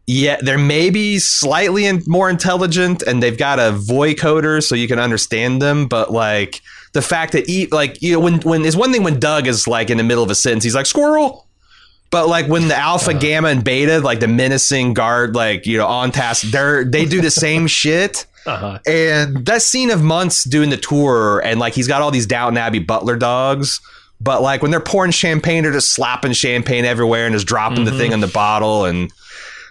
yeah, 0.07 0.37
they're 0.40 0.57
maybe 0.57 1.18
slightly 1.18 1.90
more 2.07 2.31
intelligent, 2.31 3.03
and 3.03 3.21
they've 3.23 3.37
got 3.37 3.59
a 3.59 3.73
voicoder 3.73 4.62
so 4.62 4.75
you 4.77 4.87
can 4.87 5.01
understand 5.01 5.61
them. 5.61 5.88
But 5.88 6.12
like 6.12 6.62
the 6.92 7.03
fact 7.03 7.33
that 7.33 7.48
e- 7.48 7.68
like 7.70 8.01
you 8.03 8.12
know 8.12 8.20
when 8.20 8.40
when 8.40 8.64
it's 8.64 8.77
one 8.77 8.92
thing 8.92 9.03
when 9.03 9.18
Doug 9.18 9.46
is 9.46 9.66
like 9.66 9.90
in 9.90 9.98
the 9.98 10.05
middle 10.05 10.24
of 10.24 10.31
a 10.31 10.35
sentence, 10.35 10.64
he's 10.64 10.74
like 10.74 10.87
squirrel. 10.87 11.46
But 12.11 12.27
like 12.27 12.46
when 12.46 12.68
the 12.68 12.77
alpha, 12.77 13.12
gamma, 13.12 13.48
and 13.48 13.62
beta, 13.62 14.01
like 14.01 14.20
the 14.20 14.29
menacing 14.29 14.94
guard, 14.94 15.35
like 15.35 15.66
you 15.66 15.77
know, 15.77 15.87
on 15.87 16.11
task, 16.11 16.51
they're 16.51 16.85
they 16.85 17.05
do 17.05 17.20
the 17.20 17.31
same 17.31 17.66
shit. 17.81 18.27
Uh-huh. 18.46 18.79
And 18.87 19.44
that 19.44 19.61
scene 19.61 19.90
of 19.90 20.03
Muntz 20.03 20.44
doing 20.44 20.70
the 20.70 20.79
tour, 20.79 21.40
and 21.44 21.61
like 21.61 21.74
he's 21.74 21.87
got 21.87 22.01
all 22.01 22.11
these 22.11 22.27
Downton 22.27 22.57
Abbey 22.57 22.79
butler 22.79 23.16
dogs, 23.16 23.79
but 24.20 24.40
like 24.40 24.62
when 24.62 24.70
they're 24.70 24.81
pouring 24.81 25.12
champagne, 25.12 25.64
they're 25.64 25.72
just 25.72 25.92
slapping 25.92 26.33
champagne 26.33 26.87
everywhere 26.87 27.27
and 27.27 27.35
just 27.35 27.46
dropping 27.46 27.85
the 27.85 27.92
thing 27.92 28.12
in 28.12 28.20
the 28.20 28.27
bottle. 28.27 28.87
And 28.87 29.11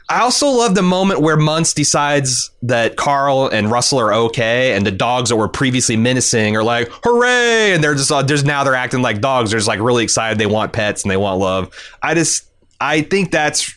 I 0.09 0.21
also 0.21 0.47
love 0.47 0.73
the 0.73 0.81
moment 0.81 1.19
where 1.19 1.35
Muntz 1.35 1.73
decides 1.73 2.49
that 2.61 2.95
Carl 2.95 3.47
and 3.47 3.69
Russell 3.69 3.99
are 3.99 4.13
okay, 4.13 4.73
and 4.73 4.85
the 4.85 4.91
dogs 4.91 5.29
that 5.29 5.35
were 5.35 5.49
previously 5.49 5.97
menacing 5.97 6.55
are 6.55 6.63
like, 6.63 6.89
"Hooray!" 7.03 7.73
And 7.73 7.83
they're 7.83 7.95
just, 7.95 8.11
uh, 8.11 8.21
there's 8.21 8.45
now 8.45 8.63
they're 8.63 8.75
acting 8.75 9.01
like 9.01 9.19
dogs. 9.19 9.51
They're 9.51 9.59
just 9.59 9.67
like 9.67 9.81
really 9.81 10.03
excited. 10.03 10.37
They 10.37 10.45
want 10.45 10.71
pets 10.71 11.03
and 11.03 11.11
they 11.11 11.17
want 11.17 11.39
love. 11.39 11.73
I 12.01 12.13
just, 12.13 12.45
I 12.79 13.01
think 13.01 13.31
that's 13.31 13.73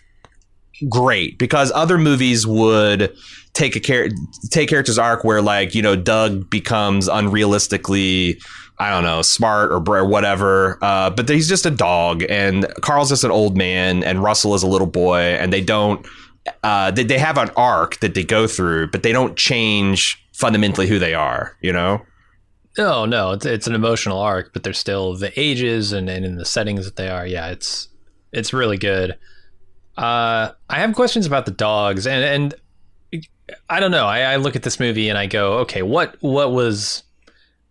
great 0.88 1.36
because 1.38 1.72
other 1.74 1.98
movies 1.98 2.46
would 2.46 3.12
take 3.52 3.74
a 3.76 4.10
take 4.50 4.68
character's 4.68 4.98
arc 4.98 5.24
where 5.24 5.42
like 5.42 5.74
you 5.74 5.82
know 5.82 5.96
Doug 5.96 6.48
becomes 6.48 7.08
unrealistically 7.08 8.40
I 8.80 8.90
don't 8.90 9.04
know 9.04 9.22
smart 9.22 9.70
or, 9.70 10.04
whatever 10.04 10.78
uh, 10.82 11.10
but 11.10 11.28
he's 11.28 11.48
just 11.48 11.66
a 11.66 11.70
dog 11.70 12.24
and 12.28 12.66
Carl's 12.80 13.10
just 13.10 13.22
an 13.22 13.30
old 13.30 13.56
man 13.56 14.02
and 14.02 14.22
Russell 14.22 14.54
is 14.54 14.62
a 14.62 14.66
little 14.66 14.88
boy 14.88 15.20
and 15.20 15.52
they 15.52 15.60
don't 15.60 16.04
uh, 16.64 16.90
they, 16.90 17.04
they 17.04 17.18
have 17.18 17.38
an 17.38 17.50
arc 17.56 18.00
that 18.00 18.14
they 18.14 18.24
go 18.24 18.46
through 18.46 18.90
but 18.90 19.02
they 19.02 19.12
don't 19.12 19.36
change 19.36 20.26
fundamentally 20.32 20.88
who 20.88 20.98
they 20.98 21.14
are 21.14 21.56
you 21.60 21.72
know 21.72 22.00
No, 22.78 23.04
no, 23.04 23.32
it's 23.32 23.44
it's 23.44 23.66
an 23.66 23.74
emotional 23.74 24.18
arc, 24.18 24.52
but 24.52 24.62
they're 24.62 24.72
still 24.72 25.16
the 25.16 25.32
ages 25.38 25.92
and, 25.92 26.08
and 26.08 26.24
in 26.24 26.36
the 26.36 26.44
settings 26.44 26.84
that 26.84 26.96
they 26.96 27.08
are. 27.10 27.26
Yeah, 27.26 27.48
it's 27.50 27.88
it's 28.32 28.52
really 28.52 28.78
good. 28.78 29.18
Uh, 29.98 30.52
I 30.70 30.78
have 30.78 30.94
questions 30.94 31.26
about 31.26 31.46
the 31.46 31.50
dogs, 31.50 32.06
and 32.06 32.24
and 32.24 33.22
I 33.68 33.80
don't 33.80 33.90
know. 33.90 34.06
I, 34.06 34.20
I 34.20 34.36
look 34.36 34.54
at 34.54 34.62
this 34.62 34.78
movie 34.78 35.08
and 35.08 35.18
I 35.18 35.26
go, 35.26 35.58
okay, 35.58 35.82
what 35.82 36.16
what 36.20 36.52
was 36.52 37.02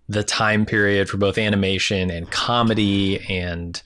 the 0.09 0.23
time 0.23 0.65
period 0.65 1.07
for 1.07 1.15
both 1.15 1.37
animation 1.37 2.11
and 2.11 2.29
comedy 2.29 3.25
and 3.29 3.81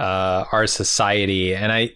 uh, 0.00 0.44
our 0.50 0.66
society? 0.66 1.54
And 1.54 1.70
I 1.70 1.90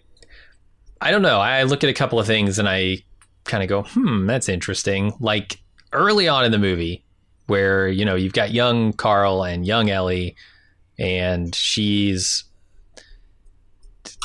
I 1.01 1.11
don't 1.11 1.21
know. 1.21 1.39
I 1.39 1.63
look 1.63 1.83
at 1.83 1.89
a 1.89 1.93
couple 1.93 2.19
of 2.19 2.25
things 2.25 2.57
and 2.57 2.69
I 2.69 3.03
kind 3.43 3.63
of 3.63 3.69
go, 3.69 3.83
hmm, 3.83 4.25
that's 4.25 4.49
interesting. 4.49 5.13
Like 5.19 5.59
early 5.93 6.27
on 6.27 6.45
in 6.45 6.51
the 6.51 6.57
movie 6.57 7.03
where 7.47 7.87
you 7.87 8.05
know 8.05 8.15
you've 8.15 8.33
got 8.33 8.51
young 8.51 8.93
Carl 8.93 9.43
and 9.43 9.65
young 9.65 9.89
Ellie, 9.89 10.35
and 10.99 11.53
she's 11.55 12.43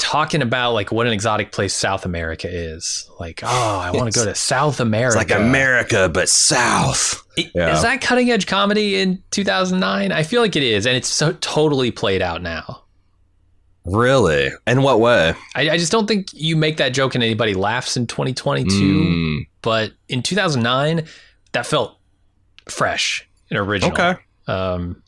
talking 0.00 0.42
about 0.42 0.72
like 0.72 0.90
what 0.92 1.06
an 1.06 1.12
exotic 1.12 1.52
place 1.52 1.74
South 1.74 2.04
America 2.04 2.48
is. 2.50 3.08
Like, 3.20 3.40
oh, 3.42 3.78
I 3.78 3.90
want 3.90 4.12
to 4.12 4.18
go 4.18 4.24
to 4.24 4.34
South 4.34 4.80
America. 4.80 5.20
it's 5.20 5.30
like 5.30 5.40
America 5.40 6.08
but 6.12 6.28
South 6.28 7.22
I- 7.38 7.50
Yeah. 7.54 7.74
Is 7.74 7.82
that 7.82 8.00
cutting 8.00 8.30
edge 8.30 8.46
comedy 8.46 8.96
in 9.00 9.22
2009? 9.30 10.12
I 10.12 10.22
feel 10.22 10.42
like 10.42 10.54
it 10.56 10.62
is, 10.62 10.86
and 10.86 10.96
it's 10.96 11.08
so 11.08 11.32
totally 11.40 11.90
played 11.90 12.20
out 12.22 12.42
now. 12.42 12.82
really 13.84 14.50
in 14.66 14.82
what 14.82 15.00
way 15.00 15.34
I, 15.56 15.70
I 15.70 15.76
just 15.78 15.90
don't 15.90 16.06
think 16.06 16.28
you 16.32 16.54
make 16.56 16.76
that 16.76 16.90
joke 16.90 17.14
and 17.14 17.24
anybody 17.24 17.54
laughs 17.54 17.96
in 17.96 18.06
2022. 18.06 18.70
Mm, 18.70 19.46
But 19.60 19.92
in 20.08 20.22
2009, 20.22 21.06
that 21.52 21.66
felt 21.66 21.98
fresh 22.68 23.28
and 23.50 23.58
original. 23.58 23.92
okay 23.92 24.14
Um, 24.46 25.02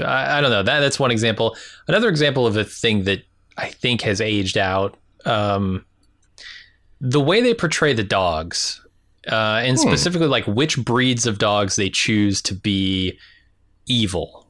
I, 0.00 0.38
I 0.38 0.40
don't 0.40 0.50
know. 0.50 0.62
That 0.62 0.80
that's 0.80 0.98
one 1.00 1.10
example. 1.10 1.56
Another 1.88 2.08
example 2.08 2.46
of 2.46 2.56
a 2.56 2.64
thing 2.64 3.04
that 3.04 3.22
I 3.56 3.68
think 3.68 4.02
has 4.02 4.20
aged 4.20 4.58
out. 4.58 4.96
Um, 5.24 5.84
the 7.00 7.20
way 7.20 7.40
they 7.40 7.54
portray 7.54 7.92
the 7.92 8.04
dogs, 8.04 8.80
uh, 9.30 9.62
and 9.64 9.76
Hmm. 9.78 9.82
specifically 9.88 10.26
like 10.28 10.46
which 10.46 10.78
breeds 10.84 11.26
of 11.26 11.38
dogs 11.38 11.76
they 11.76 11.90
choose 11.90 12.40
to 12.42 12.54
be 12.54 13.18
evil. 13.86 14.46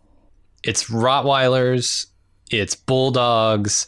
It's 0.62 0.84
Rottweilers. 0.90 2.06
It's 2.50 2.74
bulldogs. 2.74 3.86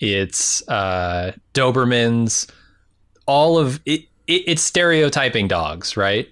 It's 0.00 0.66
uh, 0.68 1.32
Dobermans. 1.54 2.48
All 3.26 3.58
of 3.58 3.80
it, 3.86 4.02
it. 4.26 4.42
It's 4.46 4.62
stereotyping 4.62 5.48
dogs, 5.48 5.96
right? 5.96 6.28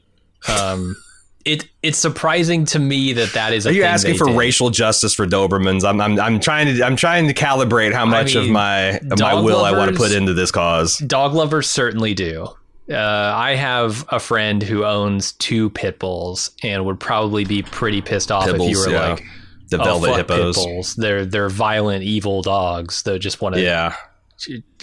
Um, 0.49 0.97
it 1.45 1.68
it's 1.82 1.99
surprising 1.99 2.64
to 2.66 2.78
me 2.78 3.12
that 3.14 3.32
that 3.32 3.53
is. 3.53 3.66
A 3.66 3.70
Are 3.70 3.72
you 3.72 3.84
asking 3.84 4.16
for 4.16 4.26
did. 4.26 4.36
racial 4.36 4.70
justice 4.70 5.14
for 5.14 5.26
Dobermans? 5.26 5.84
I'm, 5.88 6.01
I'm 6.01 6.18
I'm 6.20 6.41
trying 6.41 6.74
to 6.76 6.82
I'm 6.84 6.97
trying 6.97 7.26
to 7.28 7.34
calibrate 7.34 7.93
how 7.93 8.05
much 8.05 8.34
of 8.34 8.45
mean, 8.45 8.53
my 8.53 8.99
of 8.99 9.18
my 9.18 9.34
will 9.34 9.64
I 9.64 9.72
want 9.72 9.91
to 9.93 9.97
put 9.97 10.12
into 10.12 10.34
this 10.34 10.51
cause. 10.51 10.99
Dog 10.99 11.32
lovers 11.34 11.68
certainly 11.68 12.14
do. 12.14 12.49
Uh, 12.91 12.97
I 13.36 13.55
have 13.55 14.05
a 14.09 14.18
friend 14.18 14.62
who 14.62 14.84
owns 14.84 15.32
two 15.32 15.70
pit 15.70 15.99
bulls 16.01 16.51
and 16.62 16.84
would 16.84 16.99
probably 16.99 17.45
be 17.45 17.62
pretty 17.62 18.03
pissed 18.03 18.32
off 18.32 18.49
if 18.49 18.61
you 18.61 18.78
were 18.78 18.91
yeah. 18.91 19.11
like, 19.11 19.24
The 19.68 19.80
"Oh, 19.80 19.84
velvet 19.84 20.07
fuck 20.09 20.16
hippos. 20.16 20.57
pit 20.57 20.64
bulls. 20.64 20.95
They're 20.97 21.24
they're 21.24 21.49
violent, 21.49 22.03
evil 22.03 22.43
dogs 22.43 23.03
that 23.05 23.18
just 23.20 23.41
want 23.41 23.55
to 23.55 23.61
Yeah. 23.62 23.95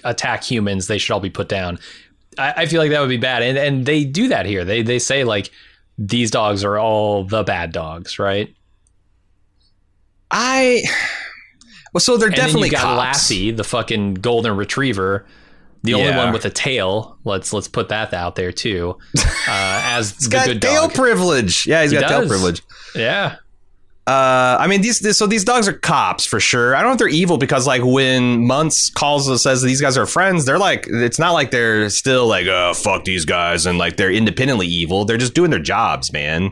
attack 0.04 0.44
humans. 0.44 0.88
They 0.88 0.98
should 0.98 1.14
all 1.14 1.20
be 1.20 1.30
put 1.30 1.50
down." 1.50 1.80
I, 2.38 2.54
I 2.58 2.66
feel 2.68 2.80
like 2.82 2.92
that 2.92 3.00
would 3.00 3.10
be 3.10 3.18
bad, 3.18 3.44
and 3.44 3.58
and 3.58 3.86
they 3.86 4.04
do 4.06 4.30
that 4.30 4.46
here. 4.46 4.64
They 4.64 4.82
they 4.84 5.00
say 5.00 5.24
like 5.24 5.52
these 5.98 6.32
dogs 6.32 6.64
are 6.64 6.78
all 6.78 7.24
the 7.24 7.44
bad 7.44 7.72
dogs, 7.72 8.20
right? 8.20 8.54
I 10.32 10.84
well, 11.94 12.02
so 12.02 12.18
they're 12.18 12.28
And 12.28 12.36
definitely 12.36 12.70
got 12.70 12.82
cops. 12.82 12.98
Lassie, 13.00 13.52
the 13.52 13.64
fucking 13.64 14.16
golden 14.16 14.58
retriever, 14.58 15.26
The 15.84 15.94
only 15.94 16.16
one 16.16 16.34
with 16.34 16.46
a 16.46 16.50
tail. 16.50 17.18
Let's 17.24 17.54
let's 17.54 17.68
put 17.68 17.90
that 17.90 18.14
out 18.14 18.36
there 18.36 18.52
too. 18.52 18.98
Uh, 19.50 19.80
as 19.86 20.10
He's 20.14 20.26
the 20.28 20.30
got 20.30 20.46
good 20.48 20.62
tail 20.62 20.88
dog. 20.88 20.94
privilege. 20.94 21.66
Yeah, 21.66 21.82
he's 21.84 21.92
He 21.92 21.98
got 21.98 22.10
tail 22.10 22.28
privilege. 22.28 22.62
yeah. 22.94 23.38
Uh, 24.08 24.56
I 24.58 24.68
mean, 24.68 24.82
these, 24.82 25.18
so 25.18 25.28
these 25.28 25.44
dogs 25.44 25.68
are 25.68 25.74
cops 25.74 26.26
for 26.26 26.40
sure. 26.40 26.74
I 26.74 26.80
don't 26.80 26.92
know 26.92 26.94
if 26.94 27.00
they're 27.00 27.10
evil 27.10 27.38
because 27.38 27.68
like 27.68 27.84
when 27.84 28.48
Muntz 28.48 28.90
calls 28.90 29.30
us 29.30 29.44
says 29.44 29.62
these 29.62 29.82
guys 29.82 29.98
are 29.98 30.06
friends, 30.06 30.46
they're 30.46 30.58
like 30.58 30.88
it's 30.88 31.20
not 31.20 31.34
like 31.34 31.52
they're 31.52 31.90
still 31.90 32.26
like 32.26 32.48
oh 32.48 32.74
fuck 32.74 33.04
these 33.04 33.26
guys 33.26 33.66
and 33.66 33.78
like 33.78 33.98
they're 33.98 34.12
independently 34.12 34.66
evil. 34.66 35.04
They're 35.04 35.18
just 35.18 35.34
doing 35.34 35.52
their 35.52 35.60
jobs, 35.60 36.14
man. 36.14 36.52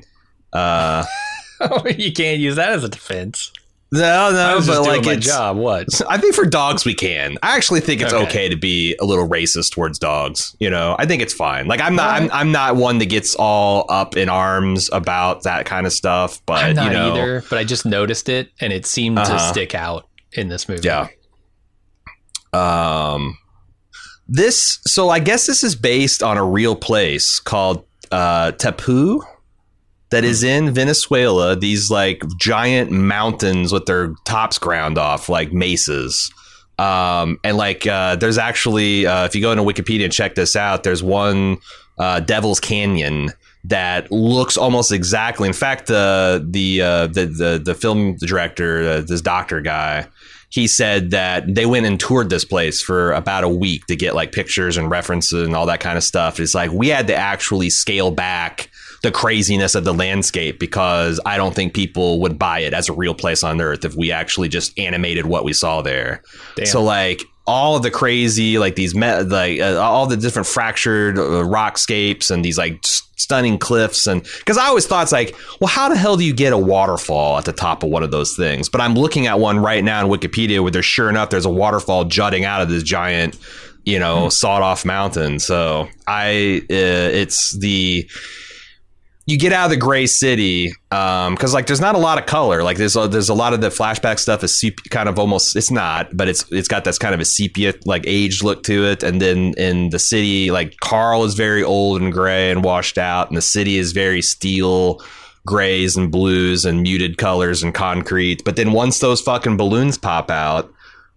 Uh, 0.52 1.06
you 1.98 2.12
can't 2.12 2.40
use 2.40 2.58
that 2.58 2.74
as 2.74 2.84
a 2.84 2.90
defense. 2.90 3.54
No, 3.92 4.04
I 4.28 4.32
no, 4.32 4.56
was 4.58 4.68
but 4.68 4.74
just 4.74 4.84
doing 4.84 4.98
like 4.98 5.06
my 5.06 5.14
it's. 5.14 5.26
job. 5.26 5.58
What? 5.58 5.88
I 6.10 6.18
think 6.18 6.36
for 6.36 6.46
dogs 6.46 6.84
we 6.86 6.94
can. 6.94 7.38
I 7.44 7.56
actually 7.56 7.80
think 7.82 8.02
it's 8.02 8.12
okay. 8.14 8.26
Okay. 8.26 8.50
to 8.50 8.56
be 8.58 8.96
a 9.00 9.06
little 9.06 9.28
racist 9.30 9.72
towards 9.72 10.00
dogs. 10.00 10.56
You 10.60 10.70
know, 10.70 10.96
I 11.00 11.06
think 11.06 11.22
it's 11.22 11.34
fine. 11.34 11.68
Like 11.68 11.80
I'm 11.82 11.96
not, 11.96 12.10
I'm, 12.22 12.32
I'm 12.32 12.52
not 12.52 12.76
one 12.76 12.98
that 12.98 13.06
gets 13.06 13.36
all 13.36 13.86
up 13.88 14.18
in 14.18 14.28
arms 14.28 14.90
about 14.92 15.44
that 15.44 15.66
kind 15.66 15.86
of 15.86 15.94
stuff. 15.94 16.42
But 16.46 16.64
I'm 16.66 16.76
not 16.76 16.86
you 16.88 16.92
know, 16.92 17.14
either, 17.14 17.44
but 17.50 17.58
I 17.60 17.64
just 17.64 17.86
noticed 17.86 18.28
it, 18.28 18.50
and 18.60 18.74
it 18.74 18.86
seemed 18.86 19.18
to 19.18 19.22
Uh-huh. 19.24 19.38
stick 19.52 19.74
out 19.76 20.08
in 20.34 20.50
this 20.50 20.68
movie. 20.68 20.88
Yeah. 20.88 21.08
Um, 22.54 23.38
this 24.28 24.80
so 24.86 25.10
I 25.10 25.20
guess 25.20 25.46
this 25.46 25.64
is 25.64 25.76
based 25.76 26.24
on 26.24 26.38
a 26.38 26.44
real 26.44 26.76
place 26.76 27.40
called 27.40 27.86
uh, 28.12 28.52
tepui 28.54 29.22
that 30.16 30.24
is 30.24 30.44
in 30.44 30.72
Venezuela. 30.72 31.58
These 31.58 31.92
like 31.92 32.24
giant 32.38 32.90
mountains 32.90 33.74
with 33.74 33.86
their 33.86 34.14
tops 34.24 34.58
ground 34.58 34.98
off, 34.98 35.28
like 35.28 35.52
mesas. 35.52 36.32
Um, 36.80 37.38
and 37.44 37.58
like 37.58 37.86
uh, 37.86 38.16
there's 38.16 38.38
actually 38.38 39.06
uh, 39.06 39.26
if 39.26 39.36
you 39.36 39.42
go 39.42 39.52
into 39.52 39.64
Wikipedia 39.64 40.06
and 40.06 40.14
check 40.14 40.36
this 40.36 40.56
out, 40.56 40.84
there's 40.84 41.04
one 41.04 41.58
uh, 41.98 42.22
Devil's 42.22 42.62
Canyon 42.62 43.32
that 43.66 44.10
looks 44.10 44.56
almost 44.56 44.94
exactly. 44.94 45.50
In 45.50 45.54
fact, 45.54 45.88
the 45.88 46.46
the 46.50 46.82
uh, 46.82 47.08
the, 47.08 47.26
the 47.26 47.62
the 47.62 47.76
film 47.76 48.16
director, 48.16 48.90
uh, 48.90 49.02
this 49.02 49.20
Docter 49.20 49.60
guy, 49.60 50.08
he 50.50 50.66
said 50.66 51.12
that 51.12 51.54
they 51.54 51.66
went 51.66 51.86
and 51.88 52.00
toured 52.00 52.30
this 52.30 52.46
place 52.46 52.82
for 52.82 53.12
about 53.12 53.44
a 53.44 53.50
week 53.50 53.86
to 53.88 53.98
get 53.98 54.16
like 54.16 54.32
pictures 54.32 54.78
and 54.78 54.90
references 54.90 55.46
and 55.46 55.58
all 55.58 55.66
that 55.66 55.82
kind 55.82 55.98
of 55.98 56.06
stuff. 56.06 56.40
It's 56.40 56.56
like 56.56 56.72
we 56.72 56.88
had 56.88 57.08
to 57.08 57.16
actually 57.16 57.70
scale 57.70 58.12
back 58.12 58.70
the 59.06 59.12
craziness 59.12 59.76
of 59.76 59.84
the 59.84 59.94
landscape 59.94 60.60
because 60.60 61.20
I 61.26 61.38
don't 61.38 61.54
think 61.54 61.76
people 61.76 62.20
would 62.22 62.40
buy 62.40 62.60
it 62.60 62.74
as 62.74 62.90
a 62.90 62.94
real 62.94 63.14
place 63.14 63.44
on 63.44 63.62
earth 63.62 63.86
if 63.86 63.96
we 63.96 64.12
actually 64.12 64.50
just 64.50 64.78
animated 64.80 65.28
what 65.28 65.46
we 65.46 65.54
saw 65.54 65.84
there. 65.84 66.24
Damn. 66.56 66.66
So 66.66 66.84
like 66.84 67.22
all 67.46 67.76
of 67.76 67.84
the 67.84 67.92
crazy 67.92 68.58
like 68.58 68.76
these 68.76 68.96
me- 68.96 69.22
like 69.22 69.60
uh, 69.60 69.80
all 69.80 70.08
the 70.08 70.18
different 70.18 70.48
fractured 70.48 71.20
uh, 71.20 71.22
rockscapes 71.22 72.32
and 72.32 72.44
these 72.44 72.58
like 72.58 72.80
s- 72.84 73.04
stunning 73.18 73.60
cliffs 73.60 74.08
and 74.08 74.24
because 74.40 74.58
I 74.58 74.66
always 74.66 74.88
thought 74.88 75.04
it's 75.04 75.12
like 75.12 75.36
well 75.62 75.68
how 75.68 75.88
the 75.88 75.96
hell 75.96 76.18
do 76.18 76.24
you 76.24 76.34
get 76.34 76.54
a 76.54 76.58
waterfall 76.58 77.38
at 77.38 77.46
the 77.46 77.54
top 77.54 77.84
of 77.84 77.92
one 77.92 78.02
of 78.02 78.10
those 78.10 78.36
things 78.36 78.68
but 78.68 78.82
I'm 78.82 78.96
looking 78.96 79.28
at 79.28 79.40
one 79.40 79.60
right 79.60 79.84
now 79.84 80.04
in 80.04 80.12
Wikipedia 80.12 80.60
where 80.62 80.72
there's 80.72 80.86
sure 80.86 81.08
enough 81.08 81.30
there's 81.30 81.46
a 81.46 81.52
waterfall 81.52 82.06
jutting 82.06 82.46
out 82.46 82.64
of 82.64 82.70
this 82.70 82.82
giant 82.82 83.38
you 83.86 84.00
know 84.00 84.30
sawed 84.30 84.64
off 84.64 84.84
mountain 84.84 85.38
so 85.38 85.88
I 86.08 86.64
uh, 86.72 87.14
it's 87.14 87.56
the 87.60 88.10
you 89.28 89.40
get 89.40 89.52
out 89.52 89.66
of 89.66 89.72
the 89.72 89.78
gray 89.78 90.06
city 90.06 90.72
um, 90.92 91.34
because 91.34 91.54
like 91.54 91.66
there's 91.66 91.82
not 91.82 91.96
a 91.96 92.00
lot 92.00 92.20
of 92.20 92.28
color. 92.28 92.62
Like 92.62 92.78
there's 92.78 92.96
a, 92.96 93.08
there's 93.08 93.30
a 93.30 93.34
lot 93.34 93.54
of 93.54 93.62
the 93.62 93.70
flashback 93.70 94.20
stuff 94.20 94.44
is 94.44 94.60
sep- 94.60 94.78
kind 94.92 95.10
of 95.10 95.18
almost 95.18 95.56
it's 95.56 95.72
not 95.72 96.16
but 96.16 96.28
it's 96.28 96.46
it's 96.52 96.68
got 96.68 96.84
this 96.84 97.00
kind 97.00 97.16
of 97.16 97.20
a 97.20 97.26
sepia 97.26 97.74
like 97.86 98.04
aged 98.06 98.44
look 98.44 98.62
to 98.64 98.86
it. 98.86 99.02
And 99.02 99.20
then 99.20 99.56
in 99.58 99.90
the 99.90 100.00
city 100.00 100.52
like 100.52 100.78
Carl 100.78 101.24
is 101.24 101.34
very 101.34 101.64
old 101.64 102.02
and 102.02 102.12
gray 102.14 102.52
and 102.52 102.64
washed 102.64 103.00
out 103.00 103.30
and 103.30 103.38
the 103.38 103.42
city 103.42 103.78
is 103.78 103.94
very 103.94 104.22
steel 104.22 105.02
grays 105.48 105.96
and 105.96 106.12
blues 106.12 106.66
and 106.66 106.82
muted 106.82 107.18
colors 107.18 107.64
and 107.64 107.74
concrete. 107.74 108.44
But 108.44 108.58
then 108.58 108.74
once 108.74 109.00
those 109.00 109.22
fucking 109.22 109.58
balloons 109.58 109.98
pop 109.98 110.30
out 110.30 110.72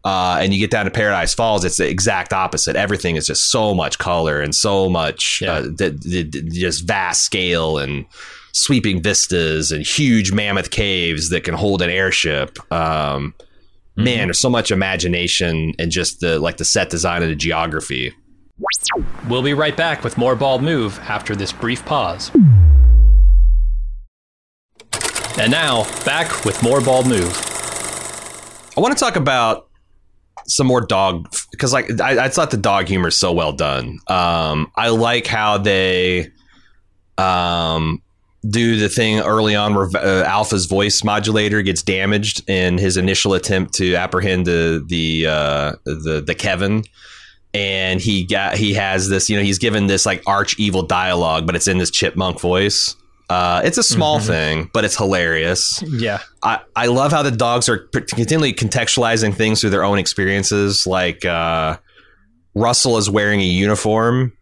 uh, 0.04 0.38
and 0.40 0.52
you 0.54 0.58
get 0.60 0.70
down 0.70 0.84
to 0.84 0.90
Paradise 0.90 1.34
Falls, 1.34 1.64
it's 1.64 1.76
the 1.78 1.88
exact 1.88 2.32
opposite. 2.32 2.76
Everything 2.76 3.16
is 3.16 3.26
just 3.26 3.50
so 3.50 3.74
much 3.74 3.98
color 3.98 4.40
and 4.40 4.54
so 4.54 4.88
much 4.88 5.40
Yeah. 5.42 5.52
uh, 5.54 5.62
the, 5.62 5.98
the, 6.02 6.22
the- 6.22 6.42
just 6.50 6.86
vast 6.86 7.24
scale 7.24 7.78
and 7.78 8.06
sweeping 8.52 9.02
vistas 9.02 9.70
and 9.72 9.84
huge 9.86 10.32
mammoth 10.32 10.70
caves 10.70 11.28
that 11.30 11.44
can 11.44 11.54
hold 11.54 11.82
an 11.82 11.90
airship. 11.90 12.58
Um, 12.72 13.34
Man, 13.96 14.28
there's 14.28 14.38
so 14.38 14.48
much 14.48 14.70
imagination 14.70 15.74
and 15.76 15.90
just 15.90 16.20
the 16.20 16.38
like 16.38 16.56
the 16.58 16.64
set 16.64 16.88
design 16.88 17.20
and 17.22 17.32
the 17.32 17.36
geography. 17.36 18.14
We'll 19.28 19.42
be 19.42 19.54
right 19.54 19.76
back 19.76 20.04
with 20.04 20.16
more 20.16 20.36
Bald 20.36 20.62
Move 20.62 21.00
after 21.00 21.34
this 21.34 21.52
brief 21.52 21.84
pause. 21.84 22.30
And 25.38 25.50
now, 25.50 25.84
back 26.04 26.44
with 26.44 26.62
more 26.62 26.80
Bald 26.80 27.06
Move. 27.08 27.32
I 28.76 28.80
want 28.80 28.96
to 28.96 29.00
talk 29.04 29.16
about 29.16 29.67
some 30.48 30.66
more 30.66 30.80
dog 30.80 31.30
because 31.50 31.72
like 31.72 32.00
I, 32.00 32.24
I 32.24 32.28
thought 32.28 32.50
the 32.50 32.56
dog 32.56 32.88
humor 32.88 33.08
is 33.08 33.16
so 33.16 33.32
well 33.32 33.52
done. 33.52 33.98
Um, 34.08 34.72
I 34.76 34.88
like 34.88 35.26
how 35.26 35.58
they 35.58 36.30
um, 37.18 38.02
do 38.48 38.78
the 38.78 38.88
thing 38.88 39.20
early 39.20 39.54
on 39.54 39.74
where 39.74 39.88
uh, 39.94 40.24
Alpha's 40.24 40.66
voice 40.66 41.04
modulator 41.04 41.62
gets 41.62 41.82
damaged 41.82 42.48
in 42.48 42.78
his 42.78 42.96
initial 42.96 43.34
attempt 43.34 43.74
to 43.74 43.94
apprehend 43.94 44.46
the 44.46 44.84
the 44.86 45.26
uh, 45.26 45.72
the 45.84 46.22
the 46.26 46.34
Kevin. 46.34 46.84
And 47.54 48.00
he 48.00 48.24
got 48.24 48.56
he 48.56 48.74
has 48.74 49.08
this, 49.08 49.30
you 49.30 49.36
know, 49.36 49.42
he's 49.42 49.58
given 49.58 49.86
this 49.86 50.04
like 50.04 50.22
arch 50.26 50.58
evil 50.58 50.82
dialogue, 50.82 51.46
but 51.46 51.56
it's 51.56 51.66
in 51.66 51.78
this 51.78 51.90
chipmunk 51.90 52.40
voice. 52.40 52.94
Uh, 53.28 53.60
it's 53.64 53.76
a 53.76 53.82
small 53.82 54.20
thing, 54.20 54.70
but 54.72 54.84
it's 54.84 54.96
hilarious. 54.96 55.82
Yeah. 55.86 56.20
I, 56.42 56.60
I 56.74 56.86
love 56.86 57.12
how 57.12 57.22
the 57.22 57.30
dogs 57.30 57.68
are 57.68 57.78
continually 57.78 58.54
contextualizing 58.54 59.34
things 59.34 59.60
through 59.60 59.70
their 59.70 59.84
own 59.84 59.98
experiences. 59.98 60.86
Like 60.86 61.24
uh, 61.26 61.76
Russell 62.54 62.96
is 62.96 63.10
wearing 63.10 63.40
a 63.40 63.44
uniform, 63.44 64.32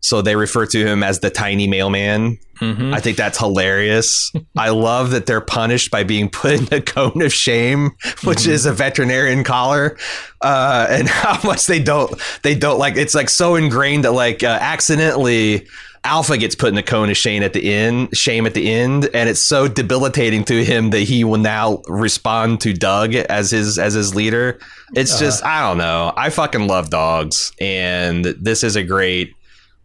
so 0.00 0.22
they 0.22 0.36
refer 0.36 0.64
to 0.66 0.86
him 0.86 1.02
as 1.02 1.20
the 1.20 1.28
tiny 1.28 1.68
mailman. 1.68 2.38
hmm 2.58 2.94
I 2.94 3.00
think 3.00 3.18
that's 3.18 3.36
hilarious. 3.38 4.32
I 4.56 4.68
love 4.70 5.10
that 5.10 5.26
they're 5.26 5.42
punished 5.42 5.90
by 5.90 6.04
being 6.04 6.30
put 6.30 6.72
in 6.72 6.78
a 6.78 6.80
cone 6.80 7.20
of 7.20 7.34
shame, 7.34 7.90
which 8.24 8.46
is 8.46 8.64
a 8.64 8.72
veterinarian 8.72 9.44
collar, 9.44 9.98
uh, 10.40 10.86
and 10.88 11.08
how 11.10 11.38
much 11.46 11.66
they 11.66 11.82
don't 11.82 12.18
they 12.42 12.54
don't 12.54 12.78
like. 12.78 12.96
It's 12.96 13.14
like 13.14 13.28
so 13.28 13.56
ingrained 13.56 14.04
that 14.04 14.12
like 14.12 14.42
uh, 14.42 14.56
accidentally. 14.60 15.68
Alpha 16.02 16.38
gets 16.38 16.54
put 16.54 16.70
in 16.70 16.78
a 16.78 16.82
cone 16.82 17.10
of 17.10 17.16
shame 17.16 17.42
at 17.42 17.52
the 17.52 17.72
end, 17.72 18.16
shame 18.16 18.46
at 18.46 18.54
the 18.54 18.72
end, 18.72 19.10
and 19.12 19.28
it's 19.28 19.42
so 19.42 19.68
debilitating 19.68 20.44
to 20.44 20.64
him 20.64 20.90
that 20.90 21.00
he 21.00 21.24
will 21.24 21.38
now 21.38 21.82
respond 21.88 22.60
to 22.62 22.72
Doug 22.72 23.14
as 23.14 23.50
his 23.50 23.78
as 23.78 23.94
his 23.94 24.14
leader. 24.14 24.58
It's 24.94 25.18
just 25.18 25.44
I 25.44 25.60
don't 25.68 25.78
know. 25.78 26.12
I 26.16 26.30
fucking 26.30 26.66
love 26.66 26.90
dogs, 26.90 27.52
and 27.60 28.24
this 28.24 28.64
is 28.64 28.76
a 28.76 28.82
great 28.82 29.34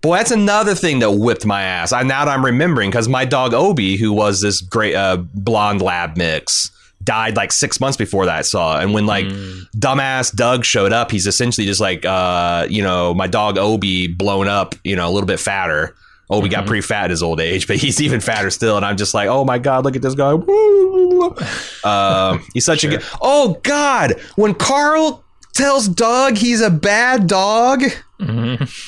Boy, 0.05 0.17
that's 0.17 0.29
another 0.29 0.75
thing 0.75 0.99
that 0.99 1.09
whipped 1.09 1.47
my 1.47 1.63
ass. 1.63 1.91
I 1.91 2.03
now 2.03 2.25
that 2.25 2.31
I'm 2.31 2.45
remembering 2.45 2.91
because 2.91 3.09
my 3.09 3.25
dog 3.25 3.55
Obi, 3.55 3.97
who 3.97 4.13
was 4.13 4.39
this 4.39 4.61
great 4.61 4.93
uh, 4.93 5.17
blonde 5.33 5.81
lab 5.81 6.15
mix, 6.15 6.69
died 7.03 7.35
like 7.35 7.51
six 7.51 7.79
months 7.79 7.97
before 7.97 8.27
that 8.27 8.37
I 8.37 8.41
saw. 8.43 8.79
And 8.79 8.93
when 8.93 9.07
like 9.07 9.25
dumbass 9.75 10.35
Doug 10.35 10.63
showed 10.63 10.93
up, 10.93 11.09
he's 11.09 11.25
essentially 11.25 11.65
just 11.65 11.81
like 11.81 12.05
uh, 12.05 12.67
you 12.69 12.83
know, 12.83 13.15
my 13.15 13.25
dog 13.25 13.57
Obi 13.57 14.05
blown 14.05 14.47
up, 14.47 14.75
you 14.83 14.95
know, 14.95 15.09
a 15.09 15.11
little 15.11 15.25
bit 15.25 15.39
fatter. 15.39 15.95
Obi 16.29 16.49
got 16.49 16.65
pretty 16.65 16.81
fat 16.81 17.05
at 17.05 17.09
his 17.11 17.21
old 17.21 17.39
age, 17.39 17.67
but 17.67 17.75
he's 17.77 18.01
even 18.01 18.19
fatter 18.19 18.49
still. 18.49 18.77
And 18.77 18.85
I'm 18.85 18.97
just 18.97 19.13
like, 19.13 19.27
oh 19.29 19.45
my 19.45 19.59
god, 19.59 19.83
look 19.85 19.95
at 19.95 20.01
this 20.01 20.15
guy. 20.15 20.31
um, 21.83 22.43
he's 22.53 22.65
such 22.65 22.83
a 22.83 22.87
good. 22.89 23.03
Oh 23.21 23.59
god, 23.63 24.19
when 24.35 24.53
Carl 24.55 25.23
tells 25.53 25.87
Doug 25.87 26.37
he's 26.37 26.61
a 26.61 26.69
bad 26.69 27.27
dog. 27.27 27.83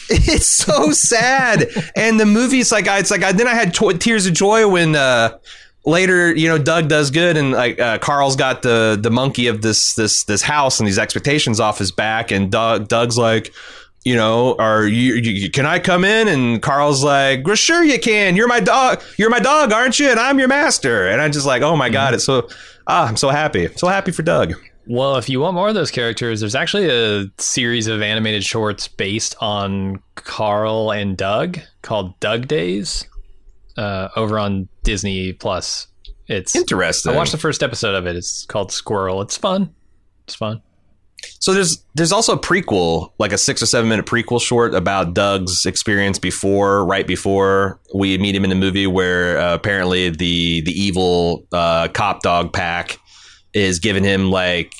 It's 0.09 0.47
so 0.47 0.91
sad, 0.91 1.67
and 1.97 2.17
the 2.19 2.25
movie's 2.25 2.71
like 2.71 2.85
it's 2.87 3.11
like 3.11 3.23
I, 3.23 3.33
then 3.33 3.45
I 3.47 3.53
had 3.53 3.73
to- 3.75 3.91
tears 3.97 4.25
of 4.25 4.33
joy 4.33 4.67
when 4.69 4.95
uh, 4.95 5.37
later 5.85 6.33
you 6.33 6.47
know 6.47 6.57
Doug 6.57 6.87
does 6.87 7.11
good, 7.11 7.35
and 7.35 7.51
like 7.51 7.77
uh, 7.77 7.97
Carl's 7.97 8.37
got 8.37 8.61
the 8.61 8.97
the 8.99 9.09
monkey 9.11 9.47
of 9.47 9.61
this 9.61 9.95
this 9.95 10.23
this 10.23 10.41
house 10.41 10.79
and 10.79 10.87
these 10.87 10.97
expectations 10.97 11.59
off 11.59 11.77
his 11.77 11.91
back, 11.91 12.31
and 12.31 12.49
Doug 12.51 12.87
Doug's 12.87 13.17
like. 13.17 13.53
You 14.07 14.15
know, 14.15 14.55
are 14.57 14.87
you, 14.87 15.15
you? 15.15 15.51
Can 15.51 15.65
I 15.65 15.79
come 15.79 16.05
in? 16.05 16.29
And 16.29 16.61
Carl's 16.61 17.03
like, 17.03 17.45
"Well, 17.45 17.57
sure 17.57 17.83
you 17.83 17.99
can. 17.99 18.37
You're 18.37 18.47
my 18.47 18.61
dog. 18.61 19.03
You're 19.17 19.29
my 19.29 19.41
dog, 19.41 19.73
aren't 19.73 19.99
you? 19.99 20.09
And 20.09 20.17
I'm 20.17 20.39
your 20.39 20.47
master." 20.47 21.09
And 21.09 21.21
I'm 21.21 21.33
just 21.33 21.45
like, 21.45 21.61
"Oh 21.61 21.75
my 21.75 21.89
god!" 21.89 22.13
It's 22.13 22.23
so 22.23 22.47
ah, 22.87 23.05
I'm 23.05 23.17
so 23.17 23.27
happy, 23.27 23.67
so 23.75 23.89
happy 23.89 24.11
for 24.13 24.23
Doug. 24.23 24.53
Well, 24.87 25.17
if 25.17 25.27
you 25.27 25.41
want 25.41 25.55
more 25.55 25.67
of 25.67 25.75
those 25.75 25.91
characters, 25.91 26.39
there's 26.39 26.55
actually 26.55 26.89
a 26.89 27.25
series 27.37 27.87
of 27.87 28.01
animated 28.01 28.45
shorts 28.45 28.87
based 28.87 29.35
on 29.41 30.01
Carl 30.15 30.93
and 30.93 31.17
Doug 31.17 31.59
called 31.81 32.17
Doug 32.21 32.47
Days 32.47 33.05
uh, 33.75 34.07
over 34.15 34.39
on 34.39 34.69
Disney 34.83 35.33
Plus. 35.33 35.87
It's 36.27 36.55
Interesting. 36.55 37.11
I 37.11 37.15
watched 37.17 37.33
the 37.33 37.37
first 37.37 37.61
episode 37.61 37.93
of 37.93 38.07
it. 38.07 38.15
It's 38.15 38.45
called 38.45 38.71
Squirrel. 38.71 39.21
It's 39.21 39.35
fun. 39.35 39.75
It's 40.23 40.35
fun. 40.35 40.61
So 41.39 41.53
there's 41.53 41.83
there's 41.95 42.11
also 42.11 42.33
a 42.33 42.39
prequel, 42.39 43.11
like 43.19 43.31
a 43.31 43.37
six 43.37 43.61
or 43.61 43.65
seven 43.65 43.89
minute 43.89 44.05
prequel 44.05 44.41
short 44.41 44.73
about 44.73 45.13
Doug's 45.13 45.65
experience 45.65 46.19
before, 46.19 46.85
right 46.85 47.05
before 47.05 47.79
we 47.93 48.17
meet 48.17 48.35
him 48.35 48.43
in 48.43 48.49
the 48.49 48.55
movie, 48.55 48.87
where 48.87 49.37
uh, 49.37 49.53
apparently 49.53 50.09
the 50.09 50.61
the 50.61 50.71
evil 50.71 51.45
uh, 51.51 51.87
cop 51.89 52.21
dog 52.21 52.53
pack 52.53 52.99
is 53.53 53.79
giving 53.79 54.03
him 54.03 54.31
like 54.31 54.73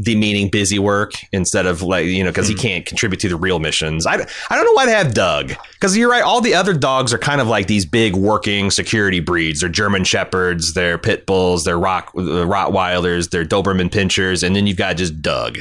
demeaning 0.00 0.50
busy 0.50 0.78
work 0.78 1.12
instead 1.30 1.66
of 1.66 1.80
like 1.80 2.06
you 2.06 2.24
know 2.24 2.30
because 2.30 2.48
he 2.48 2.54
can't 2.54 2.84
contribute 2.84 3.20
to 3.20 3.28
the 3.28 3.36
real 3.36 3.58
missions. 3.58 4.06
I, 4.06 4.14
I 4.14 4.56
don't 4.56 4.64
know 4.64 4.72
why 4.72 4.86
they 4.86 4.92
have 4.92 5.14
Doug 5.14 5.52
because 5.74 5.96
you're 5.96 6.10
right. 6.10 6.22
All 6.22 6.40
the 6.40 6.54
other 6.54 6.74
dogs 6.74 7.12
are 7.12 7.18
kind 7.18 7.40
of 7.40 7.46
like 7.46 7.66
these 7.66 7.86
big 7.86 8.14
working 8.16 8.70
security 8.70 9.20
breeds. 9.20 9.60
They're 9.60 9.68
German 9.68 10.04
shepherds, 10.04 10.74
they're 10.74 10.98
pit 10.98 11.26
bulls, 11.26 11.64
they're 11.64 11.78
rock 11.78 12.12
uh, 12.16 12.20
Rottweilers, 12.20 13.30
they're 13.30 13.44
Doberman 13.44 13.90
pinschers, 13.90 14.42
and 14.42 14.54
then 14.54 14.66
you've 14.66 14.76
got 14.76 14.96
just 14.96 15.22
Doug. 15.22 15.58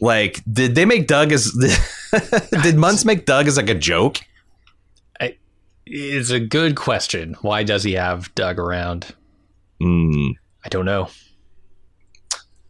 Like, 0.00 0.40
did 0.50 0.74
they 0.74 0.84
make 0.84 1.06
Doug 1.06 1.32
as 1.32 1.52
did 2.62 2.76
Muntz 2.76 3.04
make 3.04 3.26
Doug 3.26 3.46
as 3.46 3.56
like 3.56 3.68
a 3.68 3.74
joke? 3.74 4.18
It's 5.86 6.30
a 6.30 6.40
good 6.40 6.76
question. 6.76 7.36
Why 7.42 7.62
does 7.62 7.84
he 7.84 7.92
have 7.92 8.34
Doug 8.34 8.58
around? 8.58 9.14
Hmm. 9.80 10.28
I 10.64 10.68
don't 10.70 10.86
know. 10.86 11.08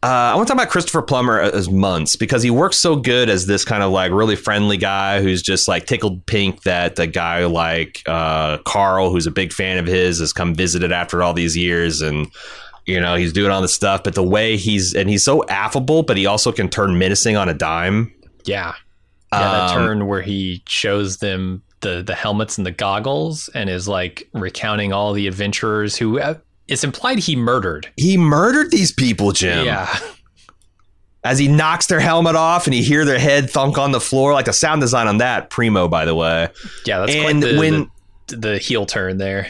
Uh, 0.03 0.33
I 0.33 0.35
want 0.35 0.47
to 0.47 0.53
talk 0.53 0.63
about 0.63 0.71
Christopher 0.71 1.01
Plummer 1.01 1.41
as 1.41 1.71
Muntz 1.71 2.15
because 2.15 2.43
he 2.43 2.51
works 2.51 2.77
so 2.77 2.95
good 2.95 3.31
as 3.31 3.47
this 3.47 3.65
kind 3.65 3.83
of 3.83 3.91
like 3.91 4.13
really 4.13 4.37
friendly 4.37 4.77
guy 4.77 5.23
who's 5.23 5.41
just 5.41 5.67
like 5.67 5.87
tickled 5.87 6.27
pink 6.27 6.65
that 6.65 6.99
a 6.99 7.07
guy 7.07 7.47
like 7.47 8.03
uh, 8.07 8.59
Carl, 8.67 9.11
who's 9.11 9.27
a 9.27 9.31
big 9.31 9.51
fan 9.51 9.79
of 9.79 9.87
his, 9.87 10.19
has 10.19 10.31
come 10.33 10.55
visited 10.55 10.93
after 10.93 11.23
all 11.23 11.33
these 11.33 11.57
years 11.57 12.03
and 12.03 12.31
you 12.87 13.01
know 13.01 13.15
he's 13.15 13.33
doing 13.33 13.51
all 13.51 13.61
this 13.63 13.75
stuff. 13.75 14.03
But 14.05 14.15
the 14.15 14.23
way 14.23 14.57
he's 14.57 14.95
and 14.95 15.09
he's 15.09 15.25
so 15.25 15.45
affable, 15.49 16.03
but 16.03 16.17
he 16.17 16.27
also 16.27 16.53
can 16.53 16.69
turn 16.69 16.99
menacing 16.99 17.37
on 17.37 17.49
a 17.49 17.55
dime. 17.55 18.13
Yeah. 18.45 18.75
Yeah, 19.33 19.41
that 19.41 19.71
Um, 19.71 19.77
turn 19.77 20.07
where 20.07 20.23
he 20.23 20.63
shows 20.69 21.17
them 21.19 21.63
the 21.81 22.03
the 22.03 22.15
helmets 22.15 22.57
and 22.57 22.65
the 22.67 22.71
goggles 22.71 23.49
and 23.55 23.69
is 23.69 23.89
like 23.89 24.29
recounting 24.33 24.93
all 24.93 25.13
the 25.13 25.27
adventurers 25.27 25.97
who 25.97 26.21
uh, 26.21 26.35
it's 26.69 26.85
implied 26.85 27.19
he 27.19 27.35
murdered. 27.37 27.91
He 27.97 28.17
murdered 28.17 28.71
these 28.71 28.93
people, 28.93 29.33
Jim. 29.33 29.67
Yeah. 29.67 29.89
As 31.25 31.39
he 31.39 31.49
knocks 31.49 31.87
their 31.87 32.01
helmet 32.01 32.37
off 32.37 32.67
and 32.67 32.75
you 32.75 32.83
hear 32.85 33.05
their 33.07 33.19
head 33.19 33.49
thunk 33.49 33.79
on 33.79 33.93
the 33.93 34.01
floor, 34.01 34.35
like 34.35 34.45
the 34.45 34.53
sound 34.53 34.83
design 34.83 35.07
on 35.09 35.19
that, 35.19 35.49
primo, 35.49 35.89
by 35.89 36.05
the 36.05 36.15
way. 36.15 36.49
Yeah, 36.85 36.99
that's 37.01 37.13
And 37.15 37.41
quite 37.43 37.51
the, 37.53 37.59
when- 37.59 37.91
the 38.29 38.37
the 38.37 38.59
heel 38.59 38.85
turn 38.87 39.17
there. 39.19 39.49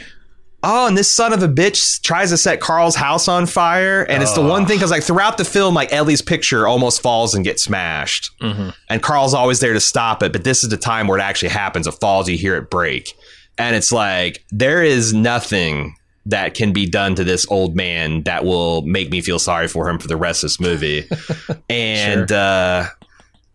Oh, 0.67 0.87
and 0.87 0.97
this 0.97 1.09
son 1.13 1.31
of 1.31 1.43
a 1.43 1.47
bitch 1.47 2.01
tries 2.01 2.31
to 2.31 2.37
set 2.37 2.59
Carl's 2.59 2.95
house 2.95 3.27
on 3.27 3.45
fire, 3.45 4.03
and 4.03 4.23
it's 4.23 4.33
the 4.33 4.41
one 4.41 4.65
thing 4.65 4.77
because 4.77 4.89
like 4.91 5.03
throughout 5.03 5.37
the 5.37 5.45
film, 5.45 5.73
like 5.75 5.93
Ellie's 5.93 6.21
picture 6.21 6.67
almost 6.67 7.01
falls 7.01 7.35
and 7.35 7.43
gets 7.45 7.63
smashed, 7.63 8.31
and 8.41 9.01
Carl's 9.01 9.33
always 9.33 9.59
there 9.59 9.73
to 9.73 9.79
stop 9.79 10.23
it. 10.23 10.31
But 10.33 10.43
this 10.43 10.63
is 10.63 10.69
the 10.71 10.77
time 10.77 11.07
where 11.07 11.19
it 11.19 11.21
actually 11.21 11.49
happens. 11.49 11.85
It 11.87 11.93
falls, 12.01 12.27
you 12.27 12.37
hear 12.37 12.55
it 12.55 12.69
break, 12.69 13.13
and 13.57 13.75
it's 13.75 13.91
like 13.91 14.43
there 14.51 14.83
is 14.83 15.13
nothing 15.13 15.95
that 16.25 16.55
can 16.55 16.73
be 16.73 16.87
done 16.89 17.13
to 17.13 17.23
this 17.23 17.45
old 17.51 17.75
man 17.75 18.23
that 18.23 18.43
will 18.43 18.81
make 18.81 19.11
me 19.11 19.21
feel 19.21 19.37
sorry 19.37 19.67
for 19.67 19.87
him 19.87 19.99
for 19.99 20.07
the 20.07 20.17
rest 20.17 20.43
of 20.43 20.47
this 20.49 20.59
movie. 20.59 21.07
and 21.69 22.31
uh, 22.31 22.85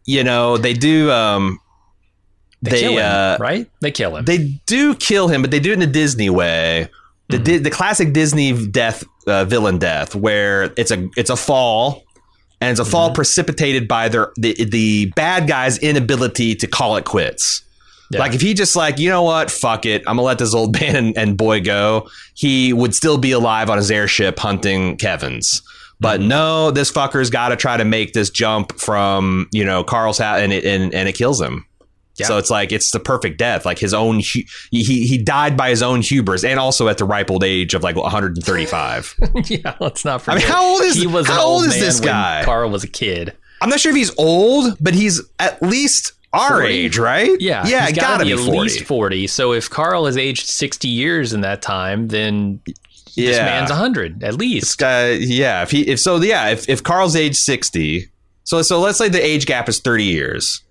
you 0.07 0.23
know 0.23 0.57
they 0.57 0.75
do. 0.75 1.11
Um, 1.11 1.59
They, 2.63 2.71
they 2.73 2.81
kill 2.83 2.93
him, 2.93 3.05
uh, 3.05 3.37
right? 3.41 3.71
They 3.81 3.91
kill 3.91 4.17
him. 4.17 4.25
they 4.27 4.61
do 4.67 4.95
kill 4.95 5.29
him, 5.29 5.41
but 5.43 5.51
they 5.51 5.59
do 5.61 5.71
it 5.73 5.75
in 5.75 5.83
a 5.83 5.87
Disney 5.93 6.31
way. 6.31 6.89
The, 7.31 7.39
Di- 7.39 7.59
the 7.59 7.70
classic 7.70 8.12
Disney 8.12 8.66
death, 8.66 9.05
uh, 9.26 9.45
villain 9.45 9.78
death, 9.78 10.14
where 10.14 10.72
it's 10.76 10.91
a 10.91 11.09
it's 11.16 11.31
a 11.31 11.37
fall, 11.37 12.05
and 12.61 12.70
it's 12.70 12.81
a 12.81 12.85
fall 12.85 13.12
precipitated 13.12 13.89
by 13.89 14.09
their 14.09 14.33
the 14.37 14.64
the 14.64 15.07
bad 15.16 15.47
guy's 15.47 15.78
inability 15.78 16.55
to 16.57 16.66
call 16.66 16.97
it 16.97 17.05
quits. 17.05 17.62
Yeah. 18.11 18.18
Like 18.20 18.35
if 18.35 18.41
he 18.41 18.55
just 18.55 18.74
like 18.74 18.99
you 18.99 19.09
know 19.09 19.22
what, 19.22 19.51
fuck 19.51 19.87
it, 19.87 20.03
I'm 20.03 20.16
gonna 20.16 20.22
let 20.22 20.39
this 20.39 20.55
old 20.55 20.72
man 20.81 20.97
and, 20.97 21.16
and 21.16 21.37
boy 21.37 21.61
go. 21.61 22.09
He 22.35 22.72
would 22.72 22.95
still 22.95 23.18
be 23.18 23.33
alive 23.33 23.70
on 23.70 23.78
his 23.78 23.91
airship 23.91 24.39
hunting 24.39 24.97
Kevin's. 24.97 25.62
But 26.01 26.22
no, 26.22 26.70
this 26.70 26.91
fucker's 26.91 27.28
got 27.28 27.51
to 27.51 27.57
try 27.57 27.76
to 27.76 27.85
make 27.85 28.14
this 28.14 28.31
jump 28.31 28.78
from 28.78 29.49
you 29.53 29.64
know 29.64 29.85
Carl's 29.85 30.18
house, 30.18 30.41
and 30.41 30.53
it 30.53 30.64
and, 30.64 30.95
and 30.95 31.09
it 31.09 31.14
kills 31.14 31.41
him. 31.41 31.66
Yeah. 32.21 32.27
So 32.27 32.39
it's 32.39 32.51
like 32.51 32.73
it's 32.73 32.91
the 32.91 33.01
perfect 33.01 33.39
death. 33.39 33.64
Like 33.66 33.79
his 33.79 33.93
own, 33.95 34.21
he 34.21 34.47
he 34.71 35.18
died 35.18 35.57
by 35.57 35.71
his 35.71 35.83
own 35.83 36.03
hubris, 36.03 36.45
and 36.45 36.59
also 36.61 36.89
at 36.89 36.99
the 36.99 37.05
ripe 37.05 37.31
old 37.31 37.43
age 37.45 37.75
of 37.75 37.83
like 37.83 37.97
135. 37.97 39.14
yeah, 39.47 39.77
let's 39.81 40.05
not 40.05 40.27
I 40.29 40.33
mean, 40.35 40.41
forget. 40.43 40.55
how 40.55 40.64
old 40.75 40.83
is 40.83 40.97
he 40.97 41.07
was 41.07 41.27
how 41.27 41.43
old 41.45 41.64
is 41.64 41.75
this 41.79 42.01
guy? 42.01 42.43
Carl 42.45 42.71
was 42.71 42.85
a 42.85 42.89
kid. 42.89 43.37
I'm 43.61 43.68
not 43.68 43.81
sure 43.81 43.91
if 43.91 43.97
he's 43.97 44.16
old, 44.18 44.77
but 44.81 44.95
he's 44.95 45.21
at 45.39 45.62
least 45.62 46.12
our 46.33 46.61
40? 46.61 46.68
age, 46.73 46.99
right? 46.99 47.31
Yeah, 47.41 47.66
yeah, 47.66 47.87
he's 47.89 47.97
it 47.97 48.01
gotta 48.01 48.25
be 48.25 48.33
at 48.33 48.39
40. 48.39 48.59
least 48.59 48.85
forty. 48.85 49.27
So 49.27 49.53
if 49.53 49.68
Carl 49.68 50.07
has 50.07 50.16
aged 50.16 50.47
sixty 50.47 50.89
years 50.89 51.33
in 51.33 51.41
that 51.43 51.61
time, 51.61 52.09
then 52.09 52.61
this 53.16 53.37
man's 53.39 53.71
hundred 53.71 54.23
at 54.23 54.33
This 54.33 54.39
least. 54.39 54.79
guy, 54.79 55.11
yeah. 55.11 55.62
If 55.62 55.73
he, 55.73 55.83
if 55.89 55.99
so, 56.01 56.16
yeah. 56.16 56.49
If 56.51 56.68
if 56.68 56.83
Carl's 56.83 57.16
age 57.16 57.37
60, 57.37 58.07
so 58.45 58.62
so 58.62 58.81
let's 58.81 58.99
say 58.99 59.09
the 59.09 59.23
age 59.25 59.45
gap 59.47 59.68
is 59.68 59.81
30 59.81 60.05
years. 60.05 60.62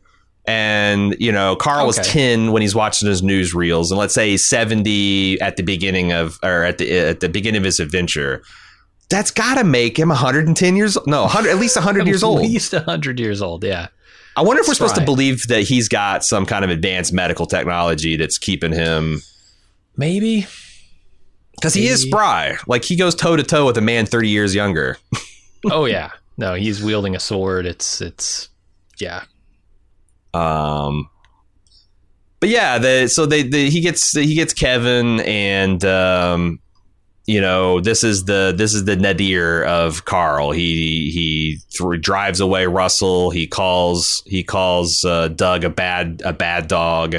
And 0.46 1.16
you 1.20 1.32
know, 1.32 1.56
Carl 1.56 1.86
was 1.86 1.98
10 1.98 2.52
when 2.52 2.62
he's 2.62 2.74
watching 2.74 3.08
his 3.08 3.22
newsreels, 3.22 3.90
and 3.92 4.00
let's 4.00 4.14
say 4.14 4.32
he's 4.32 4.46
70 4.46 5.40
at 5.42 5.58
the 5.58 5.64
beginning 5.64 6.12
of, 6.12 6.40
or 6.42 6.64
at 6.64 6.78
the 6.80 6.92
at 6.92 7.20
the 7.20 7.30
beginning 7.30 7.60
of 7.60 7.66
his 7.66 7.80
adventure. 7.80 8.42
That's 9.10 9.32
got 9.32 9.56
to 9.56 9.64
make 9.64 9.98
him 9.98 10.10
110 10.10 10.76
years. 10.76 10.98
Old. 10.98 11.08
No, 11.08 11.22
100, 11.24 11.50
at 11.50 11.58
least 11.58 11.76
100 11.76 12.08
years 12.08 12.24
old. 12.24 12.40
At 12.40 12.44
least 12.46 12.74
hundred 12.74 13.20
years 13.20 13.42
old. 13.42 13.64
Yeah. 13.64 13.88
I 14.36 14.42
wonder 14.42 14.62
if 14.62 14.68
we're 14.68 14.76
supposed 14.76 14.96
to 14.96 15.04
believe 15.04 15.48
that 15.48 15.64
he's 15.64 15.90
got 15.90 16.24
some 16.24 16.46
kind 16.46 16.64
of 16.64 16.72
advanced 16.72 17.12
medical 17.12 17.46
technology 17.46 18.16
that's 18.16 18.38
keeping 18.38 18.72
him 18.72 19.22
Maybe. 19.98 20.48
because 21.56 21.74
he 21.74 21.88
is 21.88 22.04
spry. 22.04 22.56
Like 22.66 22.86
he 22.86 22.96
goes 22.96 23.16
toe 23.16 23.36
to 23.36 23.44
toe 23.44 23.66
with 23.66 23.78
a 23.78 23.82
man 23.82 24.06
30 24.06 24.30
years 24.30 24.56
younger. 24.56 24.98
Oh 25.70 25.84
yeah. 25.84 26.12
No, 26.38 26.54
he's 26.54 26.82
wielding 26.82 27.18
a 27.18 27.20
sword. 27.20 27.66
It's 27.66 28.00
it's 28.00 28.48
yeah. 28.98 29.24
Um, 30.34 31.10
but 32.40 32.50
yeah, 32.50 32.78
the 32.78 33.08
so 33.08 33.26
they, 33.26 33.44
the 33.44 33.70
he 33.70 33.82
gets 33.82 34.14
he 34.14 34.36
gets 34.36 34.54
Kevin 34.54 35.20
and 35.22 35.84
um, 35.84 36.60
you 37.26 37.42
know 37.42 37.82
this 37.82 38.04
is 38.04 38.26
the 38.26 38.54
this 38.56 38.74
is 38.74 38.86
the 38.86 38.96
nadir 38.96 39.64
of 39.64 40.06
Carl. 40.06 40.52
He 40.52 41.12
he 41.12 41.58
th- 41.72 42.02
drives 42.02 42.40
away 42.40 42.66
Russell. 42.66 43.30
He 43.30 43.46
calls 43.46 44.24
he 44.26 44.44
calls 44.44 45.04
uh, 45.04 45.28
Doug 45.30 45.64
a 45.64 45.70
bad 45.70 46.22
a 46.24 46.34
bad 46.34 46.68
dog. 46.68 47.18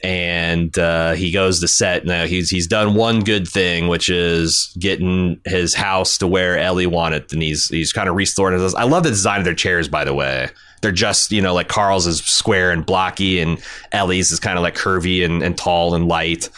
And 0.00 0.78
uh, 0.78 1.14
he 1.14 1.32
goes 1.32 1.60
to 1.60 1.66
set. 1.66 2.04
Now 2.04 2.24
he's 2.26 2.50
he's 2.50 2.68
done 2.68 2.94
one 2.94 3.24
good 3.24 3.48
thing, 3.48 3.88
which 3.88 4.08
is 4.08 4.72
getting 4.78 5.40
his 5.44 5.74
house 5.74 6.18
to 6.18 6.28
where 6.28 6.56
Ellie 6.56 6.86
wanted, 6.86 7.32
and 7.32 7.42
he's 7.42 7.66
he's 7.66 7.92
kind 7.92 8.08
of 8.08 8.14
restored 8.14 8.54
it. 8.54 8.74
I 8.76 8.84
love 8.84 9.02
the 9.02 9.10
design 9.10 9.40
of 9.40 9.44
their 9.44 9.56
chairs, 9.56 9.88
by 9.88 10.04
the 10.04 10.14
way 10.14 10.50
they're 10.80 10.92
just 10.92 11.32
you 11.32 11.40
know 11.40 11.54
like 11.54 11.68
Carl's 11.68 12.06
is 12.06 12.20
square 12.20 12.70
and 12.70 12.84
blocky 12.84 13.40
and 13.40 13.62
Ellie's 13.92 14.32
is 14.32 14.40
kind 14.40 14.58
of 14.58 14.62
like 14.62 14.74
curvy 14.74 15.24
and, 15.24 15.42
and 15.42 15.56
tall 15.56 15.94
and 15.94 16.08
light. 16.08 16.48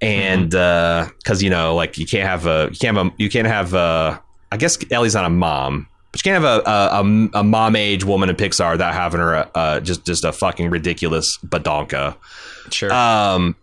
And 0.00 0.50
because 0.50 1.42
you 1.42 1.50
know 1.50 1.74
like 1.74 1.98
you 1.98 2.06
can't 2.06 2.28
have 2.28 2.46
a 2.46 2.68
you 2.70 2.78
can't 2.78 2.96
have 2.96 3.06
a, 3.06 3.12
you 3.16 3.28
can't 3.28 3.48
have 3.48 3.74
a 3.74 4.22
I 4.52 4.56
guess 4.56 4.78
Ellie's 4.90 5.14
not 5.14 5.24
a 5.24 5.30
mom 5.30 5.88
but 6.12 6.24
you 6.24 6.30
can't 6.30 6.42
have 6.42 6.62
a 6.64 6.68
a, 6.68 7.02
a, 7.02 7.40
a 7.40 7.44
mom 7.44 7.76
age 7.76 8.04
woman 8.04 8.28
in 8.28 8.36
Pixar 8.36 8.72
without 8.72 8.94
having 8.94 9.20
her 9.20 9.34
uh, 9.34 9.48
uh, 9.54 9.80
just 9.80 10.06
just 10.06 10.24
a 10.24 10.32
fucking 10.32 10.70
ridiculous 10.70 11.38
badonka. 11.38 12.16
Sure. 12.70 12.92
um, 12.92 13.56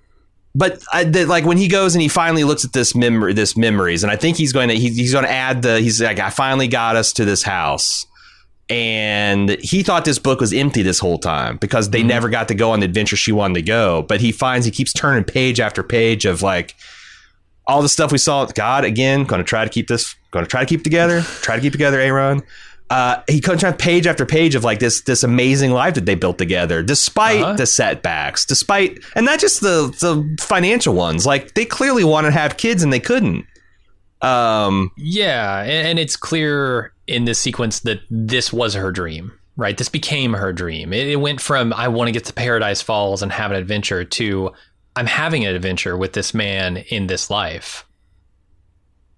but 0.54 0.82
I, 0.94 1.04
the, 1.04 1.26
like 1.26 1.46
when 1.46 1.58
he 1.58 1.68
goes 1.68 1.96
and 1.96 2.02
he 2.02 2.08
finally 2.08 2.44
looks 2.44 2.64
at 2.64 2.74
this 2.74 2.96
memory, 2.96 3.34
this 3.34 3.58
memories, 3.58 4.04
and 4.04 4.12
I 4.12 4.16
think 4.16 4.38
he's 4.38 4.54
going 4.54 4.70
to 4.70 4.76
he, 4.76 4.90
he's 4.90 5.12
going 5.12 5.26
to 5.26 5.32
add 5.32 5.62
the 5.64 5.80
he's 5.80 6.02
like 6.02 6.20
I 6.20 6.30
finally 6.30 6.68
got 6.68 6.96
us 6.96 7.14
to 7.14 7.26
this 7.26 7.44
house, 7.44 8.06
and 8.70 9.52
he 9.62 9.84
thought 9.84 10.06
this 10.06 10.18
book 10.20 10.40
was 10.40 10.52
empty 10.54 10.82
this 10.82 11.00
whole 11.00 11.20
time 11.20 11.58
because 11.58 11.92
they 11.92 12.02
never 12.04 12.30
got 12.30 12.48
to 12.48 12.56
go 12.56 12.72
on 12.72 12.80
the 12.80 12.86
adventure 12.86 13.16
she 13.16 13.32
wanted 13.32 13.54
to 13.56 13.62
go. 13.62 14.02
But 14.04 14.22
he 14.22 14.32
finds 14.32 14.66
he 14.66 14.72
keeps 14.72 14.92
turning 14.94 15.24
page 15.24 15.60
after 15.60 15.84
page 15.84 16.26
of 16.26 16.42
like 16.42 16.76
all 17.68 17.82
the 17.82 17.90
stuff 17.90 18.12
we 18.12 18.18
saw. 18.18 18.46
God 18.46 18.84
again, 18.86 19.24
going 19.26 19.40
to 19.40 19.44
try 19.48 19.64
to 19.64 19.70
keep 19.70 19.88
this, 19.88 20.16
going 20.32 20.46
to 20.46 20.50
try 20.50 20.62
to 20.62 20.66
keep 20.66 20.84
together, 20.84 21.22
try 21.42 21.56
to 21.56 21.62
keep 21.62 21.72
together, 21.74 22.00
Aaron. 22.00 22.42
Uh, 22.90 23.22
he 23.28 23.42
comes 23.42 23.64
on 23.64 23.74
page 23.74 24.06
after 24.06 24.28
page 24.28 24.54
of 24.54 24.64
like 24.64 24.78
this 24.80 25.02
this 25.02 25.24
amazing 25.24 25.72
life 25.72 25.96
that 25.96 26.06
they 26.06 26.14
built 26.16 26.38
together, 26.38 26.84
despite 26.84 27.42
Uh-huh. 27.42 27.54
the 27.54 27.66
setbacks, 27.66 28.46
despite 28.46 29.00
and 29.16 29.26
not 29.26 29.40
just 29.40 29.62
the 29.62 29.88
the 30.00 30.38
financial 30.44 30.94
ones. 30.94 31.26
Like 31.26 31.54
they 31.56 31.66
clearly 31.66 32.04
wanted 32.04 32.28
to 32.30 32.34
have 32.40 32.58
kids 32.58 32.84
and 32.84 32.94
they 32.94 33.00
couldn't. 33.00 33.46
Um, 34.22 34.92
Yeah, 34.98 35.62
and, 35.62 35.88
and 35.88 36.00
it's 36.00 36.16
clear 36.16 36.94
in 37.08 37.26
this 37.26 37.40
sequence 37.40 37.80
that 37.82 38.00
this 38.10 38.52
was 38.54 38.74
her 38.74 38.92
dream, 38.92 39.32
right? 39.58 39.78
This 39.78 39.90
became 39.90 40.34
her 40.34 40.52
dream. 40.54 40.94
It, 40.94 41.08
it 41.08 41.16
went 41.18 41.42
from 41.42 41.74
I 41.74 41.88
want 41.88 42.08
to 42.08 42.12
get 42.12 42.26
to 42.26 42.34
Paradise 42.34 42.82
Falls 42.82 43.22
and 43.22 43.32
have 43.32 43.52
an 43.52 43.58
adventure 43.58 44.04
to 44.04 44.52
I'm 44.96 45.08
having 45.08 45.46
an 45.46 45.54
adventure 45.56 45.98
with 45.98 46.14
this 46.14 46.34
man 46.34 46.78
in 46.78 47.08
this 47.08 47.30
life. 47.30 47.86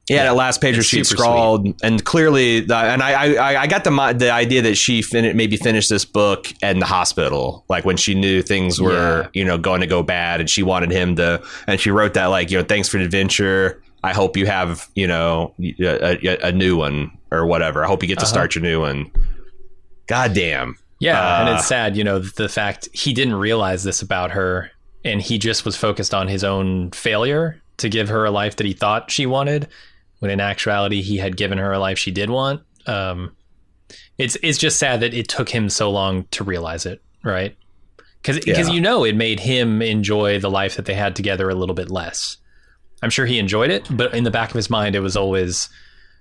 Yeah, 0.09 0.23
that 0.23 0.35
last 0.37 0.61
page 0.61 0.75
where 0.75 0.83
she 0.83 1.03
scrawled, 1.03 1.67
and 1.83 2.03
clearly, 2.05 2.61
the, 2.61 2.77
and 2.77 3.03
I, 3.03 3.33
I, 3.35 3.61
I 3.63 3.67
got 3.67 3.83
the 3.83 4.15
the 4.17 4.31
idea 4.31 4.61
that 4.61 4.75
she 4.75 5.01
fin- 5.01 5.35
maybe 5.35 5.57
finished 5.57 5.89
this 5.89 6.05
book 6.05 6.47
in 6.63 6.79
the 6.79 6.85
hospital, 6.85 7.65
like 7.67 7.83
when 7.83 7.97
she 7.97 8.15
knew 8.15 8.41
things 8.41 8.79
were, 8.79 9.23
Yeah. 9.23 9.27
you 9.33 9.43
know, 9.43 9.57
going 9.57 9.81
to 9.81 9.87
go 9.87 10.03
bad, 10.03 10.39
and 10.39 10.49
she 10.49 10.63
wanted 10.63 10.91
him 10.91 11.17
to, 11.17 11.43
and 11.67 11.77
she 11.81 11.91
wrote 11.91 12.13
that 12.13 12.27
like, 12.27 12.49
you 12.51 12.57
know, 12.57 12.63
thanks 12.63 12.87
for 12.87 12.99
the 12.99 13.03
adventure. 13.03 13.83
I 14.03 14.13
hope 14.13 14.37
you 14.37 14.45
have, 14.45 14.87
you 14.95 15.07
know, 15.07 15.53
a, 15.59 16.27
a, 16.27 16.37
a 16.49 16.51
new 16.51 16.77
one 16.77 17.11
or 17.31 17.45
whatever. 17.45 17.83
I 17.83 17.87
hope 17.87 18.01
you 18.03 18.07
get 18.07 18.19
to 18.19 18.25
Uh-huh. 18.25 18.29
start 18.33 18.55
your 18.55 18.61
new 18.63 18.81
one. 18.81 19.11
God 20.07 20.33
damn. 20.33 20.77
Yeah, 20.99 21.41
and 21.41 21.49
Uh, 21.49 21.53
it's 21.53 21.67
sad, 21.67 21.95
you 21.97 22.03
know, 22.03 22.19
the 22.19 22.49
fact 22.49 22.89
he 22.93 23.13
didn't 23.13 23.35
realize 23.35 23.83
this 23.83 24.01
about 24.01 24.31
her 24.31 24.71
and 25.05 25.21
he 25.21 25.37
just 25.37 25.63
was 25.65 25.75
focused 25.75 26.13
on 26.13 26.27
his 26.27 26.43
own 26.43 26.91
failure 26.91 27.61
to 27.77 27.89
give 27.89 28.09
her 28.09 28.25
a 28.25 28.31
life 28.31 28.55
that 28.55 28.65
he 28.65 28.73
thought 28.73 29.11
she 29.11 29.25
wanted, 29.25 29.67
when 30.19 30.31
in 30.31 30.39
actuality 30.39 31.01
he 31.01 31.17
had 31.17 31.37
given 31.37 31.57
her 31.59 31.71
a 31.71 31.79
life 31.79 31.99
she 31.99 32.09
did 32.11 32.29
want. 32.29 32.61
Um, 32.87 33.35
it's 34.17 34.35
it's 34.41 34.57
just 34.57 34.79
sad 34.79 35.01
that 35.01 35.13
it 35.13 35.27
took 35.27 35.49
him 35.49 35.69
so 35.69 35.91
long 35.91 36.23
to 36.31 36.43
realize 36.43 36.85
it, 36.87 37.01
right? 37.23 37.55
Because 38.21 38.45
Yeah. 38.47 38.67
you 38.71 38.81
know 38.81 39.03
it 39.03 39.15
made 39.15 39.39
him 39.39 39.81
enjoy 39.81 40.39
the 40.39 40.49
life 40.49 40.75
that 40.77 40.85
they 40.85 40.95
had 40.95 41.15
together 41.15 41.49
a 41.49 41.55
little 41.55 41.75
bit 41.75 41.91
less. 41.91 42.37
I'm 43.01 43.09
sure 43.09 43.25
he 43.25 43.37
enjoyed 43.39 43.69
it, 43.69 43.87
but 43.89 44.13
in 44.13 44.23
the 44.23 44.31
back 44.31 44.49
of 44.49 44.55
his 44.55 44.69
mind, 44.69 44.95
it 44.95 45.01
was 45.01 45.15
always 45.15 45.69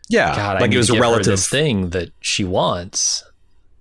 Yeah, 0.09 0.35
God. 0.37 0.61
Like 0.61 0.73
it 0.73 0.77
was 0.79 0.91
a 0.91 1.01
relative 1.01 1.41
thing 1.41 1.91
that 1.91 2.11
she 2.21 2.45
wants, 2.45 3.25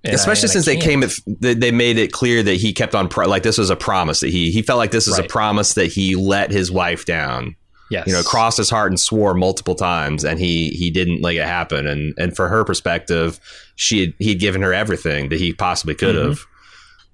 especially 0.03 0.49
I 0.49 0.51
since 0.53 0.65
they 0.65 0.77
came 0.77 1.03
at, 1.03 1.11
they 1.25 1.71
made 1.71 1.97
it 1.97 2.11
clear 2.11 2.41
that 2.43 2.55
he 2.55 2.73
kept 2.73 2.95
on 2.95 3.09
pro- 3.09 3.27
like 3.27 3.43
this 3.43 3.57
was 3.57 3.69
a 3.69 3.75
promise 3.75 4.19
that 4.21 4.29
he 4.29 4.51
he 4.51 4.61
felt 4.61 4.77
like 4.77 4.91
this 4.91 5.07
was 5.07 5.19
a 5.19 5.23
promise 5.23 5.73
that 5.73 5.87
he 5.87 6.15
let 6.15 6.51
his 6.51 6.71
wife 6.71 7.05
down 7.05 7.55
Yes, 7.91 8.07
you 8.07 8.13
know 8.13 8.23
crossed 8.23 8.57
his 8.57 8.69
heart 8.69 8.91
and 8.91 8.99
swore 8.99 9.35
multiple 9.35 9.75
times 9.75 10.23
and 10.23 10.39
he 10.39 10.69
he 10.69 10.89
didn't 10.89 11.21
let 11.21 11.35
it 11.35 11.45
happen 11.45 11.85
and 11.85 12.15
and 12.17 12.35
for 12.35 12.47
her 12.47 12.63
perspective 12.63 13.39
she 13.75 13.99
had, 14.01 14.13
he'd 14.17 14.39
given 14.39 14.63
her 14.63 14.73
everything 14.73 15.29
that 15.29 15.39
he 15.39 15.53
possibly 15.53 15.93
could 15.93 16.15
Mm-hmm. 16.15 16.29
have 16.29 16.45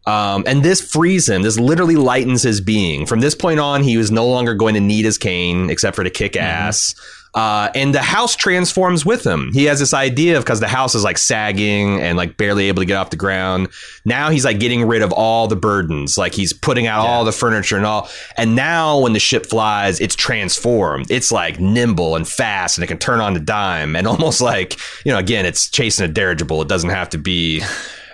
um, 0.05 0.43
and 0.47 0.63
this 0.63 0.81
frees 0.81 1.29
him. 1.29 1.41
This 1.43 1.59
literally 1.59 1.95
lightens 1.95 2.43
his 2.43 2.61
being. 2.61 3.05
From 3.05 3.19
this 3.19 3.35
point 3.35 3.59
on, 3.59 3.83
he 3.83 3.97
was 3.97 4.11
no 4.11 4.27
longer 4.27 4.53
going 4.55 4.73
to 4.75 4.81
need 4.81 5.05
his 5.05 5.17
cane 5.17 5.69
except 5.69 5.95
for 5.95 6.03
to 6.03 6.09
kick 6.09 6.33
Mm-hmm. 6.33 6.45
ass. 6.45 6.95
Uh, 7.33 7.69
and 7.75 7.95
the 7.95 8.01
house 8.01 8.35
transforms 8.35 9.05
with 9.05 9.25
him. 9.25 9.51
He 9.53 9.63
has 9.65 9.79
this 9.79 9.93
idea 9.93 10.37
of 10.37 10.43
because 10.43 10.59
the 10.59 10.67
house 10.67 10.95
is 10.95 11.05
like 11.05 11.17
sagging 11.17 12.01
and 12.01 12.17
like 12.17 12.35
barely 12.35 12.67
able 12.67 12.81
to 12.81 12.85
get 12.85 12.97
off 12.97 13.09
the 13.09 13.15
ground. 13.15 13.69
Now 14.03 14.31
he's 14.31 14.43
like 14.43 14.59
getting 14.59 14.85
rid 14.85 15.01
of 15.01 15.13
all 15.13 15.47
the 15.47 15.55
burdens. 15.55 16.17
Like 16.17 16.33
he's 16.33 16.51
putting 16.51 16.87
out 16.87 17.05
all 17.07 17.23
the 17.23 17.31
furniture 17.31 17.77
and 17.77 17.85
all. 17.85 18.09
And 18.35 18.53
now 18.53 18.99
when 18.99 19.13
the 19.13 19.19
ship 19.21 19.45
flies, 19.45 20.01
it's 20.01 20.15
transformed. 20.15 21.09
It's 21.09 21.31
like 21.31 21.57
nimble 21.57 22.17
and 22.17 22.27
fast 22.27 22.77
and 22.77 22.83
it 22.83 22.87
can 22.87 22.97
turn 22.97 23.21
on 23.21 23.33
the 23.33 23.39
dime 23.39 23.95
and 23.95 24.07
almost 24.09 24.41
like, 24.41 24.77
you 25.05 25.13
know, 25.13 25.17
again, 25.17 25.45
it's 25.45 25.69
chasing 25.69 26.03
a 26.03 26.09
dirigible. 26.09 26.61
It 26.61 26.67
doesn't 26.67 26.89
have 26.89 27.11
to 27.11 27.17
be 27.17 27.61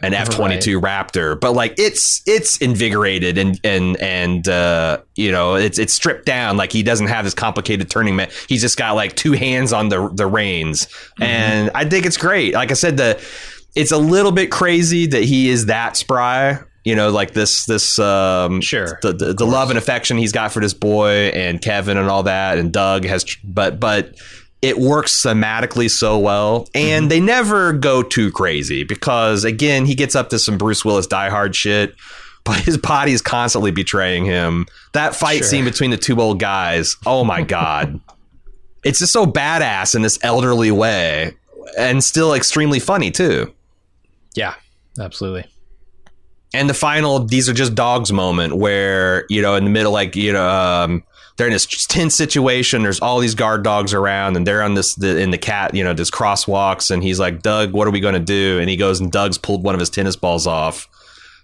an 0.01 0.13
F 0.13 0.29
twenty 0.29 0.59
two 0.59 0.79
Raptor, 0.81 1.39
but 1.39 1.53
like 1.53 1.73
it's 1.77 2.21
it's 2.25 2.57
invigorated 2.57 3.37
and 3.37 3.59
and 3.63 3.97
and 3.97 4.47
uh, 4.47 4.99
you 5.15 5.31
know 5.31 5.55
it's 5.55 5.79
it's 5.79 5.93
stripped 5.93 6.25
down. 6.25 6.57
Like 6.57 6.71
he 6.71 6.83
doesn't 6.83 7.07
have 7.07 7.25
this 7.25 7.33
complicated 7.33 7.89
turning. 7.89 8.15
Me- 8.15 8.27
He's 8.47 8.61
just 8.61 8.77
got 8.77 8.93
like 8.95 9.15
two 9.15 9.33
hands 9.33 9.73
on 9.73 9.89
the 9.89 10.09
the 10.13 10.27
reins, 10.27 10.87
and 11.19 11.71
I 11.73 11.85
think 11.85 12.05
it's 12.05 12.17
great. 12.17 12.53
Like 12.53 12.71
I 12.71 12.75
said, 12.75 12.97
the 12.97 13.19
it's 13.75 13.91
a 13.91 13.97
little 13.97 14.31
bit 14.31 14.51
crazy 14.51 15.05
that 15.07 15.23
he 15.23 15.49
is 15.49 15.67
that 15.67 15.97
spry. 15.97 16.59
You 16.83 16.95
know, 16.95 17.09
like 17.09 17.33
this 17.33 17.65
this 17.65 17.99
um, 17.99 18.61
Sure, 18.61 18.97
the 19.01 19.11
the, 19.11 19.33
the 19.33 19.45
love 19.45 19.69
and 19.69 19.77
affection 19.77 20.17
he's 20.17 20.31
got 20.31 20.53
for 20.53 20.61
this 20.61 20.73
boy 20.73 21.31
and 21.33 21.61
Kevin 21.61 21.97
and 21.97 22.07
all 22.07 22.23
that, 22.23 22.57
and 22.59 22.71
Doug 22.71 23.03
has, 23.03 23.25
but 23.43 23.77
but 23.79 24.15
it 24.61 24.77
works 24.79 25.21
thematically 25.21 25.89
so 25.89 26.17
well, 26.17 26.67
and 26.73 27.03
Mm-hmm. 27.03 27.09
they 27.09 27.19
never 27.19 27.73
go 27.73 28.01
too 28.03 28.31
crazy 28.31 28.83
because 28.83 29.43
again, 29.43 29.85
he 29.85 29.93
gets 29.95 30.15
up 30.15 30.29
to 30.29 30.39
some 30.39 30.57
Bruce 30.57 30.83
Willis 30.83 31.07
Die 31.07 31.29
Hard 31.29 31.55
shit. 31.55 31.95
But 32.43 32.59
his 32.61 32.77
body 32.77 33.11
is 33.11 33.21
constantly 33.21 33.71
betraying 33.71 34.23
him. 34.23 34.67
That 34.93 35.13
fight 35.13 35.39
Sure. 35.39 35.47
scene 35.47 35.65
between 35.65 35.91
the 35.91 35.97
two 35.97 36.21
old 36.21 36.39
guys, 36.39 36.95
oh 37.05 37.25
my 37.25 37.41
god, 37.57 37.99
it's 38.85 38.99
just 38.99 39.11
so 39.11 39.25
badass 39.25 39.95
in 39.95 40.01
this 40.01 40.17
elderly 40.23 40.71
way, 40.71 41.33
and 41.77 42.01
still 42.01 42.33
extremely 42.33 42.79
funny 42.79 43.11
too. 43.11 43.53
yeah, 44.33 44.53
absolutely. 44.97 45.43
and 46.53 46.69
the 46.69 46.73
final 46.73 47.19
these 47.19 47.49
are 47.49 47.53
just 47.53 47.75
dogs 47.75 48.13
moment 48.13 48.55
where 48.55 49.25
you 49.29 49.41
know 49.41 49.55
in 49.55 49.65
the 49.65 49.69
middle 49.69 49.91
like 49.91 50.15
you 50.15 50.31
know 50.31 50.47
um, 50.49 51.03
they're 51.37 51.47
in 51.47 51.53
this 51.53 51.85
tense 51.85 52.15
situation. 52.15 52.81
There's 52.83 52.99
all 52.99 53.19
these 53.19 53.35
guard 53.35 53.63
dogs 53.63 53.93
around 53.93 54.35
and 54.35 54.45
they're 54.45 54.63
on 54.63 54.73
this 54.73 54.95
the, 54.95 55.19
in 55.19 55.29
the 55.31 55.37
cat 55.37 55.73
you 55.75 55.83
know 55.83 55.93
this 55.93 56.09
crosswalks 56.11 56.89
and 56.91 57.03
he's 57.03 57.19
like 57.19 57.41
doug 57.41 57.73
what 57.73 57.87
are 57.87 57.91
we 57.91 57.99
going 57.99 58.15
to 58.15 58.19
do? 58.19 58.57
And 58.59 58.69
he 58.69 58.75
goes 58.75 58.99
and 58.99 59.11
doug's 59.11 59.37
pulled 59.37 59.63
one 59.63 59.75
of 59.75 59.79
his 59.79 59.89
tennis 59.89 60.15
balls 60.15 60.47
off 60.47 60.87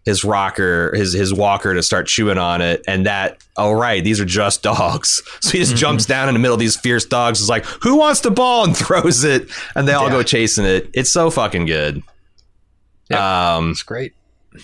his 0.05 0.25
rocker 0.25 0.91
his 0.95 1.13
his 1.13 1.33
walker 1.33 1.73
to 1.73 1.81
start 1.81 2.07
chewing 2.07 2.37
on 2.37 2.59
it 2.61 2.83
and 2.89 3.05
that 3.05 3.37
all 3.55 3.73
right 3.75 4.03
these 4.03 4.19
are 4.19 4.25
just 4.25 4.61
dogs. 4.63 5.21
So 5.41 5.51
he 5.51 5.59
just 5.59 5.75
jumps 5.77 6.05
down 6.05 6.27
in 6.27 6.33
the 6.33 6.39
middle 6.39 6.55
of 6.55 6.59
these 6.59 6.75
fierce 6.75 7.05
dogs 7.05 7.39
is 7.39 7.47
like 7.47 7.63
who 7.83 7.95
wants 7.95 8.19
the 8.21 8.31
ball? 8.31 8.65
and 8.65 8.75
throws 8.85 9.23
it 9.23 9.49
and 9.75 9.87
they 9.87 9.93
all 9.93 10.05
Yeah. 10.07 10.11
go 10.17 10.23
chasing 10.23 10.65
it. 10.65 10.89
It's 10.93 11.11
so 11.11 11.29
fucking 11.29 11.67
good. 11.67 12.01
Um 13.11 13.71
It's 13.71 13.83
great. 13.83 14.13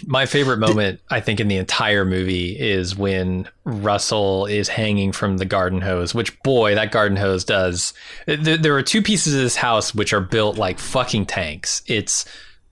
My 0.06 0.26
favorite 0.26 0.58
moment, 0.58 1.00
I 1.10 1.20
think, 1.20 1.40
in 1.40 1.48
the 1.48 1.58
entire 1.58 2.06
movie 2.06 2.58
is 2.60 2.96
when 2.96 3.48
Russell 3.64 4.46
is 4.46 4.68
hanging 4.68 5.12
from 5.12 5.38
the 5.38 5.46
garden 5.46 5.82
hose, 5.82 6.14
which, 6.14 6.38
boy, 6.44 6.76
that 6.76 6.92
garden 6.92 7.18
hose 7.18 7.44
does. 7.44 7.94
There, 8.26 8.76
are 8.76 8.84
two 8.84 9.02
pieces 9.02 9.34
of 9.34 9.42
this 9.42 9.56
house 9.56 9.94
which 9.96 10.14
are 10.14 10.22
built 10.22 10.58
like 10.58 10.80
fucking 10.80 11.26
tanks. 11.26 11.82
It's 11.88 12.26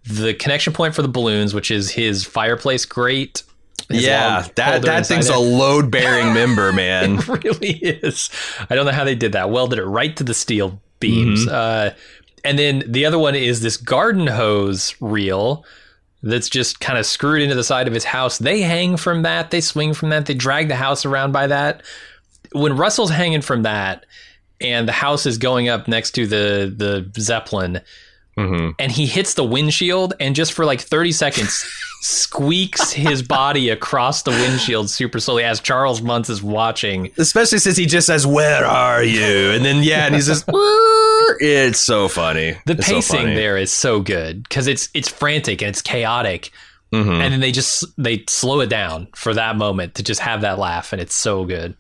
the 0.04 0.34
connection 0.34 0.74
point 0.74 0.96
for 0.96 1.02
the 1.02 1.08
balloons, 1.08 1.54
which 1.54 1.72
is 1.72 1.92
his 1.92 2.24
fireplace 2.24 2.86
grate. 2.86 3.44
his 3.90 4.06
yeah, 4.06 4.48
that 4.56 4.82
that 4.84 5.06
thing's 5.06 5.30
it. 5.30 5.36
a 5.36 5.40
load 5.40 5.92
bearing 5.92 6.34
member, 6.34 6.72
man. 6.72 7.18
It 7.18 7.28
really 7.28 7.72
is. 7.72 8.30
I 8.70 8.76
don't 8.76 8.86
know 8.86 8.92
how 8.92 9.04
they 9.04 9.16
did 9.16 9.34
that. 9.34 9.50
Welded 9.50 9.80
it 9.80 9.86
right 9.86 10.16
to 10.18 10.24
the 10.24 10.34
steel 10.34 10.82
beams. 11.00 11.46
Mm-hmm. 11.46 11.56
Uh, 11.56 11.90
and 12.44 12.58
then 12.58 12.84
the 12.88 13.06
other 13.06 13.20
one 13.20 13.36
is 13.36 13.62
this 13.62 13.78
garden 13.78 14.28
hose 14.28 14.96
reel 15.02 15.66
that's 16.24 16.50
just 16.50 16.80
kind 16.80 16.98
of 16.98 17.06
screwed 17.06 17.42
into 17.42 17.56
the 17.56 17.64
side 17.64 17.88
of 17.88 17.94
his 17.94 18.04
house. 18.04 18.38
They 18.38 18.62
hang 18.62 18.98
from 18.98 19.22
that. 19.24 19.52
They 19.52 19.62
swing 19.62 19.94
from 19.94 20.10
that. 20.10 20.26
They 20.26 20.34
drag 20.34 20.68
the 20.68 20.76
house 20.76 21.06
around 21.06 21.32
by 21.32 21.48
that. 21.48 21.84
When 22.54 22.76
Russell's 22.76 23.12
hanging 23.12 23.42
from 23.42 23.64
that, 23.64 24.06
and 24.60 24.88
the 24.88 24.94
house 24.94 25.26
is 25.26 25.38
going 25.38 25.70
up 25.70 25.88
next 25.88 26.12
to 26.12 26.26
the 26.26 26.74
the 26.76 27.22
zeppelin, 27.22 27.82
hmm 28.38 28.70
and 28.80 28.92
he 28.92 29.06
hits 29.06 29.36
the 29.36 29.44
windshield, 29.44 30.14
and 30.20 30.36
just 30.36 30.54
for 30.54 30.66
like 30.66 30.82
thirty 30.82 31.12
seconds. 31.12 31.66
squeaks 32.02 32.92
his 32.92 33.22
body 33.24 33.70
across 33.70 34.22
the 34.24 34.32
windshield 34.32 34.90
super 34.90 35.20
slowly 35.20 35.44
as 35.44 35.60
Charles 35.60 36.02
Muntz 36.02 36.30
is 36.30 36.42
watching. 36.44 37.12
Especially 37.18 37.60
since 37.60 37.78
he 37.78 37.86
just 37.86 38.08
says, 38.08 38.26
"Where 38.28 38.66
are 38.66 39.04
you?" 39.04 39.52
and 39.52 39.64
then 39.66 39.84
yeah, 39.84 40.06
and 40.06 40.16
he's 40.16 40.28
just, 40.28 40.48
"Where?" 40.52 41.38
it's 41.40 41.80
so 41.80 42.08
funny. 42.08 42.58
The 42.66 42.74
It's 42.74 42.88
so 42.88 42.96
pacing 42.96 43.20
funny. 43.22 43.36
there 43.36 43.58
is 43.58 43.72
so 43.72 44.00
good 44.02 44.44
because 44.44 44.68
it's 44.68 44.90
it's 44.94 45.10
frantic 45.10 45.62
and 45.62 45.70
it's 45.70 45.82
chaotic, 45.82 46.52
Mhm. 46.94 47.22
and 47.22 47.34
then 47.34 47.40
they 47.40 47.52
just 47.52 47.84
they 47.98 48.24
slow 48.30 48.62
it 48.62 48.68
down 48.70 49.08
for 49.16 49.34
that 49.34 49.56
moment 49.58 49.96
to 49.96 50.04
just 50.04 50.22
have 50.22 50.42
that 50.42 50.58
laugh, 50.60 50.94
and 50.94 51.02
it's 51.02 51.16
so 51.16 51.46
good. 51.46 51.76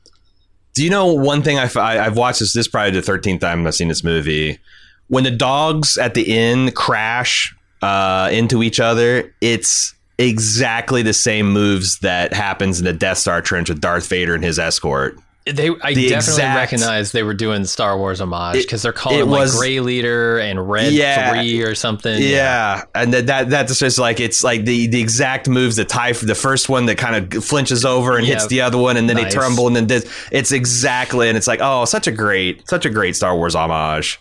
Do 0.73 0.83
you 0.83 0.89
know 0.91 1.07
one 1.13 1.41
thing 1.41 1.57
I've, 1.57 1.75
I, 1.75 2.05
I've 2.05 2.17
watched 2.17 2.39
this? 2.39 2.53
This 2.53 2.65
is 2.65 2.67
probably 2.67 2.91
the 2.91 3.01
thirteenth 3.01 3.41
time 3.41 3.65
I've 3.65 3.73
seen 3.75 3.87
this 3.87 4.03
movie. 4.03 4.59
When 5.07 5.23
the 5.23 5.31
dogs 5.31 5.97
at 5.97 6.13
the 6.13 6.37
end 6.37 6.75
crash 6.75 7.55
uh, 7.81 8.29
into 8.31 8.61
each 8.61 8.79
other, 8.79 9.33
it's 9.41 9.93
exactly 10.17 11.01
the 11.01 11.13
same 11.13 11.51
moves 11.51 11.99
that 11.99 12.33
happens 12.33 12.79
in 12.79 12.85
the 12.85 12.93
Death 12.93 13.17
Star 13.19 13.41
trench 13.41 13.69
with 13.69 13.81
Darth 13.81 14.07
Vader 14.07 14.33
and 14.35 14.43
his 14.43 14.57
escort. 14.59 15.17
They, 15.45 15.69
I 15.81 15.93
The 15.93 16.09
definitely 16.09 16.13
exact- 16.43 16.57
recognize 16.57 17.11
they 17.13 17.23
were 17.23 17.33
doing 17.33 17.63
Star 17.63 17.97
Wars 17.97 18.19
homage 18.19 18.63
because 18.63 18.81
they're 18.81 18.91
calling 18.91 19.19
it 19.19 19.21
him 19.21 19.29
like 19.29 19.39
was- 19.43 19.57
Gray 19.57 19.79
Leader 19.79 20.39
and 20.39 20.69
Red 20.69 20.91
Yeah. 20.91 21.31
Three 21.31 21.63
or 21.63 21.73
something. 21.73 22.21
Yeah, 22.21 22.83
and 22.93 23.13
that, 23.13 23.27
that 23.27 23.49
that's 23.49 23.79
just 23.79 23.97
like 23.97 24.19
it's 24.19 24.43
like 24.43 24.65
the 24.65 24.87
the 24.87 24.99
exact 24.99 25.47
moves 25.47 25.77
that 25.77 25.87
tie 25.87 26.11
for 26.11 26.25
the 26.25 26.35
first 26.35 26.67
one 26.67 26.85
that 26.87 26.97
kind 26.97 27.33
of 27.33 27.45
flinches 27.45 27.85
over 27.85 28.17
and 28.17 28.27
hits 28.27 28.47
the 28.47 28.59
other 28.59 28.77
one, 28.77 28.97
and 28.97 29.07
then 29.07 29.15
Nice. 29.15 29.33
they 29.33 29.39
tumble, 29.39 29.67
and 29.67 29.75
then 29.77 29.87
this. 29.87 30.05
It's 30.33 30.51
exactly, 30.51 31.29
and 31.29 31.37
it's 31.37 31.47
like 31.47 31.61
oh, 31.63 31.85
such 31.85 32.07
a 32.07 32.11
great, 32.11 32.67
such 32.67 32.85
a 32.85 32.89
great 32.89 33.15
Star 33.15 33.33
Wars 33.33 33.55
homage. 33.55 34.19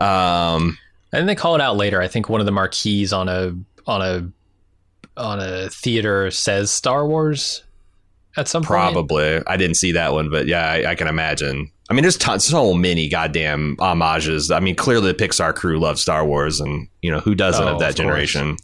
Um, 0.00 0.78
and 1.12 1.28
they 1.28 1.34
call 1.34 1.54
it 1.54 1.60
out 1.60 1.76
later. 1.76 2.00
I 2.00 2.08
think 2.08 2.30
one 2.30 2.40
of 2.40 2.46
the 2.46 2.52
marquees 2.52 3.12
on 3.12 3.28
a 3.28 3.54
on 3.86 4.00
a 4.00 4.26
on 5.16 5.40
a 5.40 5.68
theater 5.70 6.30
says 6.30 6.70
Star 6.70 7.06
Wars 7.06 7.62
at 8.36 8.48
some 8.48 8.62
point. 8.62 8.68
probably 8.68 9.40
I 9.46 9.56
didn't 9.56 9.76
see 9.76 9.92
that 9.92 10.12
one, 10.12 10.30
but 10.30 10.46
yeah, 10.46 10.70
I, 10.70 10.90
I 10.90 10.94
can 10.94 11.08
imagine. 11.08 11.70
I 11.88 11.94
mean, 11.94 12.02
there's 12.02 12.18
so 12.42 12.74
many 12.74 13.08
goddamn 13.08 13.76
homages. 13.78 14.50
I 14.50 14.60
mean, 14.60 14.74
clearly 14.74 15.12
the 15.12 15.14
Pixar 15.26 15.54
crew 15.54 15.78
loves 15.78 16.00
Star 16.02 16.24
Wars, 16.26 16.60
and 16.60 16.88
you 17.02 17.10
know 17.10 17.20
who 17.20 17.34
doesn't 17.34 17.62
Oh, 17.64 17.74
of 17.74 17.78
that 17.78 17.90
of 17.90 17.96
course. 17.96 18.04
generation. 18.04 18.56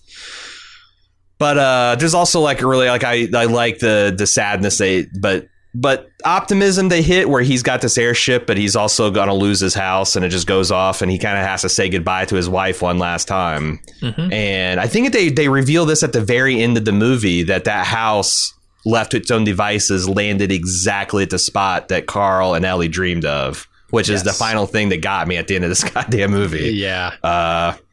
But 1.39 1.59
uh, 1.59 1.97
there's 1.99 2.15
also 2.15 2.41
like 2.41 2.61
really 2.63 2.89
like 2.89 3.05
I 3.05 3.29
I 3.35 3.45
like 3.47 3.79
the 3.79 4.15
the 4.17 4.27
sadness 4.27 4.79
they 4.79 5.07
but 5.21 5.47
but 5.75 6.11
optimism 6.25 6.89
they 6.89 7.03
hit 7.03 7.29
where 7.29 7.43
he's 7.43 7.63
got 7.63 7.81
this 7.81 7.97
airship, 7.97 8.47
but 8.47 8.57
he's 8.57 8.77
also 8.77 9.11
gonna 9.11 9.35
lose 9.35 9.61
his 9.61 9.75
house, 9.75 10.17
and 10.17 10.25
it 10.25 10.29
just 10.29 10.47
goes 10.47 10.71
off, 10.71 11.03
and 11.03 11.11
he 11.11 11.19
kind 11.19 11.39
of 11.39 11.45
has 11.47 11.63
to 11.63 11.69
say 11.69 11.89
goodbye 11.89 12.25
to 12.27 12.35
his 12.35 12.49
wife 12.49 12.83
one 12.83 12.99
last 12.99 13.27
time. 13.27 13.81
Mm-hmm. 14.01 14.33
And 14.33 14.81
I 14.81 14.87
think 14.87 15.13
they 15.13 15.29
they 15.31 15.49
reveal 15.49 15.87
this 15.87 16.03
at 16.03 16.13
the 16.13 16.21
very 16.21 16.61
end 16.61 16.77
of 16.77 16.85
the 16.85 16.93
movie 16.93 17.43
that 17.45 17.65
that 17.65 17.87
house 17.87 18.53
left 18.85 19.13
to 19.13 19.17
its 19.17 19.31
own 19.31 19.45
devices 19.45 20.09
landed 20.09 20.51
exactly 20.51 21.23
at 21.23 21.31
the 21.31 21.39
spot 21.39 21.89
that 21.89 22.07
Carl 22.07 22.55
and 22.55 22.65
Ellie 22.65 22.89
dreamed 22.89 23.25
of, 23.25 23.69
which 23.91 24.09
is 24.09 24.25
the 24.25 24.33
final 24.33 24.67
thing 24.67 24.89
that 24.89 25.01
got 25.01 25.29
me 25.29 25.37
at 25.37 25.47
the 25.47 25.55
end 25.55 25.65
of 25.65 25.71
this 25.71 25.85
goddamn 25.91 26.33
movie. 26.33 26.75
Yeah, 26.75 27.11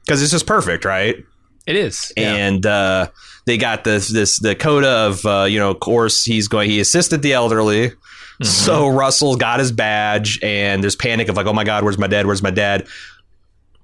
Because 0.05 0.21
it's 0.21 0.31
just 0.31 0.47
perfect, 0.47 0.85
right? 0.85 1.23
It 1.69 1.75
is. 1.77 2.11
Yeah. 2.17 2.33
and 2.35 2.65
uh, 2.65 3.07
they 3.45 3.57
got 3.57 3.83
this 3.83 4.09
this 4.09 4.39
the 4.39 4.55
coda 4.55 4.89
of 5.07 5.25
uh, 5.25 5.43
you 5.49 5.59
know 5.59 5.71
of 5.71 5.79
course 5.79 6.25
he's 6.25 6.47
going 6.47 6.69
he 6.69 6.79
assisted 6.79 7.21
the 7.21 7.33
elderly 7.33 7.91
Mm-hmm. 8.41 8.47
so 8.47 8.87
russell 8.87 9.35
got 9.35 9.59
his 9.59 9.73
badge 9.73 10.39
and 10.41 10.81
there's 10.81 10.95
panic 10.95 11.27
of 11.27 11.35
like 11.35 11.45
oh 11.45 11.51
my 11.51 11.65
god 11.65 11.83
where's 11.83 11.97
my 11.97 12.07
dad 12.07 12.25
where's 12.25 12.41
my 12.41 12.51
dad 12.51 12.87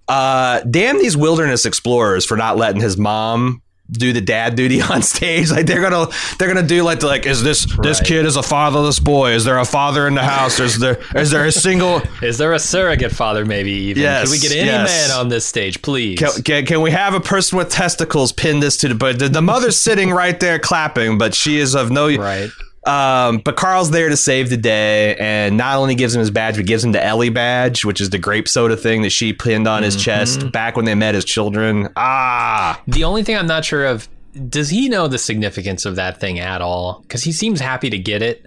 uh 0.08 0.62
damn 0.62 0.98
these 0.98 1.18
wilderness 1.18 1.66
explorers 1.66 2.26
for 2.26 2.38
not 2.38 2.56
letting 2.56 2.80
his 2.80 2.96
mom 2.98 3.62
do 3.92 4.14
the 4.14 4.22
dad 4.22 4.56
duty 4.56 4.82
on 4.94 5.02
stage 5.02 5.52
like 5.52 5.66
they're 5.66 5.82
gonna 5.82 6.08
they're 6.38 6.48
gonna 6.48 6.66
do 6.66 6.82
like 6.84 7.00
the, 7.00 7.08
like 7.08 7.26
is 7.26 7.44
this 7.44 7.68
this 7.82 8.02
kid 8.02 8.26
is 8.26 8.36
a 8.36 8.44
fatherless 8.44 9.00
boy 9.00 9.32
is 9.32 9.46
there 9.46 9.60
a 9.60 9.66
father 9.66 10.08
in 10.08 10.16
the 10.16 10.24
house 10.24 10.60
is 10.60 10.80
there 10.80 11.00
is 11.16 11.30
there 11.32 11.46
a 11.46 11.52
single 11.52 12.02
Is 12.22 12.38
there 12.38 12.54
a 12.54 12.60
surrogate 12.60 13.12
father, 13.12 13.46
maybe 13.46 13.72
even? 13.72 14.02
Yes, 14.02 14.24
Can 14.24 14.32
we 14.32 14.40
get 14.40 14.52
any 14.52 14.66
yes. 14.66 15.10
man 15.10 15.20
on 15.20 15.30
this 15.30 15.46
stage, 15.46 15.82
please? 15.82 16.18
Can, 16.18 16.42
can, 16.44 16.66
can 16.66 16.82
we 16.82 16.92
have 16.92 17.14
a 17.14 17.20
person 17.20 17.58
with 17.58 17.70
testicles 17.70 18.32
pin 18.32 18.60
this 18.60 18.78
to 18.78 18.88
the 18.88 18.96
but 18.96 19.20
the, 19.20 19.30
the 19.30 19.42
mother's 19.42 19.80
sitting 19.80 20.12
right 20.12 20.40
there 20.40 20.60
clapping 20.60 21.18
but 21.18 21.36
she 21.36 21.60
is 21.60 21.76
of 21.76 21.92
no 21.92 22.08
right. 22.16 22.50
Um 22.86 23.40
but 23.40 23.56
Carl's 23.56 23.92
there 23.92 24.10
to 24.10 24.18
save 24.18 24.50
the 24.50 24.58
day 24.58 25.16
and 25.16 25.58
not 25.58 25.78
only 25.78 25.96
gives 25.96 26.14
him 26.16 26.20
his 26.20 26.30
badge 26.32 26.56
but 26.56 26.66
gives 26.66 26.84
him 26.84 26.92
the 26.92 27.04
Ellie 27.04 27.30
badge 27.30 27.84
which 27.86 28.00
is 28.02 28.10
the 28.12 28.18
grape 28.20 28.48
soda 28.48 28.78
thing 28.78 29.02
that 29.02 29.10
she 29.12 29.34
pinned 29.34 29.68
on 29.68 29.82
his 29.84 29.96
chest 29.96 30.52
back 30.52 30.76
when 30.76 30.86
they 30.86 30.96
met 30.96 31.16
as 31.16 31.26
children 31.26 31.90
ah 31.96 32.82
The 32.88 33.04
only 33.04 33.24
thing 33.24 33.36
I'm 33.38 33.48
not 33.48 33.66
sure 33.66 33.86
of 33.86 34.08
does 34.50 34.70
he 34.70 34.90
know 34.90 35.08
the 35.08 35.18
significance 35.18 35.86
of 35.86 35.96
that 35.96 36.20
thing 36.20 36.40
at 36.40 36.62
all? 36.62 37.00
Because 37.04 37.24
he 37.24 37.32
seems 37.32 37.62
happy 37.62 37.90
to 37.90 37.98
get 37.98 38.22
it. 38.22 38.46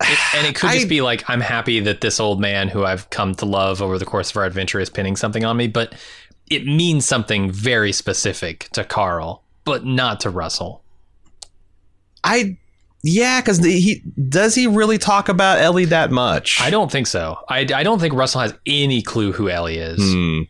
It- 0.00 0.18
and 0.36 0.46
it 0.46 0.54
could 0.54 0.70
I- 0.70 0.74
just 0.76 0.88
be 0.88 1.00
like, 1.00 1.28
I'm 1.28 1.40
happy 1.40 1.80
that 1.80 2.00
this 2.00 2.20
old 2.20 2.40
man 2.40 2.68
who 2.68 2.84
I've 2.84 3.10
come 3.10 3.34
to 3.36 3.44
love 3.44 3.82
over 3.82 3.98
the 3.98 4.04
course 4.04 4.30
of 4.30 4.36
our 4.36 4.44
adventure 4.44 4.78
is 4.78 4.88
pinning 4.88 5.16
something 5.16 5.44
on 5.44 5.56
me, 5.56 5.66
but 5.66 5.96
it 6.48 6.64
means 6.64 7.04
something 7.04 7.50
very 7.50 7.90
specific 7.90 8.68
to 8.74 8.84
Carl, 8.84 9.42
but 9.64 9.84
not 9.84 10.20
to 10.20 10.30
Russell. 10.30 10.84
I 12.22 12.56
yeah 13.02 13.40
because 13.40 13.58
he 13.58 14.02
does 14.28 14.54
he 14.54 14.66
really 14.66 14.98
talk 14.98 15.28
about 15.28 15.58
Ellie 15.58 15.84
that 15.86 16.10
much 16.10 16.60
I 16.60 16.70
don't 16.70 16.90
think 16.90 17.06
so. 17.06 17.38
I, 17.48 17.60
I 17.60 17.82
don't 17.82 18.00
think 18.00 18.14
Russell 18.14 18.40
has 18.40 18.54
any 18.66 19.02
clue 19.02 19.32
who 19.32 19.48
Ellie 19.48 19.78
is. 19.78 19.98
Hmm. 20.00 20.40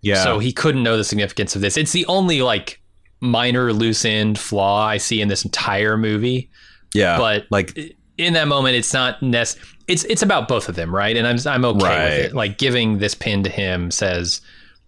yeah 0.00 0.24
So 0.24 0.38
he 0.38 0.52
couldn't 0.52 0.82
know 0.82 0.96
the 0.96 1.04
significance 1.04 1.54
of 1.54 1.60
this. 1.62 1.76
It's 1.76 1.92
the 1.92 2.06
only 2.06 2.40
like 2.42 2.80
minor 3.20 3.72
loose 3.72 4.04
end 4.04 4.38
flaw 4.38 4.86
I 4.86 4.96
see 4.98 5.20
in 5.20 5.28
this 5.28 5.44
entire 5.44 5.96
movie. 5.96 6.48
yeah 6.94 7.18
but 7.18 7.44
like 7.50 7.76
in 8.16 8.32
that 8.32 8.48
moment, 8.48 8.74
it's 8.74 8.92
not 8.92 9.22
nec- 9.22 9.54
It's 9.86 10.02
it's 10.04 10.22
about 10.22 10.48
both 10.48 10.68
of 10.68 10.74
them, 10.74 10.92
right? 10.92 11.16
And 11.16 11.24
I'm 11.26 11.36
I'm 11.46 11.64
okay 11.64 11.84
Right. 11.86 12.04
with 12.04 12.24
it. 12.26 12.34
Like 12.34 12.58
giving 12.58 12.98
this 12.98 13.14
pin 13.14 13.44
to 13.44 13.50
him 13.50 13.90
says 13.92 14.40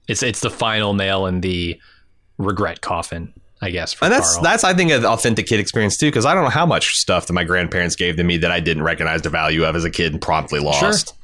it's 0.09 0.23
it's 0.23 0.41
the 0.41 0.51
final 0.51 0.95
nail 0.95 1.27
in 1.27 1.41
the 1.43 1.81
regret 2.39 2.81
coffin, 2.81 3.33
I 3.63 3.71
guess. 3.71 3.93
For 3.93 4.07
And 4.07 4.13
that's 4.15 4.33
Carl. 4.35 4.45
that's 4.45 4.65
I 4.65 4.75
think 4.75 4.91
an 4.91 5.05
authentic 5.05 5.47
kid 5.47 5.61
experience 5.61 5.97
too, 5.97 6.07
because 6.07 6.25
I 6.25 6.35
don't 6.35 6.45
know 6.45 6.51
how 6.51 6.67
much 6.67 6.97
stuff 6.97 7.27
that 7.27 7.33
my 7.35 7.45
grandparents 7.45 7.95
gave 7.95 8.17
to 8.17 8.25
me 8.25 8.39
that 8.39 8.51
I 8.51 8.61
didn't 8.61 8.83
recognize 8.83 9.23
the 9.23 9.31
value 9.31 9.65
of 9.65 9.77
as 9.77 9.85
a 9.85 9.91
kid 9.91 10.13
and 10.13 10.23
promptly 10.23 10.61
lost. 10.61 11.15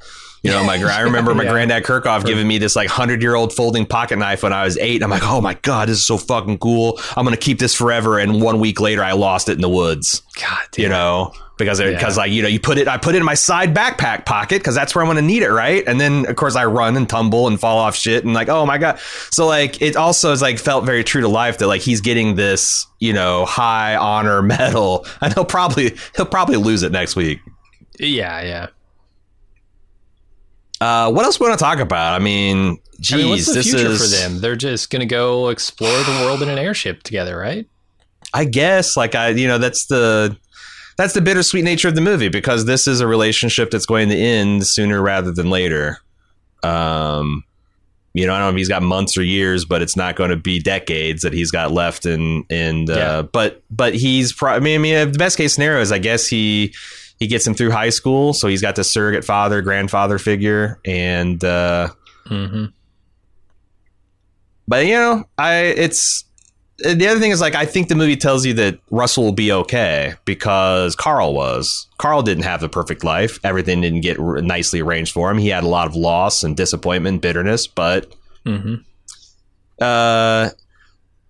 You 0.47 0.53
know, 0.53 0.65
my 0.65 0.77
I 0.77 1.01
remember 1.01 1.35
my 1.35 1.45
Yeah. 1.47 1.51
granddad 1.53 1.85
Kirchhoff 1.85 2.25
giving 2.25 2.47
me 2.49 2.59
this 2.59 2.77
like 2.77 2.89
hundred 2.89 3.23
year 3.23 3.35
old 3.35 3.53
folding 3.53 3.87
pocket 3.87 4.17
knife 4.19 4.43
when 4.43 4.53
I 4.53 4.65
was 4.65 4.77
eight. 4.79 4.97
And 4.97 5.05
I'm 5.05 5.11
like, 5.11 5.25
oh 5.25 5.41
my 5.41 5.55
god, 5.55 5.89
this 5.89 5.99
is 5.99 6.05
so 6.05 6.17
fucking 6.19 6.59
cool. 6.59 7.01
I'm 7.17 7.25
gonna 7.25 7.37
keep 7.37 7.59
this 7.59 7.75
forever. 7.75 8.19
And 8.19 8.41
one 8.41 8.61
week 8.61 8.81
later, 8.81 9.03
I 9.05 9.13
lost 9.13 9.49
it 9.49 9.53
in 9.53 9.61
the 9.61 9.69
woods. 9.69 10.23
God, 10.41 10.59
damn. 10.73 10.83
You 10.85 10.89
know, 10.89 11.33
because 11.59 11.81
because 11.81 12.19
like 12.19 12.31
you 12.33 12.43
know 12.43 12.49
you 12.49 12.61
put 12.61 12.77
it 12.77 12.87
I 12.87 12.99
put 12.99 13.15
it 13.15 13.19
in 13.19 13.25
my 13.25 13.35
side 13.35 13.75
backpack 13.75 14.27
pocket 14.27 14.59
because 14.59 14.75
that's 14.75 14.95
where 14.95 15.03
I'm 15.03 15.09
gonna 15.09 15.23
need 15.23 15.43
it, 15.43 15.51
right? 15.51 15.83
And 15.87 15.99
then 16.01 16.27
of 16.27 16.37
course 16.37 16.55
I 16.55 16.67
run 16.67 16.97
and 16.97 17.09
tumble 17.09 17.47
and 17.47 17.59
fall 17.59 17.79
off 17.79 17.97
shit 17.97 18.25
and 18.25 18.35
like 18.35 18.49
oh 18.51 18.67
my 18.67 18.77
god. 18.77 18.99
So 19.31 19.47
like 19.47 19.81
it 19.81 19.97
also 19.97 20.33
is 20.33 20.43
like 20.43 20.59
felt 20.59 20.85
very 20.85 21.03
true 21.03 21.23
to 21.23 21.29
life 21.29 21.59
that 21.59 21.67
like 21.67 21.81
he's 21.81 22.01
getting 22.03 22.35
this 22.35 22.87
you 22.99 23.13
know 23.15 23.47
high 23.47 23.97
honor 23.97 24.43
medal 24.57 25.07
and 25.23 25.33
he'll 25.33 25.47
probably 25.47 25.97
he'll 26.15 26.27
probably 26.27 26.57
lose 26.57 26.83
it 26.83 26.93
next 26.93 27.17
week. 27.17 27.41
Yeah, 27.99 28.43
yeah. 28.43 28.67
Uh, 30.81 31.11
what 31.11 31.25
else 31.25 31.41
we 31.41 31.47
want 31.49 31.59
to 31.59 31.65
talk 31.65 31.79
about? 31.79 32.15
I 32.15 32.23
mean, 32.23 32.79
geez, 33.01 33.13
I 33.15 33.17
mean, 33.17 33.29
what's 33.31 33.47
the 33.47 33.55
this 33.55 33.71
future 33.71 33.87
is 33.89 34.01
for 34.03 34.29
them? 34.29 34.41
They're 34.41 34.57
just 34.57 34.91
gonna 34.91 35.07
go 35.07 35.49
explore 35.49 35.91
the 36.03 36.23
world 36.25 36.43
in 36.43 36.49
an 36.49 36.59
airship 36.59 37.03
together, 37.03 37.37
right? 37.37 37.67
I 38.35 38.45
guess 38.45 38.97
like 38.97 39.15
I 39.15 39.29
you 39.31 39.49
know 39.49 39.59
that's 39.59 39.87
the 39.87 40.37
that's 40.99 41.15
the 41.15 41.21
bittersweet 41.21 41.65
nature 41.65 41.89
of 41.89 41.95
the 41.95 42.01
movie 42.01 42.29
because 42.29 42.65
this 42.67 42.87
is 42.87 43.01
a 43.01 43.07
relationship 43.07 43.71
that's 43.71 43.87
going 43.87 44.09
to 44.09 44.17
end 44.17 44.67
sooner 44.67 45.01
rather 45.03 45.31
than 45.33 45.49
later. 45.51 45.99
Um, 46.63 47.45
you 48.15 48.27
know, 48.27 48.33
I 48.35 48.39
don't 48.39 48.47
know 48.47 48.51
if 48.53 48.57
he's 48.57 48.69
got 48.69 48.83
months 48.83 49.17
or 49.19 49.23
years, 49.23 49.67
but 49.67 49.83
it's 49.83 49.95
not 49.95 50.17
going 50.17 50.31
to 50.31 50.37
be 50.37 50.59
decades 50.59 51.21
that 51.23 51.35
he's 51.35 51.51
got 51.51 51.71
left. 51.71 52.07
And 52.07 52.45
and 52.51 52.89
uh, 52.91 52.95
Yeah. 52.95 53.23
but 53.23 53.63
but 53.71 53.95
he's 53.95 54.33
pro- 54.33 54.53
I 54.53 54.59
mean, 54.59 54.81
I 54.81 54.83
mean, 54.83 55.13
the 55.13 55.19
best 55.19 55.37
case 55.37 55.55
scenario 55.55 55.81
is 55.81 55.93
I 55.93 55.99
guess 55.99 56.27
he 56.27 56.75
he 57.19 57.27
gets 57.27 57.47
him 57.47 57.55
through 57.55 57.71
high 57.71 57.91
school, 57.91 58.33
so 58.33 58.49
he's 58.49 58.61
got 58.63 58.77
the 58.77 58.85
surrogate 58.85 59.25
father, 59.25 59.63
grandfather 59.63 60.19
figure, 60.19 60.79
and 60.85 61.43
uh, 61.45 61.89
Mm-hmm. 62.29 62.67
but 64.69 64.85
you 64.87 64.93
know, 64.95 65.25
I 65.39 65.55
it's 65.77 66.25
the 66.79 67.07
other 67.09 67.19
thing 67.21 67.31
is 67.31 67.41
like 67.41 67.55
I 67.55 67.65
think 67.65 67.89
the 67.89 67.95
movie 67.95 68.17
tells 68.17 68.45
you 68.45 68.53
that 68.55 68.79
Russell 68.91 69.25
will 69.25 69.33
be 69.33 69.51
okay 69.53 70.15
because 70.25 70.95
Carl 70.97 71.33
was. 71.35 71.87
Carl 71.99 72.23
didn't 72.23 72.45
have 72.45 72.61
the 72.61 72.69
perfect 72.69 73.03
life. 73.05 73.39
Everything 73.45 73.81
didn't 73.81 74.01
get 74.03 74.19
r- 74.19 74.43
nicely 74.43 74.81
arranged 74.81 75.13
for 75.13 75.31
him. 75.31 75.39
He 75.39 75.49
had 75.49 75.65
a 75.65 75.69
lot 75.69 75.87
of 75.87 75.95
loss 75.97 76.43
and 76.45 76.57
disappointment, 76.57 77.23
bitterness, 77.23 77.67
but 77.67 78.13
Mm-hmm. 78.45 78.75
uh 79.81 80.51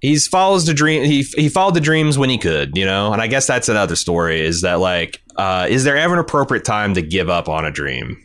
he's 0.01 0.26
follows 0.28 0.66
the 0.66 0.74
dream 0.74 1.05
he 1.05 1.22
he 1.37 1.49
followed 1.49 1.74
the 1.74 1.80
dreams 1.80 2.18
when 2.18 2.28
he 2.30 2.39
could, 2.39 2.76
you 2.76 2.84
know? 2.84 3.12
And 3.12 3.22
I 3.22 3.26
guess 3.26 3.47
that's 3.47 3.68
another 3.68 3.97
story 3.97 4.41
is 4.45 4.62
that 4.62 4.80
like 4.80 5.22
uh 5.37 5.66
is 5.68 5.84
there 5.84 5.97
ever 5.97 6.14
an 6.14 6.20
appropriate 6.20 6.64
time 6.64 6.95
to 6.95 7.03
give 7.03 7.28
up 7.28 7.49
on 7.49 7.64
a 7.64 7.70
dream? 7.70 8.22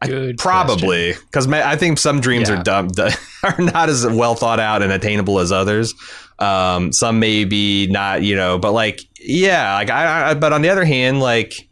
Good. 0.00 0.38
Probably, 0.38 1.14
because 1.14 1.48
I 1.52 1.74
think 1.74 1.98
some 1.98 2.20
dreams 2.20 2.48
Yeah. 2.48 2.60
are 2.60 2.62
dumb, 2.62 2.88
are 3.42 3.56
not 3.58 3.88
as 3.88 4.06
well 4.06 4.36
thought 4.36 4.60
out 4.60 4.80
and 4.80 4.92
attainable 4.92 5.40
as 5.40 5.50
others. 5.50 5.92
Um, 6.38 6.92
some 6.92 7.18
maybe 7.18 7.88
not, 7.88 8.22
you 8.22 8.36
know, 8.36 8.58
but 8.58 8.70
like, 8.70 9.00
yeah, 9.18 9.74
like 9.74 9.90
I, 9.90 10.30
I. 10.30 10.34
But 10.34 10.52
on 10.52 10.62
the 10.62 10.68
other 10.68 10.84
hand, 10.84 11.18
like, 11.18 11.68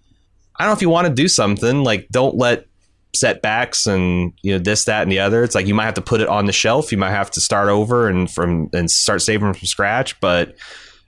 I 0.57 0.64
don't 0.64 0.70
know 0.70 0.77
if 0.77 0.83
you 0.83 0.91
want 0.91 1.07
to 1.07 1.14
do 1.14 1.29
something, 1.29 1.85
like, 1.85 2.09
don't 2.11 2.35
let 2.37 2.66
setbacks 3.14 3.87
and 3.87 4.33
you 4.43 4.53
know 4.55 4.59
this, 4.59 4.87
that, 4.87 5.03
and 5.03 5.12
the 5.12 5.20
other. 5.20 5.45
It's 5.45 5.55
like 5.55 5.68
you 5.68 5.74
might 5.74 5.85
have 5.85 5.95
to 5.95 6.03
put 6.03 6.20
it 6.20 6.27
on 6.29 6.47
the 6.47 6.53
shelf. 6.53 6.91
You 6.91 6.99
might 6.99 7.11
have 7.12 7.31
to 7.31 7.41
start 7.41 7.68
over 7.68 8.09
and 8.09 8.29
from 8.29 8.70
and 8.72 8.91
start 8.91 9.22
saving 9.22 9.55
from 9.55 9.66
scratch, 9.68 10.18
but. 10.20 10.57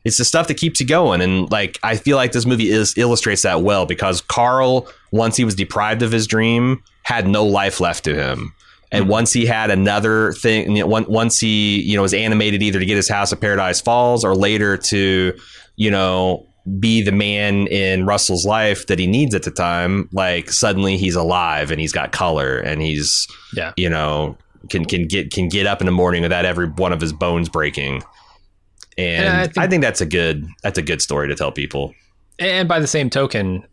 It's 0.09 0.17
the 0.17 0.25
stuff 0.25 0.49
that 0.49 0.57
keeps 0.57 0.81
you 0.81 0.87
going, 0.87 1.21
and 1.21 1.51
like 1.51 1.79
I 1.83 1.97
feel 1.97 2.17
like 2.17 2.33
this 2.33 2.47
movie 2.47 2.71
is 2.71 2.97
illustrates 2.97 3.43
that 3.43 3.63
well 3.63 3.87
because 3.87 4.23
Carl, 4.23 4.89
once 5.13 5.37
he 5.37 5.45
was 5.45 5.55
deprived 5.55 6.03
of 6.03 6.11
his 6.11 6.27
dream, 6.27 6.83
had 7.03 7.29
no 7.29 7.45
life 7.45 7.81
left 7.81 8.05
to 8.05 8.15
him. 8.15 8.55
And 8.91 9.05
hmm. 9.05 9.11
once 9.11 9.33
he 9.33 9.45
had 9.45 9.71
another 9.71 10.33
thing, 10.33 10.77
you 10.77 10.87
know, 10.87 11.05
once 11.09 11.39
he 11.39 11.83
you 11.83 11.95
know 11.95 12.03
was 12.03 12.15
animated 12.15 12.63
either 12.63 12.79
to 12.79 12.87
get 12.87 12.97
his 12.97 13.09
house 13.09 13.33
at 13.33 13.41
Paradise 13.41 13.81
Falls 13.81 14.25
or 14.25 14.35
later 14.35 14.77
to 14.77 15.39
you 15.77 15.91
know 15.91 16.47
be 16.81 17.03
the 17.03 17.13
man 17.13 17.67
in 17.69 18.07
Russell's 18.07 18.45
life 18.45 18.87
that 18.87 18.99
he 18.99 19.07
needs 19.07 19.35
at 19.35 19.43
the 19.43 19.51
time, 19.51 20.09
like 20.13 20.51
suddenly 20.51 20.97
he's 20.97 21.15
alive 21.17 21.71
and 21.71 21.81
he's 21.81 21.93
got 21.93 22.13
color 22.13 22.59
and 22.59 22.83
he's 22.83 23.27
Yeah. 23.55 23.73
you 23.77 23.91
know 23.91 24.39
can 24.71 24.85
can 24.85 25.07
get 25.07 25.33
can 25.33 25.49
get 25.49 25.67
up 25.67 25.81
in 25.81 25.87
the 25.87 25.93
morning 25.93 26.23
without 26.23 26.45
every 26.45 26.69
one 26.69 26.93
of 26.93 27.01
his 27.01 27.13
bones 27.13 27.49
breaking. 27.49 28.03
And 28.99 29.25
Yeah, 29.25 29.39
I 29.39 29.43
I 29.43 29.47
think- 29.47 29.71
think, 29.71 29.83
that's 29.83 30.01
a 30.03 30.07
good 30.07 30.47
that's 30.63 30.77
a 30.79 30.83
good 30.83 31.01
story 31.01 31.29
to 31.29 31.35
tell 31.35 31.53
people. 31.53 31.95
And 32.39 32.69
by 32.69 32.79
the 32.81 32.87
same 32.87 33.09
token, 33.11 33.65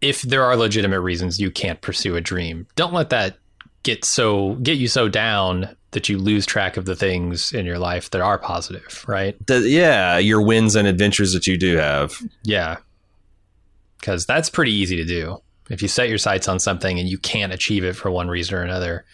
if 0.00 0.22
there 0.22 0.42
are 0.44 0.56
legitimate 0.56 1.00
reasons 1.00 1.38
you 1.38 1.50
can't 1.50 1.80
pursue 1.82 2.16
a 2.16 2.20
dream, 2.22 2.66
don't 2.76 2.94
let 2.94 3.10
that 3.10 3.36
get 3.82 4.04
so 4.04 4.54
get 4.62 4.78
you 4.78 4.88
so 4.88 5.08
down 5.08 5.76
that 5.90 6.08
you 6.08 6.18
lose 6.18 6.46
track 6.46 6.76
of 6.76 6.84
the 6.84 6.94
things 6.94 7.50
in 7.52 7.66
your 7.66 7.78
life 7.78 8.10
that 8.10 8.20
are 8.20 8.38
positive, 8.38 9.04
right? 9.08 9.36
The, 9.48 9.68
yeah, 9.68 10.18
your 10.18 10.40
wins 10.40 10.76
and 10.76 10.86
adventures 10.86 11.32
that 11.32 11.46
you 11.48 11.58
do 11.58 11.76
have. 11.76 12.12
Yeah. 12.44 12.76
Cuz 14.02 14.24
that's 14.24 14.48
pretty 14.48 14.72
easy 14.72 14.96
to 14.96 15.04
do. 15.04 15.42
If 15.68 15.82
you 15.82 15.88
set 15.88 16.08
your 16.08 16.18
sights 16.18 16.48
on 16.48 16.58
something 16.58 16.98
and 16.98 17.08
you 17.08 17.18
can't 17.18 17.52
achieve 17.52 17.84
it 17.84 17.94
for 17.96 18.10
one 18.10 18.28
reason 18.28 18.54
or 18.56 18.62
another, 18.62 19.04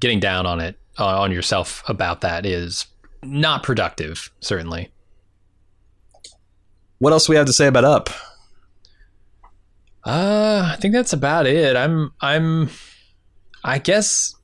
getting 0.00 0.18
down 0.20 0.46
on 0.46 0.60
it 0.60 0.76
uh, 0.98 1.20
on 1.20 1.30
yourself 1.32 1.82
about 1.88 2.20
that 2.22 2.46
is 2.46 2.86
not 3.22 3.62
productive, 3.62 4.30
certainly. 4.40 4.90
What 7.00 7.14
else 7.14 7.26
do 7.26 7.32
we 7.32 7.36
have 7.36 7.46
to 7.46 7.52
say 7.52 7.66
about 7.66 7.84
Up? 7.84 8.10
Uh, 10.04 10.70
I 10.72 10.76
think 10.80 10.94
that's 10.94 11.14
about 11.14 11.46
it. 11.46 11.74
I'm 11.74 12.12
I'm 12.20 12.68
I 13.64 13.78
guess 13.78 14.34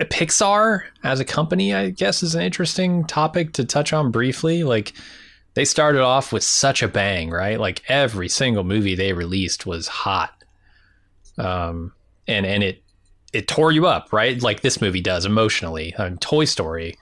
Pixar 0.00 0.82
as 1.04 1.20
a 1.20 1.24
company, 1.24 1.72
I 1.72 1.90
guess, 1.90 2.22
is 2.22 2.34
an 2.34 2.42
interesting 2.42 3.04
topic 3.04 3.52
to 3.54 3.64
touch 3.64 3.92
on 3.92 4.10
briefly. 4.10 4.64
Like 4.64 4.92
they 5.54 5.64
started 5.64 6.02
off 6.02 6.32
with 6.32 6.42
such 6.42 6.82
a 6.82 6.88
bang, 6.88 7.30
right? 7.30 7.60
Like 7.60 7.82
every 7.88 8.28
single 8.28 8.64
movie 8.64 8.96
they 8.96 9.12
released 9.12 9.66
was 9.66 9.86
hot. 9.86 10.42
Um 11.38 11.92
and 12.26 12.44
and 12.44 12.64
it 12.64 12.82
it 13.32 13.46
tore 13.46 13.70
you 13.70 13.86
up, 13.86 14.12
right? 14.12 14.40
Like 14.42 14.62
this 14.62 14.80
movie 14.80 15.00
does 15.00 15.26
emotionally. 15.26 15.94
I 15.96 16.08
mean, 16.08 16.18
Toy 16.18 16.44
Story, 16.44 16.98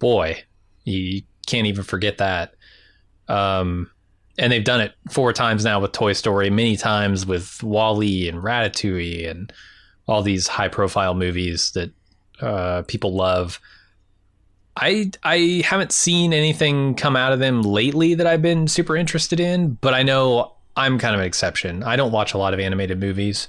boy, 0.00 0.42
you 0.84 1.22
can't 1.46 1.66
even 1.68 1.84
forget 1.84 2.18
that. 2.18 2.54
Um 3.28 3.90
and 4.38 4.52
they've 4.52 4.64
done 4.64 4.80
it 4.80 4.92
four 5.10 5.32
times 5.32 5.64
now 5.64 5.80
with 5.80 5.92
Toy 5.92 6.14
Story, 6.14 6.48
many 6.50 6.76
times 6.76 7.26
with 7.26 7.62
WALL-E 7.62 8.28
and 8.28 8.42
Ratatouille 8.42 9.30
and 9.30 9.52
all 10.06 10.22
these 10.22 10.48
high 10.48 10.68
profile 10.68 11.14
movies 11.14 11.70
that 11.72 11.90
uh, 12.40 12.82
people 12.82 13.14
love. 13.14 13.60
I 14.76 15.10
I 15.22 15.62
haven't 15.64 15.92
seen 15.92 16.32
anything 16.32 16.94
come 16.94 17.14
out 17.14 17.32
of 17.32 17.38
them 17.38 17.62
lately 17.62 18.14
that 18.14 18.26
I've 18.26 18.40
been 18.40 18.68
super 18.68 18.96
interested 18.96 19.38
in, 19.38 19.74
but 19.74 19.92
I 19.92 20.02
know 20.02 20.54
I'm 20.76 20.98
kind 20.98 21.14
of 21.14 21.20
an 21.20 21.26
exception. 21.26 21.82
I 21.82 21.96
don't 21.96 22.10
watch 22.10 22.32
a 22.32 22.38
lot 22.38 22.54
of 22.54 22.60
animated 22.60 22.98
movies, 22.98 23.48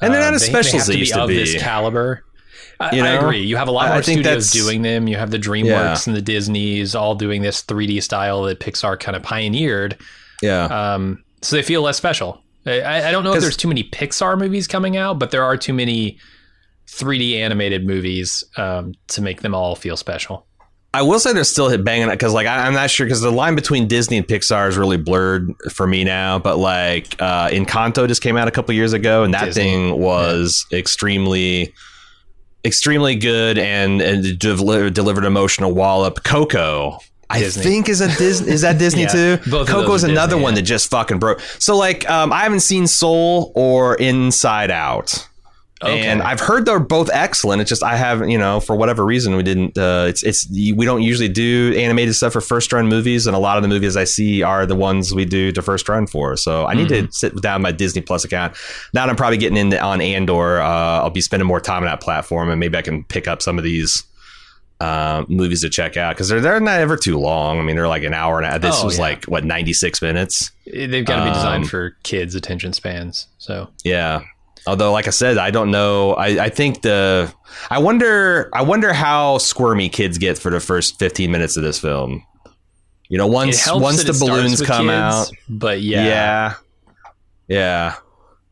and 0.00 0.12
they're 0.12 0.20
not 0.20 0.34
as 0.34 0.42
they, 0.42 0.48
special 0.48 0.72
they 0.72 0.78
as 0.78 0.86
they 0.88 0.92
to 0.92 1.00
be 1.00 1.06
to 1.06 1.22
of 1.22 1.28
be. 1.28 1.36
this 1.36 1.60
caliber. 1.60 2.22
I, 2.80 2.98
I 3.00 3.08
agree. 3.12 3.40
You 3.42 3.56
have 3.56 3.68
a 3.68 3.72
lot 3.72 3.88
more 3.90 4.02
studios 4.02 4.50
doing 4.50 4.82
them. 4.82 5.08
You 5.08 5.16
have 5.16 5.30
the 5.30 5.38
DreamWorks 5.38 5.64
Yeah. 5.66 5.98
and 6.06 6.16
the 6.16 6.22
Disney's 6.22 6.94
all 6.94 7.14
doing 7.14 7.42
this 7.42 7.62
3D 7.62 8.02
style 8.02 8.42
that 8.44 8.60
Pixar 8.60 8.98
kind 9.00 9.16
of 9.16 9.22
pioneered. 9.22 9.96
Yeah. 10.42 10.64
Um, 10.64 11.22
so 11.42 11.56
they 11.56 11.62
feel 11.62 11.82
less 11.82 11.96
special. 11.96 12.42
I, 12.66 13.08
I 13.08 13.10
don't 13.12 13.22
know 13.24 13.32
if 13.32 13.40
there's 13.40 13.56
too 13.56 13.68
many 13.68 13.84
Pixar 13.84 14.36
movies 14.38 14.66
coming 14.66 14.96
out, 14.96 15.18
but 15.18 15.30
there 15.30 15.44
are 15.44 15.56
too 15.56 15.72
many 15.72 16.18
3D 16.88 17.36
animated 17.36 17.86
movies 17.86 18.42
um, 18.56 18.94
to 19.08 19.22
make 19.22 19.42
them 19.42 19.54
all 19.54 19.76
feel 19.76 19.96
special. 19.96 20.46
I 20.94 21.02
will 21.02 21.18
say 21.20 21.32
they're 21.34 21.44
still 21.44 21.68
hit 21.68 21.84
banging 21.84 22.08
it 22.08 22.12
because 22.12 22.32
like 22.32 22.46
I, 22.46 22.66
I'm 22.66 22.72
not 22.72 22.88
sure 22.90 23.04
because 23.04 23.20
the 23.20 23.30
line 23.30 23.54
between 23.54 23.86
Disney 23.86 24.16
and 24.16 24.26
Pixar 24.26 24.66
is 24.68 24.78
really 24.78 24.96
blurred 24.96 25.52
for 25.70 25.86
me 25.86 26.04
now. 26.04 26.38
But 26.38 26.56
like 26.56 27.14
uh, 27.20 27.48
Encanto 27.50 28.08
just 28.08 28.22
came 28.22 28.36
out 28.36 28.48
a 28.48 28.50
couple 28.50 28.74
years 28.74 28.94
ago, 28.94 29.22
and 29.22 29.34
that 29.34 29.44
Disney. 29.46 29.62
thing 29.62 30.00
was 30.00 30.64
extremely, 30.72 31.74
extremely 32.66 33.14
good 33.16 33.56
and, 33.58 34.02
and 34.02 34.38
delivered, 34.38 34.92
delivered 34.94 35.24
emotional 35.24 35.72
wallop. 35.72 36.22
Coco. 36.24 36.98
I 37.28 37.40
Disney. 37.40 37.62
think 37.64 37.88
is 37.88 38.00
a 38.00 38.08
Disney 38.16 38.52
is 38.52 38.60
that 38.60 38.78
Disney 38.78 39.02
Yeah, 39.02 39.08
too? 39.08 39.36
both 39.50 39.62
of 39.62 39.66
those 39.66 39.68
Coco's 39.68 40.04
another 40.04 40.32
Disney, 40.34 40.42
one 40.44 40.52
yeah. 40.52 40.60
that 40.60 40.62
just 40.62 40.90
fucking 40.90 41.18
broke. 41.18 41.40
So 41.58 41.76
like 41.76 42.08
um, 42.08 42.32
I 42.32 42.42
haven't 42.44 42.60
seen 42.60 42.86
Soul 42.86 43.50
or 43.56 43.96
Inside 43.96 44.70
Out. 44.70 45.26
And 45.82 46.22
I've 46.22 46.40
heard 46.40 46.64
they're 46.64 46.80
both 46.80 47.10
excellent. 47.12 47.60
It's 47.60 47.68
just 47.68 47.82
I 47.82 47.96
haven't, 47.96 48.30
you 48.30 48.38
know, 48.38 48.60
for 48.60 48.74
whatever 48.74 49.04
reason, 49.04 49.36
we 49.36 49.42
didn't. 49.42 49.76
Uh, 49.76 50.06
it's 50.08 50.22
it's 50.22 50.48
we 50.50 50.86
don't 50.86 51.02
usually 51.02 51.28
do 51.28 51.74
animated 51.76 52.14
stuff 52.14 52.32
for 52.32 52.40
first 52.40 52.72
run 52.72 52.88
movies, 52.88 53.26
and 53.26 53.36
a 53.36 53.38
lot 53.38 53.58
of 53.58 53.62
the 53.62 53.68
movies 53.68 53.94
I 53.96 54.04
see 54.04 54.42
are 54.42 54.64
the 54.64 54.74
ones 54.74 55.12
we 55.14 55.26
do 55.26 55.52
to 55.52 55.60
first 55.60 55.86
run 55.88 56.06
for. 56.06 56.36
So 56.36 56.64
I 56.66 56.72
need 56.74 56.88
Mm-hmm. 56.88 57.06
to 57.06 57.12
sit 57.12 57.42
down 57.42 57.60
my 57.60 57.72
Disney 57.72 58.00
Plus 58.00 58.24
account. 58.24 58.54
Now 58.94 59.04
that 59.04 59.10
I'm 59.10 59.16
probably 59.16 59.36
getting 59.36 59.58
into 59.58 59.78
on 59.78 60.00
Andor, 60.00 60.60
uh, 60.62 60.66
I'll 60.66 61.10
be 61.10 61.20
spending 61.20 61.46
more 61.46 61.60
time 61.60 61.82
on 61.82 61.86
that 61.88 62.00
platform, 62.00 62.48
and 62.48 62.58
maybe 62.58 62.78
I 62.78 62.82
can 62.82 63.04
pick 63.04 63.28
up 63.28 63.42
some 63.42 63.58
of 63.58 63.64
these 63.64 64.02
uh, 64.80 65.24
movies 65.28 65.60
to 65.62 65.68
check 65.70 65.96
out 65.96 66.14
because 66.14 66.28
they're 66.28 66.40
they're 66.40 66.60
not 66.60 66.80
ever 66.80 66.96
too 66.96 67.18
long. 67.18 67.58
I 67.58 67.62
mean, 67.62 67.76
they're 67.76 67.88
like 67.88 68.02
an 68.02 68.14
hour 68.14 68.38
and 68.38 68.46
a 68.46 68.50
half. 68.50 68.60
This 68.62 68.80
Oh, 68.80 68.84
was 68.86 68.96
yeah. 68.96 69.02
like 69.02 69.24
what 69.26 69.44
96 69.44 70.00
minutes. 70.02 70.52
They've 70.66 71.04
got 71.04 71.16
to 71.24 71.24
be 71.30 71.34
designed 71.34 71.64
Um, 71.64 71.68
for 71.68 71.96
kids' 72.02 72.34
attention 72.34 72.72
spans. 72.72 73.26
So 73.38 73.68
Yeah. 73.84 74.22
Although, 74.66 74.92
like 74.92 75.06
I 75.06 75.10
said, 75.10 75.38
I 75.38 75.50
don't 75.50 75.70
know. 75.70 76.14
I, 76.14 76.46
I 76.46 76.48
think 76.48 76.82
the 76.82 77.32
I 77.70 77.78
wonder 77.78 78.50
I 78.52 78.62
wonder 78.62 78.92
how 78.92 79.38
squirmy 79.38 79.88
kids 79.88 80.18
get 80.18 80.38
for 80.38 80.50
the 80.50 80.60
first 80.60 80.98
fifteen 80.98 81.30
minutes 81.30 81.56
of 81.56 81.62
this 81.62 81.78
film. 81.78 82.24
You 83.08 83.18
know, 83.18 83.28
once 83.28 83.70
once 83.70 84.02
the 84.02 84.12
balloons 84.12 84.60
come 84.62 84.86
kids, 84.86 84.90
out, 84.90 85.30
but 85.48 85.80
yeah, 85.80 86.04
yeah, 86.06 86.54
yeah. 87.46 87.94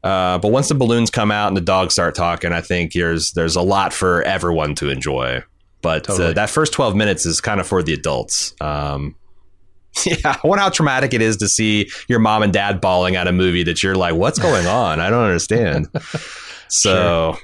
Uh, 0.05 0.39
but 0.39 0.53
once 0.53 0.69
the 0.69 0.75
balloons 0.75 1.11
come 1.11 1.31
out 1.31 1.49
and 1.49 1.57
the 1.57 1.63
dogs 1.63 1.95
start 1.95 2.15
talking, 2.15 2.53
I 2.53 2.61
think 2.61 2.93
there's 2.93 3.33
there's 3.33 3.57
a 3.57 3.63
lot 3.63 3.93
for 3.93 4.23
everyone 4.23 4.75
to 4.77 4.91
enjoy. 4.91 5.43
But 5.83 6.05
Totally. 6.05 6.29
uh, 6.29 6.33
that 6.35 6.51
first 6.51 6.73
twelve 6.73 6.95
minutes 6.95 7.27
is 7.27 7.41
kind 7.41 7.59
of 7.59 7.67
for 7.67 7.83
the 7.83 7.93
adults. 7.93 8.55
Um, 8.61 9.17
yeah, 10.07 10.37
I 10.43 10.47
wonder 10.47 10.63
how 10.63 10.71
traumatic 10.71 11.15
it 11.15 11.23
is 11.23 11.37
to 11.39 11.49
see 11.49 11.91
your 12.09 12.19
mom 12.19 12.43
and 12.43 12.53
dad 12.53 12.81
bawling 12.81 13.17
at 13.17 13.29
a 13.29 13.33
movie 13.33 13.63
that 13.65 13.83
you're 13.83 13.95
like, 13.95 14.15
"What's 14.15 14.39
going 14.39 14.67
on? 14.67 15.01
I 15.01 15.11
don't 15.11 15.25
understand." 15.25 15.89
so, 16.69 17.37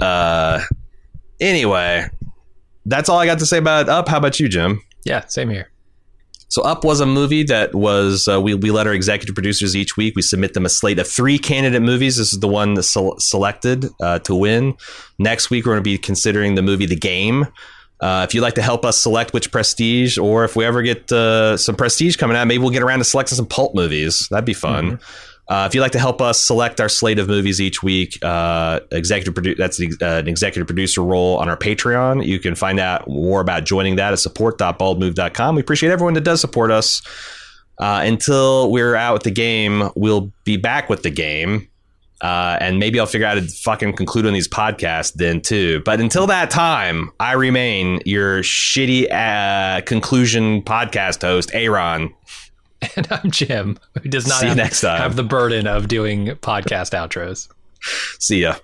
uh, 0.00 0.60
anyway, 1.40 2.08
that's 2.86 3.08
all 3.08 3.18
I 3.18 3.26
got 3.26 3.38
to 3.40 3.46
say 3.46 3.58
about 3.58 3.88
Up. 3.88 4.08
How 4.08 4.18
about 4.18 4.38
you, 4.40 4.48
Jim? 4.48 4.80
yeah, 5.04 5.26
same 5.26 5.50
here. 5.50 5.68
So 6.48 6.60
Up 6.62 6.84
was 6.84 7.00
a 7.00 7.06
movie 7.06 7.44
that 7.44 7.74
was 7.74 8.28
uh, 8.28 8.38
we 8.38 8.54
we 8.54 8.70
let 8.70 8.86
our 8.86 8.92
executive 8.92 9.34
producers 9.34 9.74
each 9.74 9.96
week 9.96 10.14
we 10.14 10.20
submit 10.20 10.52
them 10.52 10.66
a 10.66 10.68
slate 10.68 10.98
of 10.98 11.08
three 11.08 11.38
candidate 11.38 11.80
movies. 11.80 12.18
This 12.18 12.32
is 12.32 12.40
the 12.40 12.48
one 12.48 12.74
that's 12.74 12.94
selected 13.18 13.86
uh, 14.02 14.18
to 14.20 14.34
win. 14.34 14.74
Next 15.18 15.48
week 15.48 15.64
we're 15.64 15.72
going 15.72 15.82
to 15.82 15.90
be 15.90 15.96
considering 15.96 16.54
the 16.54 16.62
movie 16.62 16.84
The 16.84 16.94
Game. 16.94 17.46
Uh, 18.02 18.26
if 18.28 18.34
you'd 18.34 18.40
like 18.40 18.54
to 18.54 18.62
help 18.62 18.84
us 18.84 19.00
select 19.00 19.32
which 19.32 19.52
prestige, 19.52 20.18
or 20.18 20.44
if 20.44 20.56
we 20.56 20.64
ever 20.64 20.82
get 20.82 21.10
uh, 21.12 21.56
some 21.56 21.76
prestige 21.76 22.16
coming 22.16 22.36
out, 22.36 22.48
maybe 22.48 22.58
we'll 22.60 22.72
get 22.72 22.82
around 22.82 22.98
to 22.98 23.04
selecting 23.04 23.36
some 23.36 23.46
pulp 23.46 23.76
movies. 23.76 24.26
That'd 24.28 24.44
be 24.44 24.54
fun. 24.54 24.98
Uh, 25.48 25.66
if 25.68 25.74
you'd 25.74 25.82
like 25.82 25.92
to 25.92 25.98
help 26.00 26.20
us 26.20 26.42
select 26.42 26.80
our 26.80 26.88
slate 26.88 27.18
of 27.18 27.28
movies 27.28 27.60
each 27.60 27.82
week, 27.82 28.18
uh, 28.22 28.80
executive 28.90 29.34
produ- 29.34 29.56
that's 29.56 29.76
the, 29.76 29.92
uh, 30.00 30.18
an 30.18 30.26
executive 30.26 30.66
producer 30.66 31.02
role 31.02 31.36
on 31.38 31.48
our 31.48 31.56
Patreon. 31.56 32.24
You 32.26 32.40
can 32.40 32.54
find 32.54 32.80
out 32.80 33.06
more 33.06 33.40
about 33.40 33.64
joining 33.64 33.96
that 33.96 34.12
at 34.12 34.18
support.baldmove.com. 34.18 35.54
We 35.54 35.60
appreciate 35.60 35.90
everyone 35.90 36.14
that 36.14 36.24
does 36.24 36.40
support 36.40 36.70
us. 36.70 37.02
Uh, 37.78 38.02
until 38.04 38.70
we're 38.70 38.94
out 38.94 39.12
with 39.12 39.22
the 39.24 39.30
game, 39.30 39.90
we'll 39.94 40.32
be 40.44 40.56
back 40.56 40.88
with 40.88 41.02
the 41.02 41.10
game. 41.10 41.68
Uh, 42.22 42.56
and 42.60 42.78
maybe 42.78 43.00
I'll 43.00 43.06
figure 43.06 43.26
out 43.26 43.36
how 43.36 43.44
to 43.44 43.48
fucking 43.50 43.94
conclude 43.96 44.26
on 44.26 44.32
these 44.32 44.46
podcasts 44.46 45.12
then 45.12 45.40
too. 45.40 45.82
But 45.84 46.00
until 46.00 46.28
that 46.28 46.50
time, 46.50 47.10
I 47.18 47.32
remain 47.32 48.00
your 48.06 48.42
shitty 48.42 49.10
uh, 49.12 49.82
conclusion 49.82 50.62
podcast 50.62 51.22
host, 51.22 51.50
Aaron. 51.52 52.14
And 52.96 53.06
I'm 53.10 53.30
Jim, 53.30 53.78
who 54.02 54.08
does 54.08 54.26
not 54.26 54.42
have, 54.42 54.82
have 54.82 55.16
the 55.16 55.22
burden 55.22 55.66
of 55.66 55.88
doing 55.88 56.26
podcast 56.26 56.92
outros. 56.92 57.48
See 58.18 58.42
ya. 58.42 58.56